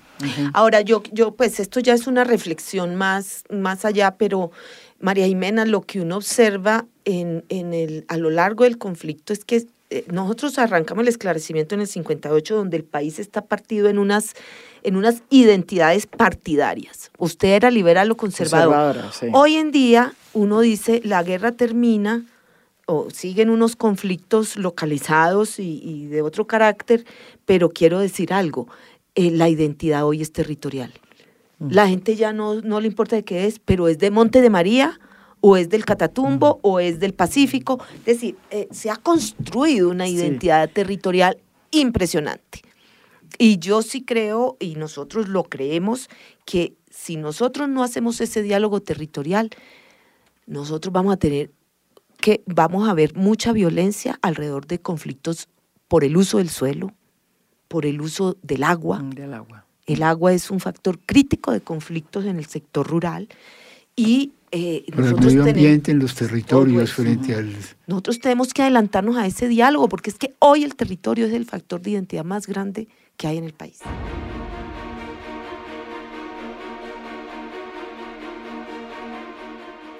Ahora, 0.53 0.81
yo, 0.81 1.01
yo, 1.11 1.35
pues 1.35 1.59
esto 1.59 1.79
ya 1.79 1.93
es 1.93 2.07
una 2.07 2.23
reflexión 2.23 2.95
más, 2.95 3.43
más 3.49 3.85
allá, 3.85 4.15
pero 4.17 4.51
María 4.99 5.25
Jimena, 5.25 5.65
lo 5.65 5.81
que 5.81 6.01
uno 6.01 6.17
observa 6.17 6.85
en, 7.05 7.45
en 7.49 7.73
el, 7.73 8.05
a 8.09 8.17
lo 8.17 8.29
largo 8.29 8.65
del 8.65 8.77
conflicto 8.77 9.31
es 9.31 9.45
que 9.45 9.65
eh, 9.91 10.05
nosotros 10.11 10.59
arrancamos 10.59 11.01
el 11.01 11.07
esclarecimiento 11.07 11.73
en 11.73 11.81
el 11.81 11.87
58, 11.87 12.55
donde 12.55 12.77
el 12.77 12.83
país 12.83 13.17
está 13.17 13.45
partido 13.45 13.89
en 13.89 13.97
unas, 13.97 14.35
en 14.83 14.95
unas 14.95 15.23
identidades 15.31 16.05
partidarias. 16.05 17.09
Usted 17.17 17.49
era 17.49 17.71
liberal 17.71 18.11
o 18.11 18.17
conservador. 18.17 18.97
Hoy 19.33 19.55
en 19.55 19.71
día 19.71 20.13
uno 20.33 20.61
dice 20.61 21.01
la 21.03 21.23
guerra 21.23 21.53
termina 21.53 22.23
o 22.85 23.09
siguen 23.09 23.49
unos 23.49 23.75
conflictos 23.75 24.57
localizados 24.57 25.59
y, 25.59 26.05
de 26.07 26.21
otro 26.21 26.45
carácter, 26.45 27.05
pero 27.45 27.69
quiero 27.69 27.99
decir 27.99 28.31
algo, 28.31 28.67
eh, 29.15 29.31
la 29.31 29.49
identidad 29.49 30.05
hoy 30.05 30.21
es 30.21 30.31
territorial. 30.31 30.91
La 31.59 31.87
gente 31.87 32.15
ya 32.15 32.31
no, 32.31 32.61
no 32.61 32.79
le 32.79 32.87
importa 32.87 33.15
de 33.15 33.23
qué 33.23 33.45
es, 33.45 33.59
pero 33.59 33.87
es 33.87 33.99
de 33.99 34.11
Monte 34.11 34.41
de 34.41 34.49
María 34.49 34.99
o 35.41 35.57
es 35.57 35.69
del 35.69 35.85
Catatumbo 35.85 36.59
o 36.61 36.79
es 36.79 36.99
del 36.99 37.13
Pacífico. 37.13 37.79
Es 37.99 38.05
decir, 38.05 38.35
eh, 38.51 38.67
se 38.71 38.89
ha 38.89 38.95
construido 38.95 39.89
una 39.89 40.07
identidad 40.07 40.69
territorial 40.69 41.37
impresionante. 41.71 42.61
Y 43.37 43.59
yo 43.59 43.81
sí 43.81 44.03
creo, 44.03 44.57
y 44.59 44.75
nosotros 44.75 45.29
lo 45.29 45.43
creemos, 45.43 46.09
que 46.45 46.73
si 46.89 47.15
nosotros 47.15 47.69
no 47.69 47.83
hacemos 47.83 48.19
ese 48.21 48.41
diálogo 48.41 48.81
territorial, 48.81 49.49
nosotros 50.45 50.91
vamos 50.91 51.13
a 51.13 51.17
tener 51.17 51.51
que, 52.19 52.43
vamos 52.45 52.89
a 52.89 52.93
ver 52.93 53.15
mucha 53.15 53.53
violencia 53.53 54.19
alrededor 54.21 54.67
de 54.67 54.79
conflictos 54.79 55.47
por 55.87 56.03
el 56.03 56.17
uso 56.17 56.39
del 56.39 56.49
suelo, 56.49 56.91
por 57.67 57.85
el 57.85 58.01
uso 58.01 58.35
del 58.41 58.63
agua. 58.63 58.99
Mm, 58.99 59.11
del 59.11 59.33
agua. 59.33 59.65
El 59.85 60.03
agua 60.03 60.33
es 60.33 60.51
un 60.51 60.59
factor 60.59 60.99
crítico 60.99 61.51
de 61.51 61.61
conflictos 61.61 62.25
en 62.25 62.37
el 62.37 62.45
sector 62.45 62.87
rural 62.87 63.29
y 63.99 64.31
eh, 64.51 64.85
Por 64.95 65.05
el 65.05 65.15
medio 65.15 65.43
ambiente 65.43 65.91
en 65.91 65.99
los 65.99 66.15
territorios 66.15 66.93
frente 66.93 67.35
al... 67.35 67.53
Nosotros 67.85 68.19
tenemos 68.19 68.53
que 68.53 68.61
adelantarnos 68.61 69.17
a 69.17 69.27
ese 69.27 69.47
diálogo 69.47 69.89
porque 69.89 70.09
es 70.09 70.17
que 70.17 70.33
hoy 70.39 70.63
el 70.63 70.75
territorio 70.75 71.27
es 71.27 71.33
el 71.33 71.45
factor 71.45 71.81
de 71.81 71.91
identidad 71.91 72.23
más 72.23 72.47
grande 72.47 72.87
que 73.17 73.27
hay 73.27 73.37
en 73.37 73.43
el 73.43 73.53
país. 73.53 73.79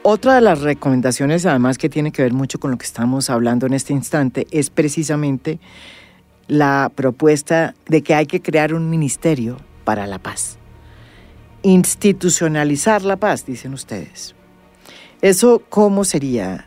Otra 0.02 0.36
de 0.36 0.42
las 0.42 0.62
recomendaciones, 0.62 1.46
además 1.46 1.78
que 1.78 1.90
tiene 1.90 2.12
que 2.12 2.24
ver 2.24 2.34
mucho 2.34 2.60
con 2.60 2.72
lo 2.72 2.78
que 2.78 2.86
estamos 2.86 3.30
hablando 3.30 3.68
en 3.68 3.74
este 3.74 3.94
instante, 3.94 4.48
es 4.50 4.70
precisamente 4.70 5.60
la 6.48 6.90
propuesta 6.96 7.76
de 7.88 8.02
que 8.02 8.16
hay 8.16 8.26
que 8.26 8.42
crear 8.42 8.74
un 8.74 8.90
ministerio 8.90 9.58
para 9.84 10.08
la 10.08 10.18
paz. 10.18 10.59
Institucionalizar 11.64 13.04
la 13.04 13.18
paz, 13.18 13.46
dicen 13.46 13.74
ustedes. 13.74 14.36
¿Eso 15.22 15.64
cómo 15.70 16.04
sería, 16.06 16.66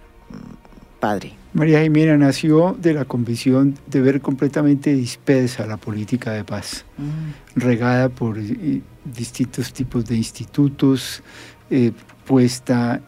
padre? 1.01 1.33
María 1.55 1.83
Jimena 1.83 2.17
nació 2.17 2.77
de 2.81 2.95
la 2.95 3.05
convicción 3.05 3.77
de 3.87 4.01
ver 4.01 4.21
completamente 4.21 4.95
dispersa 4.95 5.67
la 5.67 5.77
política 5.77 6.33
de 6.33 6.45
paz, 6.45 6.85
mm. 6.97 7.61
regada 7.61 8.09
por 8.09 8.39
eh, 8.39 8.81
distintos 9.05 9.73
tipos 9.73 10.07
de 10.07 10.17
institutos, 10.17 11.23
eh, 11.71 11.93
puesta 12.27 13.03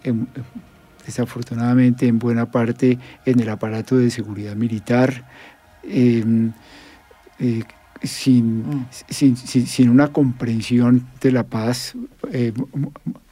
desafortunadamente 1.06 2.06
en 2.06 2.18
buena 2.18 2.50
parte 2.50 2.98
en 3.24 3.40
el 3.40 3.48
aparato 3.48 3.96
de 3.96 4.10
seguridad 4.10 4.56
militar, 4.56 5.26
em, 5.82 6.52
eh, 7.38 7.62
sin, 8.04 8.86
sin, 9.08 9.36
sin, 9.36 9.88
una 9.88 10.12
comprensión 10.12 11.06
de 11.20 11.32
la 11.32 11.44
paz 11.44 11.94
eh, 12.32 12.52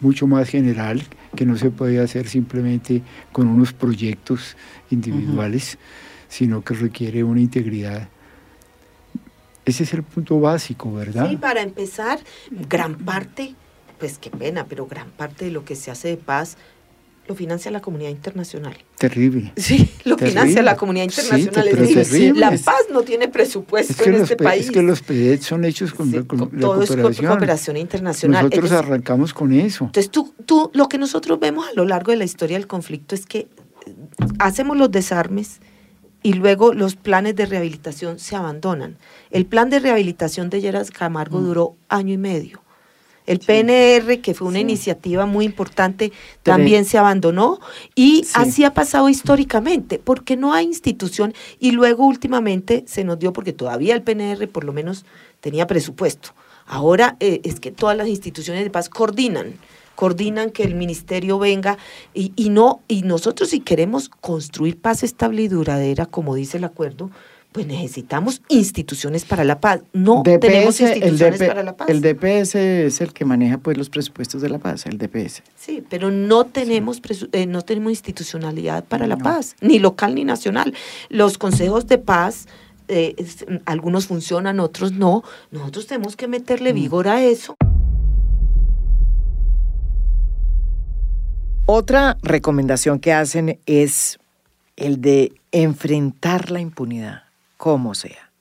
mucho 0.00 0.26
más 0.26 0.48
general, 0.48 1.02
que 1.36 1.46
no 1.46 1.56
se 1.56 1.70
puede 1.70 2.00
hacer 2.00 2.28
simplemente 2.28 3.02
con 3.32 3.48
unos 3.48 3.72
proyectos 3.72 4.56
individuales, 4.90 5.78
sino 6.28 6.62
que 6.62 6.74
requiere 6.74 7.22
una 7.22 7.40
integridad. 7.40 8.08
Ese 9.64 9.84
es 9.84 9.94
el 9.94 10.02
punto 10.02 10.40
básico, 10.40 10.92
¿verdad? 10.92 11.28
Sí, 11.28 11.36
para 11.36 11.62
empezar, 11.62 12.18
gran 12.50 12.96
parte, 12.96 13.54
pues 13.98 14.18
qué 14.18 14.30
pena, 14.30 14.66
pero 14.66 14.86
gran 14.86 15.10
parte 15.10 15.44
de 15.44 15.50
lo 15.52 15.64
que 15.64 15.76
se 15.76 15.90
hace 15.90 16.08
de 16.08 16.16
paz 16.16 16.56
lo 17.28 17.34
financia 17.36 17.70
la 17.70 17.80
comunidad 17.80 18.10
internacional. 18.10 18.76
Terrible. 18.98 19.52
Sí, 19.56 19.90
lo 20.04 20.18
financia 20.18 20.62
la 20.62 20.76
comunidad 20.76 21.04
internacional. 21.04 21.68
es 21.68 22.36
la 22.36 22.50
paz 22.50 22.86
no 22.92 23.02
tiene 23.02 23.28
presupuesto 23.28 24.04
en 24.04 24.14
este 24.16 24.36
país. 24.36 24.66
Es 24.66 24.70
que 24.72 24.82
los 24.82 25.02
PED 25.02 25.40
son 25.40 25.64
hechos 25.64 25.94
con, 25.94 26.10
la 26.10 26.22
cooperación. 26.22 27.76
internacional. 27.76 28.44
Nosotros 28.44 28.72
arrancamos 28.72 29.32
con 29.32 29.52
eso. 29.52 29.84
Entonces, 29.84 30.10
tú, 30.10 30.34
tú, 30.46 30.70
lo 30.74 30.88
que 30.88 30.98
nosotros 30.98 31.38
vemos 31.38 31.66
a 31.68 31.72
lo 31.74 31.84
largo 31.84 32.10
de 32.10 32.18
la 32.18 32.24
historia 32.24 32.58
del 32.58 32.66
conflicto 32.66 33.14
es 33.14 33.24
que 33.24 33.38
eh, 33.38 33.48
hacemos 34.38 34.76
los 34.76 34.90
desarmes 34.90 35.60
y 36.24 36.34
luego 36.34 36.72
los 36.72 36.96
planes 36.96 37.36
de 37.36 37.46
rehabilitación 37.46 38.18
se 38.18 38.36
abandonan. 38.36 38.96
El 39.30 39.46
plan 39.46 39.70
de 39.70 39.78
rehabilitación 39.78 40.50
de 40.50 40.60
Lleras 40.60 40.90
Camargo 40.90 41.40
mm. 41.40 41.44
duró 41.44 41.76
año 41.88 42.14
y 42.14 42.18
medio 42.18 42.61
el 43.26 43.38
PNR, 43.38 44.20
que 44.20 44.34
fue 44.34 44.48
una 44.48 44.60
iniciativa 44.60 45.26
muy 45.26 45.44
importante, 45.44 46.12
también 46.42 46.84
se 46.84 46.98
abandonó 46.98 47.60
y 47.94 48.24
así 48.34 48.64
ha 48.64 48.74
pasado 48.74 49.08
históricamente, 49.08 49.98
porque 49.98 50.36
no 50.36 50.52
hay 50.52 50.66
institución 50.66 51.34
y 51.58 51.72
luego 51.72 52.06
últimamente 52.06 52.84
se 52.86 53.04
nos 53.04 53.18
dio, 53.18 53.32
porque 53.32 53.52
todavía 53.52 53.94
el 53.94 54.02
PNR 54.02 54.48
por 54.48 54.64
lo 54.64 54.72
menos 54.72 55.04
tenía 55.40 55.66
presupuesto. 55.66 56.30
Ahora 56.66 57.16
eh, 57.20 57.40
es 57.44 57.60
que 57.60 57.70
todas 57.70 57.96
las 57.96 58.08
instituciones 58.08 58.64
de 58.64 58.70
paz 58.70 58.88
coordinan 58.88 59.54
coordinan 59.94 60.50
que 60.50 60.62
el 60.62 60.74
ministerio 60.74 61.38
venga 61.38 61.76
y, 62.14 62.32
y 62.34 62.48
no 62.48 62.80
y 62.88 63.02
nosotros 63.02 63.50
si 63.50 63.60
queremos 63.60 64.08
construir 64.08 64.80
paz 64.80 65.02
estable 65.02 65.42
y 65.42 65.48
duradera 65.48 66.06
como 66.06 66.34
dice 66.34 66.56
el 66.56 66.64
acuerdo 66.64 67.10
pues 67.52 67.66
necesitamos 67.66 68.42
instituciones 68.48 69.24
para 69.24 69.44
la 69.44 69.60
paz. 69.60 69.82
No 69.92 70.22
tenemos 70.22 70.80
instituciones 70.80 71.38
para 71.38 71.62
la 71.62 71.76
paz. 71.76 71.88
El 71.88 72.00
DPS 72.00 72.54
es 72.54 73.00
el 73.00 73.12
que 73.12 73.24
maneja 73.24 73.58
pues 73.58 73.76
los 73.76 73.90
presupuestos 73.90 74.40
de 74.40 74.48
la 74.48 74.58
paz, 74.58 74.86
el 74.86 74.98
DPS. 74.98 75.42
Sí, 75.54 75.84
pero 75.88 76.10
no 76.10 76.46
tenemos 76.46 77.00
eh, 77.32 77.46
no 77.46 77.62
tenemos 77.62 77.92
institucionalidad 77.92 78.84
para 78.84 79.06
la 79.06 79.18
paz, 79.18 79.54
ni 79.60 79.78
local 79.78 80.14
ni 80.14 80.24
nacional. 80.24 80.74
Los 81.10 81.36
consejos 81.38 81.86
de 81.86 81.98
paz 81.98 82.46
eh, 82.88 83.14
algunos 83.66 84.06
funcionan, 84.06 84.58
otros 84.58 84.92
no. 84.92 85.22
Nosotros 85.50 85.86
tenemos 85.86 86.16
que 86.16 86.28
meterle 86.28 86.72
mm. 86.72 86.74
vigor 86.74 87.08
a 87.08 87.22
eso. 87.22 87.54
Otra 91.66 92.16
recomendación 92.22 92.98
que 92.98 93.12
hacen 93.12 93.58
es 93.66 94.18
el 94.76 95.00
de 95.00 95.32
enfrentar 95.52 96.50
la 96.50 96.60
impunidad 96.60 97.22
como 97.62 97.94
sea. 97.94 98.32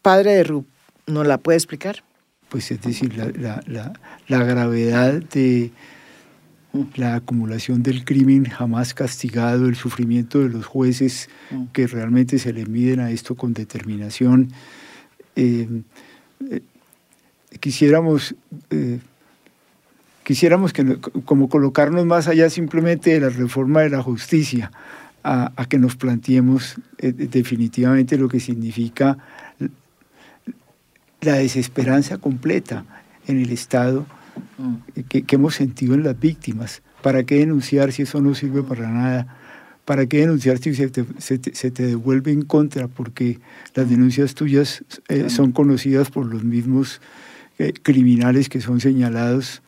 Padre 0.00 0.36
de 0.36 0.44
Rup, 0.44 0.66
¿nos 1.06 1.26
la 1.26 1.36
puede 1.36 1.58
explicar? 1.58 2.02
Pues 2.48 2.70
es 2.70 2.80
decir, 2.80 3.14
la, 3.14 3.92
gravedad 4.26 5.12
de 5.12 5.70
la 6.94 7.16
acumulación 7.16 7.82
del 7.82 8.06
crimen 8.06 8.46
jamás 8.46 8.94
castigado, 8.94 9.66
el 9.66 9.76
sufrimiento 9.76 10.38
de 10.40 10.48
los 10.48 10.64
jueces 10.64 11.28
mm. 11.50 11.64
que 11.74 11.86
realmente 11.86 12.38
se 12.38 12.54
le 12.54 12.64
miden 12.64 13.00
a 13.00 13.10
esto 13.10 13.34
con 13.34 13.52
determinación. 13.52 14.50
Eh, 15.36 15.68
eh, 16.50 16.62
quisiéramos, 17.60 18.34
eh, 18.70 18.98
quisiéramos 20.22 20.72
que, 20.72 20.98
como 21.26 21.50
colocarnos 21.50 22.06
más 22.06 22.28
allá 22.28 22.48
simplemente 22.48 23.10
de 23.10 23.20
la 23.20 23.28
reforma 23.28 23.82
de 23.82 23.90
la 23.90 24.02
justicia, 24.02 24.72
a, 25.24 25.66
que 25.68 25.78
nos 25.78 25.96
planteemos 25.96 26.76
eh, 26.98 27.12
definitivamente 27.12 28.18
lo 28.18 28.28
que 28.28 28.40
significa 28.40 29.16
la 31.22 31.34
desesperanza 31.36 32.18
completa 32.18 32.84
en 33.26 33.40
el 33.40 33.50
Estado 33.50 34.06
mm. 34.58 35.00
que, 35.08 35.24
hemos 35.30 35.54
sentido 35.54 35.94
en 35.94 36.04
las 36.04 36.18
víctimas. 36.20 36.82
¿Para 37.02 37.24
qué 37.24 37.36
denunciar 37.36 37.92
si 37.92 38.02
eso 38.02 38.20
no 38.20 38.34
sirve 38.34 38.62
para 38.62 38.90
nada? 38.90 39.38
¿Para 39.86 40.06
qué 40.06 40.18
denunciar 40.18 40.58
si 40.58 40.74
se 40.74 40.88
te, 40.90 41.86
devuelve 41.86 42.30
en 42.30 42.42
contra? 42.42 42.88
Porque 42.88 43.40
las 43.74 43.88
denuncias 43.88 44.34
tuyas 44.34 44.84
eh, 45.08 45.30
son 45.30 45.52
conocidas 45.52 46.10
por 46.10 46.26
los 46.26 46.44
mismos 46.44 47.00
eh, 47.58 47.72
criminales 47.82 48.48
que 48.50 48.60
son 48.60 48.80
señalados. 48.80 49.62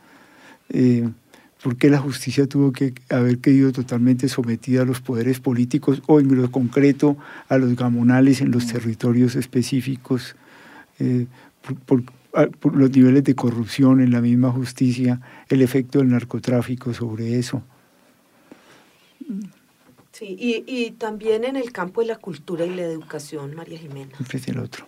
¿Por 1.67 1.77
qué 1.77 1.91
la 1.91 1.99
justicia 1.99 2.47
tuvo 2.47 2.71
que 2.71 2.95
haber 3.09 3.39
quedado 3.39 3.73
totalmente 3.73 4.29
sometida 4.29 4.83
a 4.83 4.85
los 4.85 5.01
poderes 5.01 5.41
políticos 5.41 6.01
o 6.07 6.21
en 6.21 6.41
lo 6.41 6.49
concreto 6.53 7.17
a 7.49 7.59
los 7.59 7.75
gamonales 7.75 8.41
en 8.41 8.53
los 8.53 8.67
mm. 8.67 8.69
territorios 8.69 9.35
específicos? 9.35 10.37
Eh, 11.01 11.27
por, 11.85 12.05
los 12.73 12.91
niveles 12.93 13.25
de 13.25 13.35
corrupción 13.35 14.01
en 14.01 14.13
la 14.13 14.21
misma 14.21 14.53
justicia, 14.53 15.21
el 15.49 15.61
efecto 15.61 15.99
del 15.99 16.11
narcotráfico 16.11 16.95
sobre 16.95 17.37
eso. 17.37 17.65
Sí, 20.13 20.37
y, 20.39 20.93
también 20.93 21.43
en 21.43 21.57
el 21.57 21.73
campo 21.73 22.01
de 22.01 22.07
la 22.07 22.17
cultura 22.17 22.65
y 22.65 22.77
la 22.77 22.83
educación, 22.83 23.57
María 23.57 23.77
Jimena. 23.77 24.13
Es 24.33 24.47
el 24.47 24.61
otro. 24.61 24.87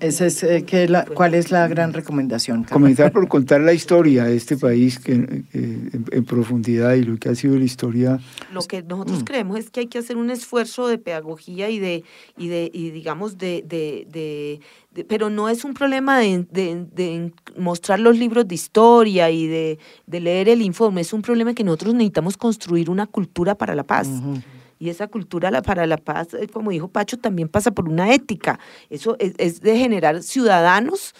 Esa 0.00 0.26
es, 0.26 0.42
eh, 0.44 0.64
que 0.64 0.88
la, 0.88 1.04
¿Cuál 1.04 1.34
es 1.34 1.50
la 1.50 1.66
gran 1.66 1.92
recomendación? 1.92 2.64
Comenzar 2.64 3.10
por 3.10 3.26
contar 3.26 3.60
la 3.60 3.72
historia 3.72 4.24
de 4.24 4.36
este 4.36 4.56
país 4.56 5.00
que, 5.00 5.12
en, 5.12 6.24
profundidad 6.26 6.94
y 6.94 7.02
lo 7.02 7.16
que 7.16 7.28
ha 7.28 7.34
sido 7.34 7.56
la 7.56 7.64
historia. 7.64 8.20
Lo 8.52 8.62
que 8.62 8.82
nosotros 8.82 9.22
mm. 9.22 9.24
creemos 9.24 9.58
es 9.58 9.70
que 9.70 9.80
hay 9.80 9.86
que 9.86 9.98
hacer 9.98 10.16
un 10.16 10.30
esfuerzo 10.30 10.86
de 10.86 10.98
pedagogía 10.98 11.70
y 11.70 11.80
de, 11.80 12.04
y 12.38 12.48
de 12.48 12.70
y 12.72 12.90
digamos, 12.90 13.36
de, 13.36 13.64
de, 13.66 14.60
pero 15.08 15.28
no 15.28 15.48
es 15.48 15.64
un 15.64 15.74
problema 15.74 16.20
de, 16.20 17.32
mostrar 17.56 17.98
los 17.98 18.16
libros 18.16 18.46
de 18.46 18.54
historia 18.54 19.30
y 19.30 19.46
de, 19.46 19.78
leer 20.06 20.48
el 20.48 20.62
informe, 20.62 21.00
es 21.00 21.12
un 21.12 21.22
problema 21.22 21.52
que 21.52 21.64
nosotros 21.64 21.94
necesitamos 21.94 22.36
construir 22.36 22.90
una 22.90 23.06
cultura 23.06 23.56
para 23.56 23.74
la 23.74 23.84
paz. 23.84 24.08
Y 24.84 24.90
esa 24.90 25.06
cultura 25.06 25.62
para 25.62 25.86
la 25.86 25.96
paz, 25.96 26.34
eh, 26.34 26.46
como 26.46 26.70
dijo 26.70 26.88
Pacho, 26.88 27.16
también 27.16 27.48
pasa 27.48 27.70
por 27.70 27.88
una 27.88 28.12
ética. 28.12 28.60
Eso 28.90 29.16
es, 29.18 29.62
de 29.62 29.78
generar 29.78 30.22
ciudadanos 30.22 31.14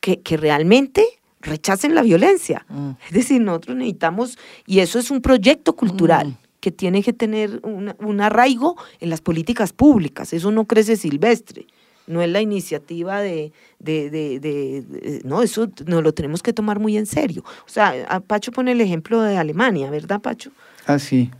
que, 0.00 0.22
realmente 0.38 1.04
rechacen 1.42 1.94
la 1.94 2.00
violencia. 2.00 2.64
Mm. 2.70 2.92
Es 3.08 3.12
decir, 3.12 3.42
nosotros 3.42 3.76
necesitamos, 3.76 4.38
y 4.64 4.78
eso 4.78 4.98
es 4.98 5.10
un 5.10 5.20
proyecto 5.20 5.76
cultural. 5.76 6.28
Mm. 6.28 6.36
que 6.60 6.72
tiene 6.72 7.02
que 7.02 7.12
tener 7.12 7.60
un 7.62 8.20
arraigo 8.22 8.74
en 8.98 9.10
las 9.10 9.20
políticas 9.20 9.74
públicas. 9.74 10.32
Eso 10.32 10.50
no 10.50 10.64
crece 10.64 10.96
silvestre 10.96 11.66
no 12.06 12.22
es 12.22 12.30
la 12.30 12.40
iniciativa 12.40 13.20
de, 13.20 13.52
de, 13.78 15.20
no, 15.24 15.42
eso 15.42 15.70
no 15.86 16.02
lo 16.02 16.12
tenemos 16.12 16.42
que 16.42 16.52
tomar 16.52 16.78
muy 16.78 16.96
en 16.96 17.06
serio. 17.06 17.44
O 17.66 17.68
sea, 17.68 18.20
Pacho 18.26 18.52
pone 18.52 18.72
el 18.72 18.80
ejemplo 18.80 19.20
de 19.22 19.36
Alemania, 19.36 19.90
¿verdad, 19.90 20.20
Pacho? 20.20 20.50
Ah, 20.86 20.98
sí. 20.98 21.30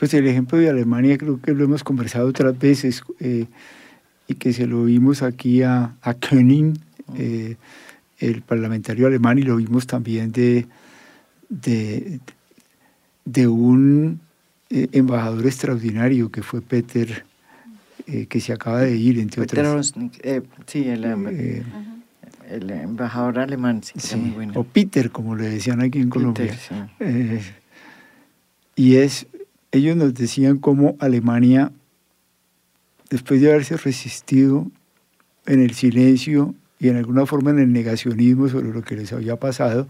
Pues 0.00 0.14
el 0.14 0.26
ejemplo 0.26 0.56
de 0.56 0.70
Alemania 0.70 1.18
creo 1.18 1.40
que 1.42 1.52
lo 1.52 1.62
hemos 1.62 1.84
conversado 1.84 2.26
otras 2.26 2.58
veces 2.58 3.02
eh, 3.20 3.44
y 4.26 4.34
que 4.34 4.54
se 4.54 4.66
lo 4.66 4.84
vimos 4.84 5.22
aquí 5.22 5.62
a, 5.62 5.94
a 6.00 6.14
König, 6.14 6.80
eh, 7.16 7.56
el 8.18 8.40
parlamentario 8.40 9.06
alemán, 9.06 9.38
y 9.38 9.42
lo 9.42 9.56
vimos 9.56 9.86
también 9.86 10.32
de, 10.32 10.66
de, 11.50 12.18
de 13.26 13.46
un 13.46 14.20
eh, 14.70 14.88
embajador 14.92 15.44
extraordinario 15.44 16.32
que 16.32 16.42
fue 16.42 16.62
Peter 16.62 17.26
eh, 18.06 18.24
que 18.24 18.40
se 18.40 18.54
acaba 18.54 18.80
de 18.80 18.96
ir, 18.96 19.18
entre 19.18 19.42
otras. 19.42 19.92
Eh, 20.22 20.40
sí, 20.66 20.88
el, 20.88 21.04
eh, 21.04 21.62
el, 22.48 22.70
embajador 22.70 23.38
alemán, 23.38 23.82
sí, 23.82 24.16
muy 24.16 24.30
bueno. 24.30 24.52
O 24.56 24.64
Peter, 24.64 25.10
como 25.10 25.36
le 25.36 25.50
decían 25.50 25.82
aquí 25.82 26.00
en 26.00 26.08
Colombia. 26.08 26.56
y 28.74 28.96
es, 28.96 29.26
ellos 29.72 29.96
nos 29.96 30.14
decían 30.14 30.58
cómo 30.58 30.96
Alemania, 30.98 31.72
después 33.08 33.40
de 33.40 33.50
haberse 33.50 33.76
resistido 33.76 34.70
en 35.46 35.62
el 35.62 35.74
silencio 35.74 36.54
y 36.78 36.88
en 36.88 36.96
alguna 36.96 37.26
forma 37.26 37.50
en 37.50 37.60
el 37.60 37.72
negacionismo 37.72 38.48
sobre 38.48 38.72
lo 38.72 38.82
que 38.82 38.96
les 38.96 39.12
había 39.12 39.36
pasado, 39.36 39.88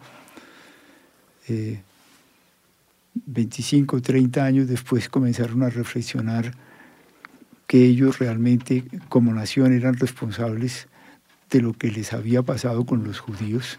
25, 3.14 4.02
30 4.02 4.44
años 4.44 4.68
después 4.68 5.08
comenzaron 5.08 5.62
a 5.62 5.70
reflexionar 5.70 6.54
que 7.66 7.84
ellos 7.84 8.18
realmente 8.18 8.84
como 9.08 9.32
nación 9.32 9.72
eran 9.72 9.94
responsables 9.94 10.88
de 11.50 11.60
lo 11.60 11.72
que 11.72 11.90
les 11.90 12.12
había 12.12 12.42
pasado 12.42 12.84
con 12.84 13.04
los 13.04 13.18
judíos, 13.18 13.78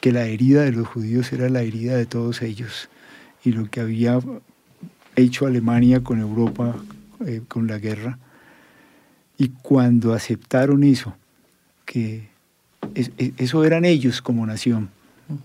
que 0.00 0.12
la 0.12 0.26
herida 0.26 0.62
de 0.62 0.72
los 0.72 0.88
judíos 0.88 1.32
era 1.32 1.48
la 1.48 1.62
herida 1.62 1.96
de 1.96 2.06
todos 2.06 2.42
ellos 2.42 2.88
y 3.42 3.52
lo 3.52 3.70
que 3.70 3.80
había 3.80 4.18
hecho 5.16 5.46
Alemania 5.46 6.02
con 6.02 6.20
Europa, 6.20 6.76
eh, 7.26 7.42
con 7.48 7.66
la 7.66 7.78
guerra. 7.78 8.18
Y 9.36 9.48
cuando 9.48 10.14
aceptaron 10.14 10.84
eso, 10.84 11.14
que 11.84 12.28
eso 13.36 13.64
eran 13.64 13.84
ellos 13.84 14.22
como 14.22 14.46
nación, 14.46 14.90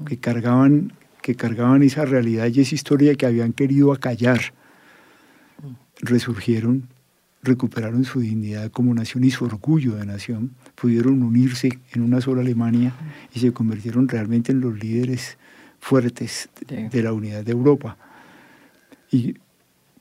que, 0.05 0.17
cargaban, 0.17 0.93
que 1.22 1.36
cargaban 1.36 1.84
esa 1.84 2.05
realidad 2.05 2.47
y 2.47 2.61
esa 2.61 2.76
historia 2.76 3.15
que 3.15 3.26
habían 3.26 3.53
querido 3.53 3.91
acallar, 3.91 4.53
resurgieron 6.01 6.88
recuperaron 7.41 8.03
su 8.03 8.20
dignidad 8.20 8.72
como 8.72 8.93
nación 8.93 9.24
y 9.24 9.32
su 9.32 9.45
orgullo 9.45 9.95
de 9.95 10.05
nación, 10.05 10.51
pudieron 10.76 11.24
unirse 11.24 11.80
en 11.93 12.01
una 12.01 12.22
sola 12.22 12.41
Alemania 12.41 12.93
y 13.34 13.39
se 13.39 13.53
convirtieron 13.53 14.07
realmente 14.07 14.51
en 14.51 14.61
los 14.61 14.78
líderes 14.78 15.38
fuertes 15.80 16.49
de, 16.67 17.03
la 17.03 17.13
unidad 17.13 17.43
de 17.43 17.51
Europa. 17.51 17.97
Y 19.11 19.36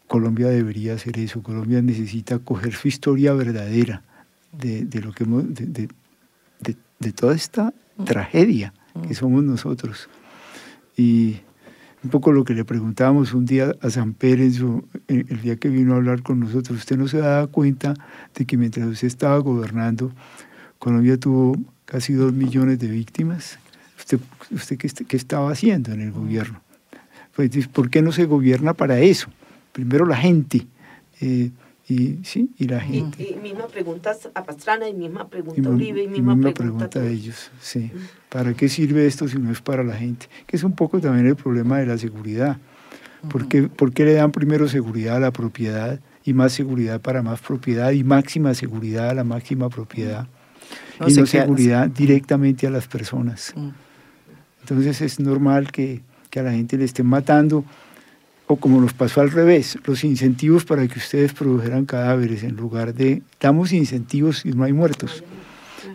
Colombia 0.09 0.49
debería 0.49 0.95
hacer 0.95 1.19
eso. 1.19 1.43
Colombia 1.43 1.81
necesita 1.83 2.39
coger 2.39 2.73
su 2.73 2.89
historia 2.89 3.35
verdadera 3.35 4.03
de, 4.53 4.87
lo 5.01 5.13
que 5.13 5.25
de, 5.25 5.89
de, 6.99 7.13
toda 7.13 7.35
esta 7.35 7.73
mm. 7.97 8.05
tragedia 8.05 8.73
que 9.03 9.11
mm. 9.11 9.15
somos 9.15 9.45
nosotros. 9.45 10.09
Y 10.97 11.37
un 12.03 12.11
poco 12.11 12.33
lo 12.33 12.45
que 12.45 12.55
le 12.55 12.65
preguntábamos 12.65 13.35
un 13.35 13.45
día 13.45 13.75
a 13.81 13.91
San 13.91 14.15
Pérez, 14.15 14.61
el 15.09 15.41
día 15.43 15.57
que 15.57 15.69
vino 15.69 15.95
a 15.95 15.97
hablar 15.97 16.23
con 16.23 16.41
nosotros, 16.41 16.79
usted 16.79 16.97
no 16.97 17.07
se 17.07 17.19
daba 17.19 17.47
cuenta 17.47 17.95
de 18.35 18.47
que 18.47 18.57
mientras 18.57 18.87
usted 18.87 19.07
estaba 19.07 19.39
gobernando, 19.39 20.13
Colombia 20.79 21.19
tuvo 21.19 21.57
casi 21.85 22.15
dos 22.15 22.33
millones 22.33 22.79
de 22.79 22.89
víctimas. 22.89 23.59
¿Usted, 23.99 24.21
usted 24.51 24.77
qué, 24.79 25.17
estaba 25.17 25.51
haciendo 25.51 25.93
en 25.93 26.01
el 26.01 26.13
gobierno? 26.13 26.63
Pues, 27.35 27.69
¿Por 27.69 27.91
qué 27.91 28.01
no 28.01 28.13
se 28.13 28.25
gobierna 28.25 28.75
para 28.75 29.01
eso? 29.01 29.29
Primero 29.79 30.05
la 30.07 30.17
gente. 30.17 30.67
Eh, 31.21 31.53
y, 31.89 32.19
sí, 32.25 32.51
y 32.59 32.67
la 32.67 32.81
gente. 32.81 33.23
Y, 33.23 33.41
misma 33.41 33.69
pregunta 33.69 34.11
a 34.35 34.43
Pastrana 34.43 34.89
y 34.89 34.93
misma 34.93 35.29
pregunta 35.29 35.69
a 35.69 35.73
Uribe 35.73 36.03
y 36.03 36.09
misma, 36.09 36.35
pregunta, 36.53 36.99
a 36.99 37.07
ellos. 37.07 37.53
Sí. 37.61 37.93
¿Para 38.29 38.55
qué 38.55 38.69
sirve 38.69 39.07
esto 39.07 39.29
si 39.29 39.39
no 39.39 39.53
es 39.53 39.61
para 39.61 39.85
la 39.85 39.95
gente? 39.95 40.27
Que 40.49 40.57
es 40.57 40.65
un 40.65 40.73
poco 40.73 41.01
también 41.01 41.29
el 41.29 41.37
problema 41.37 41.79
de 41.79 41.87
la 41.87 41.97
seguridad. 41.97 42.59
¿Por 43.31 43.47
qué, 43.47 43.69
¿Por 43.69 43.93
qué 43.93 44.05
le 44.05 44.15
dan 44.15 44.33
primero 44.33 44.67
seguridad 44.67 45.19
a 45.19 45.21
la 45.21 45.31
propiedad 45.31 46.01
y 46.25 46.33
más 46.33 46.53
seguridad 46.53 47.01
para 47.01 47.23
más 47.23 47.41
propiedad 47.41 47.93
y 47.93 48.03
máxima 48.03 48.55
seguridad 48.55 49.11
a 49.11 49.15
la 49.15 49.23
máxima 49.23 49.69
propiedad? 49.69 50.27
y 51.07 51.13
no 51.15 51.25
seguridad 51.25 51.89
directamente 51.89 52.67
a 52.67 52.71
las 52.71 52.89
personas. 52.89 53.55
Entonces 54.63 55.01
es 55.03 55.21
normal 55.21 55.71
que, 55.71 56.03
que 56.31 56.41
a 56.41 56.43
la 56.43 56.51
gente 56.51 56.77
le 56.77 56.85
estén 56.85 57.07
matando 57.07 57.65
o 58.49 58.57
como 58.57 58.81
nos 58.81 58.95
pasó 58.95 59.21
al 59.21 59.31
revés, 59.31 59.79
los 59.85 60.03
incentivos 60.05 60.65
para 60.65 60.89
que 60.89 60.99
ustedes 60.99 61.35
produjeran 61.35 61.85
cadáveres 61.85 62.43
en 62.43 62.57
lugar 62.57 62.95
de, 62.95 63.23
damos 63.39 63.73
incentivos 63.73 64.45
y 64.47 64.53
no 64.53 64.65
hay 64.65 64.73
muertos. 64.73 65.23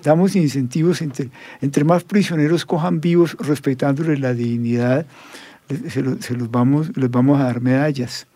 Damos 0.03 0.35
incentivos 0.35 1.01
entre, 1.01 1.29
entre 1.61 1.83
más 1.83 2.03
prisioneros 2.03 2.65
cojan 2.65 3.01
vivos 3.01 3.35
respetándoles 3.39 4.19
la 4.19 4.33
dignidad, 4.35 5.07
se, 5.89 6.01
los 6.03 6.51
vamos, 6.51 6.95
les 6.95 7.09
vamos 7.09 7.41
a 7.41 7.45
dar 7.45 7.59
medallas. 7.59 8.27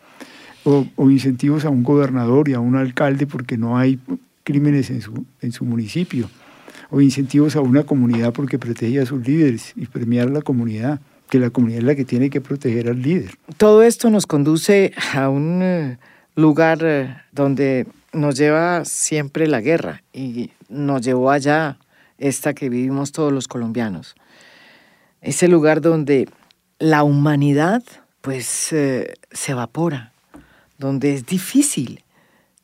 O, 0.64 0.86
incentivos 1.10 1.64
a 1.64 1.70
un 1.70 1.84
gobernador 1.84 2.50
y 2.50 2.54
a 2.54 2.60
un 2.60 2.76
alcalde 2.76 3.28
porque 3.28 3.58
no 3.58 3.78
hay 3.78 4.00
crímenes 4.44 4.90
en 4.90 5.02
su, 5.02 5.26
en 5.42 5.52
su 5.52 5.64
municipio. 5.64 6.30
O 6.90 7.02
incentivos 7.02 7.56
a 7.56 7.62
una 7.62 7.84
comunidad 7.84 8.34
porque 8.34 8.58
protege 8.58 9.00
a 9.00 9.06
sus 9.06 9.26
líderes 9.26 9.74
y 9.76 9.86
premiar 9.86 10.28
a 10.28 10.32
la 10.32 10.42
comunidad 10.42 11.00
que 11.30 11.40
la 11.40 11.50
comunidad 11.50 11.80
es 11.80 11.86
la 11.86 11.96
que 11.96 12.06
tiene 12.06 12.30
que 12.30 12.42
proteger 12.42 12.90
al 12.90 13.02
líder. 13.02 13.38
Todo 13.58 13.84
esto 13.84 14.10
nos 14.10 14.26
conduce 14.26 14.94
a 15.14 15.30
un 15.30 15.62
eh, 15.62 15.98
lugar 16.36 16.80
eh, 16.82 17.18
donde 17.32 17.88
nos 18.14 18.36
lleva 18.38 18.86
siempre 18.86 19.48
la 19.48 19.62
guerra 19.62 20.04
y 20.14 20.52
nos 20.70 21.02
llevó 21.02 21.32
allá 21.32 21.78
esta 22.18 22.54
que 22.54 22.70
vivimos 22.70 23.12
todos 23.12 23.32
los 23.32 23.48
colombianos. 23.48 24.16
Ese 25.22 25.48
lugar 25.48 25.82
donde 25.82 26.30
la 26.80 27.04
humanidad 27.04 27.84
pues 28.22 28.72
eh, 28.74 29.14
se 29.32 29.52
evapora, 29.52 30.14
donde 30.78 31.14
es 31.14 31.26
difícil 31.26 32.04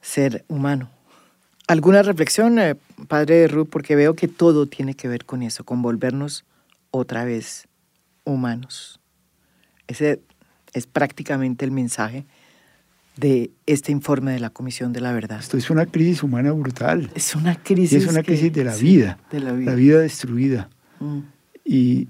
ser 0.02 0.44
humano. 0.48 0.90
¿Alguna 1.68 2.04
reflexión, 2.04 2.60
padre 3.08 3.48
Ruth? 3.48 3.70
Porque 3.70 3.96
veo 3.96 4.16
que 4.16 4.28
todo 4.28 4.66
tiene 4.66 4.96
que 4.96 5.08
ver 5.08 5.26
con 5.26 5.42
eso, 5.42 5.64
con 5.64 5.82
volvernos 5.82 6.44
otra 6.92 7.24
vez 7.24 7.68
humanos. 8.26 9.00
Ese 9.88 10.22
es 10.74 10.88
prácticamente 10.88 11.66
el 11.66 11.72
mensaje 11.72 12.26
de 13.18 13.52
este 13.66 13.92
informe 13.92 14.32
de 14.32 14.40
la 14.40 14.50
Comisión 14.50 14.92
de 14.94 15.02
la 15.02 15.12
Verdad. 15.12 15.40
Esto 15.40 15.58
es 15.58 15.70
una 15.70 15.86
crisis 15.86 16.24
humana 16.24 16.52
brutal. 16.52 17.12
Es 17.14 17.36
una 17.36 17.56
crisis. 17.56 18.04
es 18.04 18.08
una 18.10 18.24
crisis 18.24 18.52
de, 18.52 18.64
la 18.64 18.76
vida, 18.76 19.20
de 19.32 19.40
la 19.40 19.52
vida. 19.52 20.00
destruida. 20.00 20.70
Mm. 21.00 21.20
Y, 21.66 22.08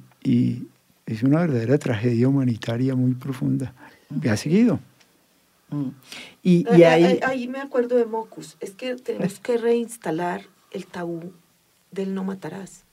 es 1.05 1.22
una 1.22 1.41
verdadera 1.41 1.78
tragedia 1.78 2.30
humanitaria 2.30 2.95
muy 2.95 3.14
profunda. 3.14 3.74
Que 4.22 4.30
ha 4.30 4.38
seguido. 4.38 4.80
Mm. 5.70 5.89
Y, 6.43 6.66
ahí... 6.84 7.20
ahí... 7.22 7.47
me 7.49 7.59
acuerdo 7.59 7.97
de 7.97 8.05
Mocus. 8.05 8.55
Es 8.61 8.72
que 8.72 8.95
tenemos 8.95 9.39
que 9.41 9.57
reinstalar 9.57 10.43
el 10.72 10.86
tabú 10.86 11.34
del 11.91 12.14
no 12.14 12.24
matarás. 12.24 12.86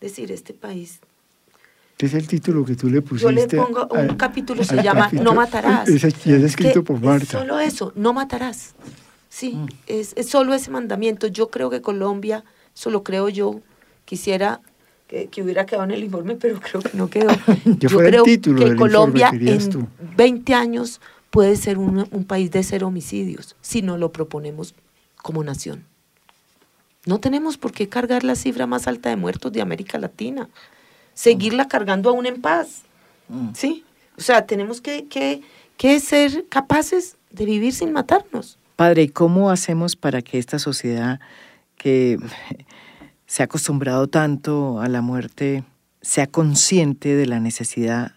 Es 0.00 0.10
decir, 0.10 0.32
este 0.32 0.54
país 0.54 1.00
es 2.06 2.14
el 2.14 2.26
título 2.26 2.64
que 2.64 2.76
tú 2.76 2.88
le 2.88 3.02
pusiste. 3.02 3.24
Yo 3.24 3.30
le 3.30 3.46
pongo 3.46 3.88
un 3.90 4.16
capítulo, 4.16 4.64
se 4.64 4.82
llama 4.82 5.08
No 5.12 5.34
matarás. 5.34 5.88
Es, 5.88 6.04
escrito 6.04 6.82
por 6.84 7.00
Marta. 7.00 7.38
solo 7.38 7.58
eso, 7.58 7.92
no 7.94 8.12
matarás. 8.12 8.74
Sí, 9.28 9.54
mm. 9.54 9.66
es, 9.86 10.14
solo 10.26 10.54
ese 10.54 10.70
mandamiento. 10.70 11.26
Yo 11.26 11.50
creo 11.50 11.70
que 11.70 11.80
Colombia, 11.80 12.44
solo 12.74 13.02
creo 13.02 13.28
yo, 13.28 13.60
quisiera 14.04 14.60
que, 15.08 15.28
hubiera 15.42 15.66
quedado 15.66 15.84
en 15.84 15.90
el 15.92 16.04
informe, 16.04 16.36
pero 16.36 16.60
creo 16.60 16.82
que 16.82 16.96
no 16.96 17.08
quedó. 17.10 17.30
yo, 17.78 17.88
creo 17.88 18.24
que 18.24 18.76
Colombia 18.76 19.30
en 19.32 19.88
20 20.16 20.54
años 20.54 21.00
puede 21.30 21.56
ser 21.56 21.78
un, 21.78 22.06
un 22.10 22.24
país 22.24 22.50
de 22.50 22.62
cero 22.62 22.88
homicidios 22.88 23.56
si 23.60 23.82
no 23.82 23.98
lo 23.98 24.12
proponemos 24.12 24.74
como 25.16 25.44
nación. 25.44 25.84
No 27.06 27.18
tenemos 27.18 27.56
por 27.56 27.72
qué 27.72 27.88
cargar 27.88 28.24
la 28.24 28.34
cifra 28.34 28.66
más 28.66 28.86
alta 28.86 29.08
de 29.08 29.16
muertos 29.16 29.52
de 29.52 29.62
América 29.62 29.98
Latina 29.98 30.48
seguirla 31.20 31.68
cargando 31.68 32.08
aún 32.08 32.24
en 32.24 32.40
paz. 32.40 32.82
Mm. 33.28 33.50
¿Sí? 33.52 33.84
O 34.16 34.22
sea, 34.22 34.46
tenemos 34.46 34.80
que, 34.80 35.06
que, 35.06 36.00
ser 36.00 36.46
capaces 36.48 37.16
de 37.30 37.44
vivir 37.44 37.74
sin 37.74 37.92
matarnos. 37.92 38.58
Padre, 38.76 39.02
¿y 39.02 39.08
cómo 39.08 39.50
hacemos 39.50 39.96
para 39.96 40.22
que 40.22 40.38
esta 40.38 40.58
sociedad 40.58 41.20
que 41.76 42.16
se 43.26 43.42
ha 43.42 43.44
acostumbrado 43.44 44.06
tanto 44.06 44.80
a 44.80 44.88
la 44.88 45.02
muerte 45.02 45.62
sea 46.00 46.26
consciente 46.26 47.14
de 47.14 47.26
la 47.26 47.38
necesidad 47.38 48.12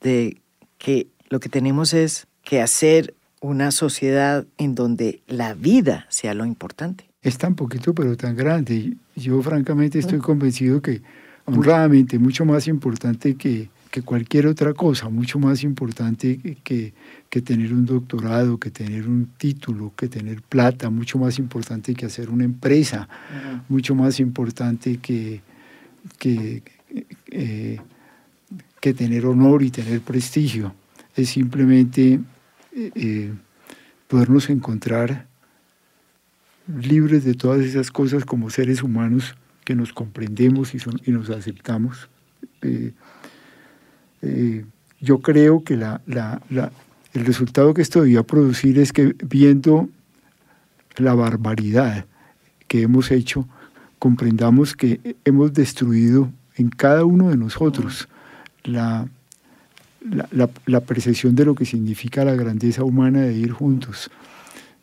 de 0.00 0.40
que 0.78 1.08
lo 1.30 1.40
que 1.40 1.48
tenemos 1.48 1.94
es 1.94 2.28
que 2.44 2.62
hacer 2.62 3.14
una 3.40 3.72
sociedad 3.72 4.46
en 4.56 4.76
donde 4.76 5.20
la 5.26 5.54
vida 5.54 6.06
sea 6.10 6.34
lo 6.34 6.44
importante. 6.44 7.08
Es 7.22 7.38
tan 7.38 7.56
poquito 7.56 7.92
pero 7.92 8.16
tan 8.16 8.36
grande. 8.36 8.96
Yo 9.16 9.42
francamente 9.42 9.98
estoy 9.98 10.20
convencido 10.20 10.80
que 10.80 11.02
honradamente 11.46 12.18
mucho 12.18 12.44
más 12.44 12.66
importante 12.68 13.36
que, 13.36 13.68
que 13.90 14.02
cualquier 14.02 14.46
otra 14.46 14.74
cosa, 14.74 15.08
mucho 15.08 15.38
más 15.38 15.62
importante 15.62 16.40
que, 16.64 16.92
que, 17.30 17.42
tener 17.42 17.72
un 17.72 17.84
doctorado, 17.86 18.58
que 18.58 18.70
tener 18.70 19.06
un 19.08 19.26
título, 19.36 19.92
que 19.96 20.08
tener 20.08 20.42
plata, 20.42 20.90
mucho 20.90 21.18
más 21.18 21.38
importante 21.38 21.94
que 21.94 22.06
hacer 22.06 22.30
una 22.30 22.44
empresa, 22.44 23.08
mucho 23.68 23.94
más 23.94 24.18
importante 24.20 24.96
que, 24.96 25.42
que, 26.18 26.62
eh, 27.30 27.78
que 28.80 28.94
tener 28.94 29.26
honor 29.26 29.62
y 29.62 29.70
tener 29.70 30.00
prestigio. 30.00 30.74
Es 31.14 31.28
simplemente 31.30 32.20
eh, 32.74 33.32
podernos 34.08 34.50
encontrar 34.50 35.26
libres 36.66 37.24
de 37.24 37.34
todas 37.34 37.64
esas 37.64 37.90
cosas 37.90 38.24
como 38.24 38.50
seres 38.50 38.82
humanos 38.82 39.36
que 39.64 39.74
nos 39.74 39.92
comprendemos 39.92 40.74
y, 40.74 40.78
son, 40.78 41.00
y 41.04 41.10
nos 41.10 41.30
aceptamos. 41.30 42.08
Eh, 42.62 42.92
yo 45.00 45.18
creo 45.20 45.64
que 45.64 45.76
la, 45.76 46.00
la, 46.06 46.40
el 47.12 47.24
resultado 47.24 47.74
que 47.74 47.82
esto 47.82 48.02
debía 48.02 48.22
producir 48.22 48.78
es 48.78 48.92
que 48.92 49.14
viendo 49.24 49.88
la 50.96 51.14
barbaridad 51.14 52.06
que 52.68 52.82
hemos 52.82 53.10
hecho, 53.10 53.46
comprendamos 53.98 54.74
que 54.74 55.16
hemos 55.24 55.52
destruido 55.52 56.30
en 56.56 56.70
cada 56.70 57.04
uno 57.04 57.30
de 57.30 57.36
nosotros 57.36 58.08
la, 58.64 59.08
la, 60.66 60.80
percepción 60.80 61.34
de 61.34 61.44
lo 61.44 61.54
que 61.54 61.64
significa 61.64 62.24
la 62.24 62.34
grandeza 62.34 62.84
humana 62.84 63.22
de 63.22 63.34
ir 63.34 63.52
juntos, 63.52 64.10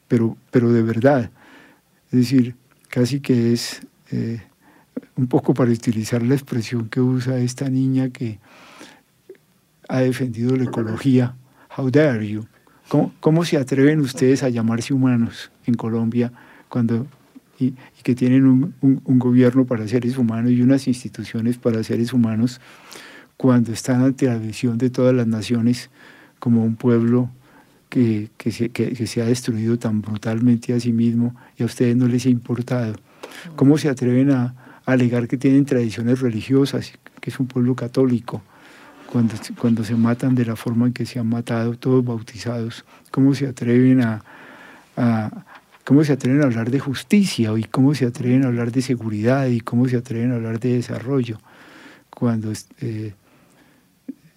pero, 0.07 0.37
pero 0.51 0.71
de 0.71 0.81
verdad. 0.81 1.31
Es 2.11 2.19
decir, 2.19 2.55
casi 2.89 3.19
que 3.19 3.53
es 3.53 3.81
eh, 4.11 4.41
un 5.15 5.27
poco 5.27 5.53
para 5.53 5.71
utilizar 5.71 6.21
la 6.21 6.35
expresión 6.35 6.89
que 6.89 7.01
usa 7.01 7.37
esta 7.39 7.69
niña 7.69 8.09
que 8.09 8.39
ha 9.87 9.99
defendido 9.99 10.55
la 10.55 10.65
ecología. 10.65 11.35
How 11.77 11.89
dare 11.89 12.27
you? 12.27 12.45
¿Cómo, 12.87 13.13
cómo 13.19 13.45
se 13.45 13.57
atreven 13.57 14.01
ustedes 14.01 14.43
a 14.43 14.49
llamarse 14.49 14.93
humanos 14.93 15.51
en 15.65 15.75
Colombia 15.75 16.31
cuando 16.67 17.07
y, 17.59 17.73
que 18.03 18.15
tienen 18.15 18.45
un, 18.45 18.73
un, 18.81 19.19
gobierno 19.19 19.65
para 19.65 19.87
seres 19.87 20.17
humanos 20.17 20.51
y 20.51 20.61
unas 20.61 20.87
instituciones 20.87 21.57
para 21.57 21.83
seres 21.83 22.11
humanos 22.11 22.59
cuando 23.37 23.71
están 23.71 24.01
ante 24.01 24.25
la 24.25 24.37
visión 24.37 24.77
de 24.77 24.89
todas 24.89 25.13
las 25.13 25.27
naciones 25.27 25.89
como 26.39 26.63
un 26.63 26.75
pueblo 26.75 27.29
que, 27.89 28.29
que, 28.37 28.51
se, 28.51 28.69
que, 28.69 29.05
se, 29.05 29.21
ha 29.21 29.25
destruido 29.25 29.77
tan 29.77 30.01
brutalmente 30.01 30.73
a 30.73 30.79
sí 30.79 30.91
mismo 30.91 31.35
y 31.57 31.63
a 31.63 31.65
ustedes 31.65 31.95
no 31.95 32.07
les 32.07 32.25
ha 32.25 32.29
importado. 32.29 32.95
¿Cómo 33.55 33.77
se 33.77 33.89
atreven 33.89 34.31
a 34.31 34.55
alegar 34.93 35.27
que 35.27 35.37
tienen 35.37 35.65
tradiciones 35.65 36.19
religiosas, 36.19 36.93
que 37.19 37.29
es 37.29 37.39
un 37.39 37.47
pueblo 37.47 37.75
católico? 37.75 38.41
Cuando, 39.11 39.35
cuando 39.57 39.83
se 39.83 39.95
matan 39.95 40.35
de 40.35 40.45
la 40.45 40.55
forma 40.55 40.87
en 40.87 40.93
que 40.93 41.05
se 41.05 41.19
han 41.19 41.27
matado, 41.27 41.75
todos 41.75 42.03
bautizados, 42.03 42.85
¿cómo 43.11 43.35
se 43.35 43.47
atreven 43.47 44.01
a, 44.01 44.23
a, 44.95 45.45
cómo 45.83 46.03
se 46.03 46.13
atreven 46.13 46.41
a 46.41 46.45
hablar 46.45 46.71
de 46.71 46.79
justicia 46.79 47.51
y 47.57 47.63
cómo 47.63 47.93
se 47.95 48.05
atreven 48.05 48.43
a 48.43 48.47
hablar 48.47 48.71
de 48.71 48.81
seguridad 48.81 49.47
y 49.47 49.59
cómo 49.59 49.87
se 49.87 49.97
atreven 49.97 50.31
a 50.31 50.35
hablar 50.35 50.59
de 50.59 50.75
desarrollo. 50.75 51.39
Cuando 52.09 52.51
eh, 52.79 53.13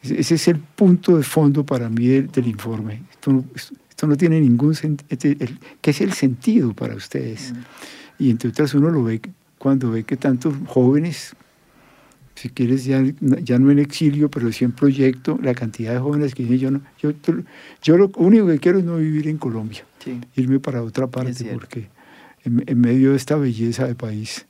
ese 0.03 0.35
es 0.35 0.49
el 0.49 0.59
punto 0.59 1.17
de 1.17 1.23
fondo 1.23 1.65
para 1.65 1.89
mí 1.89 2.07
del, 2.07 2.47
informe. 2.47 3.03
Esto 3.11 3.33
no, 3.33 3.45
esto 3.55 4.07
no, 4.07 4.17
tiene 4.17 4.41
ningún 4.41 4.75
sentido. 4.75 5.07
Este, 5.09 5.37
¿Qué 5.81 5.91
es 5.91 6.01
el 6.01 6.13
sentido 6.13 6.75
para 6.75 6.95
ustedes? 6.95 7.55
Y 8.19 8.31
entre 8.31 8.51
otras 8.51 8.75
uno 8.75 8.91
lo 8.91 9.05
ve 9.05 9.21
cuando 9.65 9.91
ve 9.91 10.05
que 10.05 10.19
tantos 10.19 10.53
jóvenes 10.67 11.35
si 12.35 12.51
quieres, 12.51 12.85
ya, 12.85 13.03
ya 13.21 13.59
no 13.59 13.71
en 13.71 13.79
exilio, 13.79 14.29
pero 14.29 14.53
sí 14.53 14.67
en 14.67 14.73
proyecto, 14.73 15.39
la 15.43 15.55
cantidad 15.55 15.95
de 15.95 16.01
jóvenes 16.01 16.35
que 16.35 16.43
dicen, 16.43 16.59
yo, 16.59 16.71
no, 16.71 16.83
yo, 17.01 17.13
yo 17.81 17.97
lo 17.97 18.11
único 18.17 18.47
que 18.49 18.59
quiero 18.59 18.81
es 18.81 18.85
no 18.85 18.99
vivir 18.99 19.27
en 19.27 19.39
Colombia, 19.39 19.87
irme 20.35 20.61
para 20.61 20.83
otra 20.83 21.07
parte, 21.07 21.47
porque 21.55 21.89
en, 22.45 22.79
medio 22.79 23.13
de 23.13 23.17
esta 23.17 23.37
belleza 23.37 23.87
de 23.87 23.95
país 23.95 24.45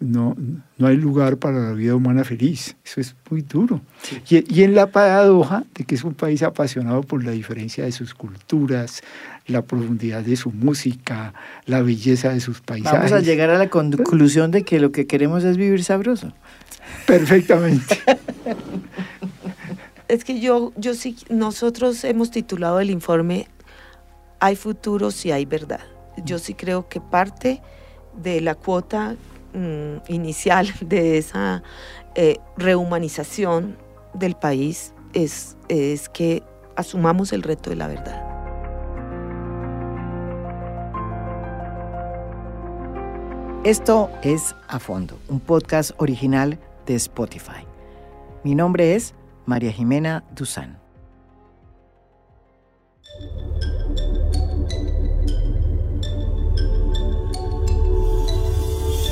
no, 0.00 0.36
no 0.76 0.86
hay 0.86 0.96
lugar 0.96 1.38
para 1.38 1.58
la 1.58 1.72
vida 1.72 1.94
humana 1.94 2.24
feliz, 2.24 2.76
eso 2.84 3.00
es 3.00 3.16
muy 3.30 3.42
duro. 3.42 3.80
Y, 4.28 4.54
y 4.54 4.62
en 4.62 4.74
la 4.74 4.88
paradoja 4.88 5.64
de 5.74 5.84
que 5.84 5.94
es 5.94 6.04
un 6.04 6.14
país 6.14 6.42
apasionado 6.42 7.02
por 7.02 7.24
la 7.24 7.32
diferencia 7.32 7.84
de 7.84 7.92
sus 7.92 8.14
culturas, 8.14 9.02
la 9.48 9.62
profundidad 9.62 10.22
de 10.22 10.36
su 10.36 10.50
música, 10.50 11.34
la 11.66 11.82
belleza 11.82 12.30
de 12.30 12.40
sus 12.40 12.60
paisajes. 12.60 13.10
Vamos 13.10 13.12
a 13.12 13.20
llegar 13.20 13.50
a 13.50 13.58
la 13.58 13.68
conclusión 13.68 14.50
de 14.50 14.62
que 14.62 14.78
lo 14.78 14.92
que 14.92 15.06
queremos 15.06 15.44
es 15.44 15.56
vivir 15.56 15.82
sabroso. 15.82 16.32
Perfectamente. 17.06 17.98
es 20.08 20.24
que 20.24 20.40
yo, 20.40 20.72
yo 20.76 20.94
sí, 20.94 21.16
nosotros 21.28 22.04
hemos 22.04 22.30
titulado 22.30 22.80
el 22.80 22.90
informe 22.90 23.48
Hay 24.40 24.56
futuro 24.56 25.10
si 25.10 25.32
hay 25.32 25.44
verdad. 25.44 25.80
Yo 26.24 26.38
sí 26.38 26.54
creo 26.54 26.88
que 26.88 27.00
parte 27.00 27.60
de 28.22 28.40
la 28.40 28.54
cuota 28.54 29.16
mm, 29.54 30.12
inicial 30.12 30.68
de 30.80 31.18
esa 31.18 31.62
eh, 32.14 32.38
rehumanización 32.56 33.76
del 34.14 34.34
país 34.34 34.94
es, 35.12 35.56
es 35.68 36.08
que 36.08 36.42
asumamos 36.76 37.32
el 37.32 37.42
reto 37.42 37.70
de 37.70 37.76
la 37.76 37.88
verdad. 37.88 38.28
Esto 43.64 44.08
es 44.22 44.54
A 44.68 44.78
Fondo, 44.78 45.18
un 45.28 45.40
podcast 45.40 45.90
original 45.98 46.58
de 46.86 46.94
Spotify. 46.94 47.66
Mi 48.44 48.54
nombre 48.54 48.94
es 48.94 49.14
María 49.46 49.72
Jimena 49.72 50.24
Duzán. 50.34 50.77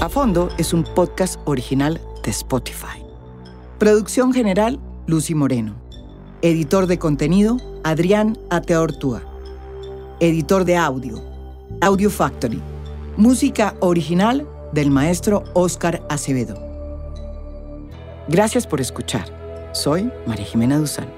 A 0.06 0.08
Fondo 0.08 0.50
es 0.56 0.72
un 0.72 0.84
podcast 0.84 1.40
original 1.46 2.00
de 2.22 2.30
Spotify. 2.30 3.02
Producción 3.80 4.32
general, 4.32 4.78
Lucy 5.08 5.34
Moreno. 5.34 5.74
Editor 6.42 6.86
de 6.86 6.96
contenido, 6.96 7.56
Adrián 7.82 8.38
Ateortúa. 8.48 9.24
Editor 10.20 10.64
de 10.64 10.76
audio, 10.76 11.20
Audio 11.80 12.08
Factory. 12.08 12.62
Música 13.16 13.74
original 13.80 14.48
del 14.70 14.92
maestro 14.92 15.42
Oscar 15.54 16.00
Acevedo. 16.08 16.56
Gracias 18.28 18.64
por 18.64 18.80
escuchar. 18.80 19.24
Soy 19.72 20.08
María 20.24 20.44
Jimena 20.44 20.78
Duzán. 20.78 21.15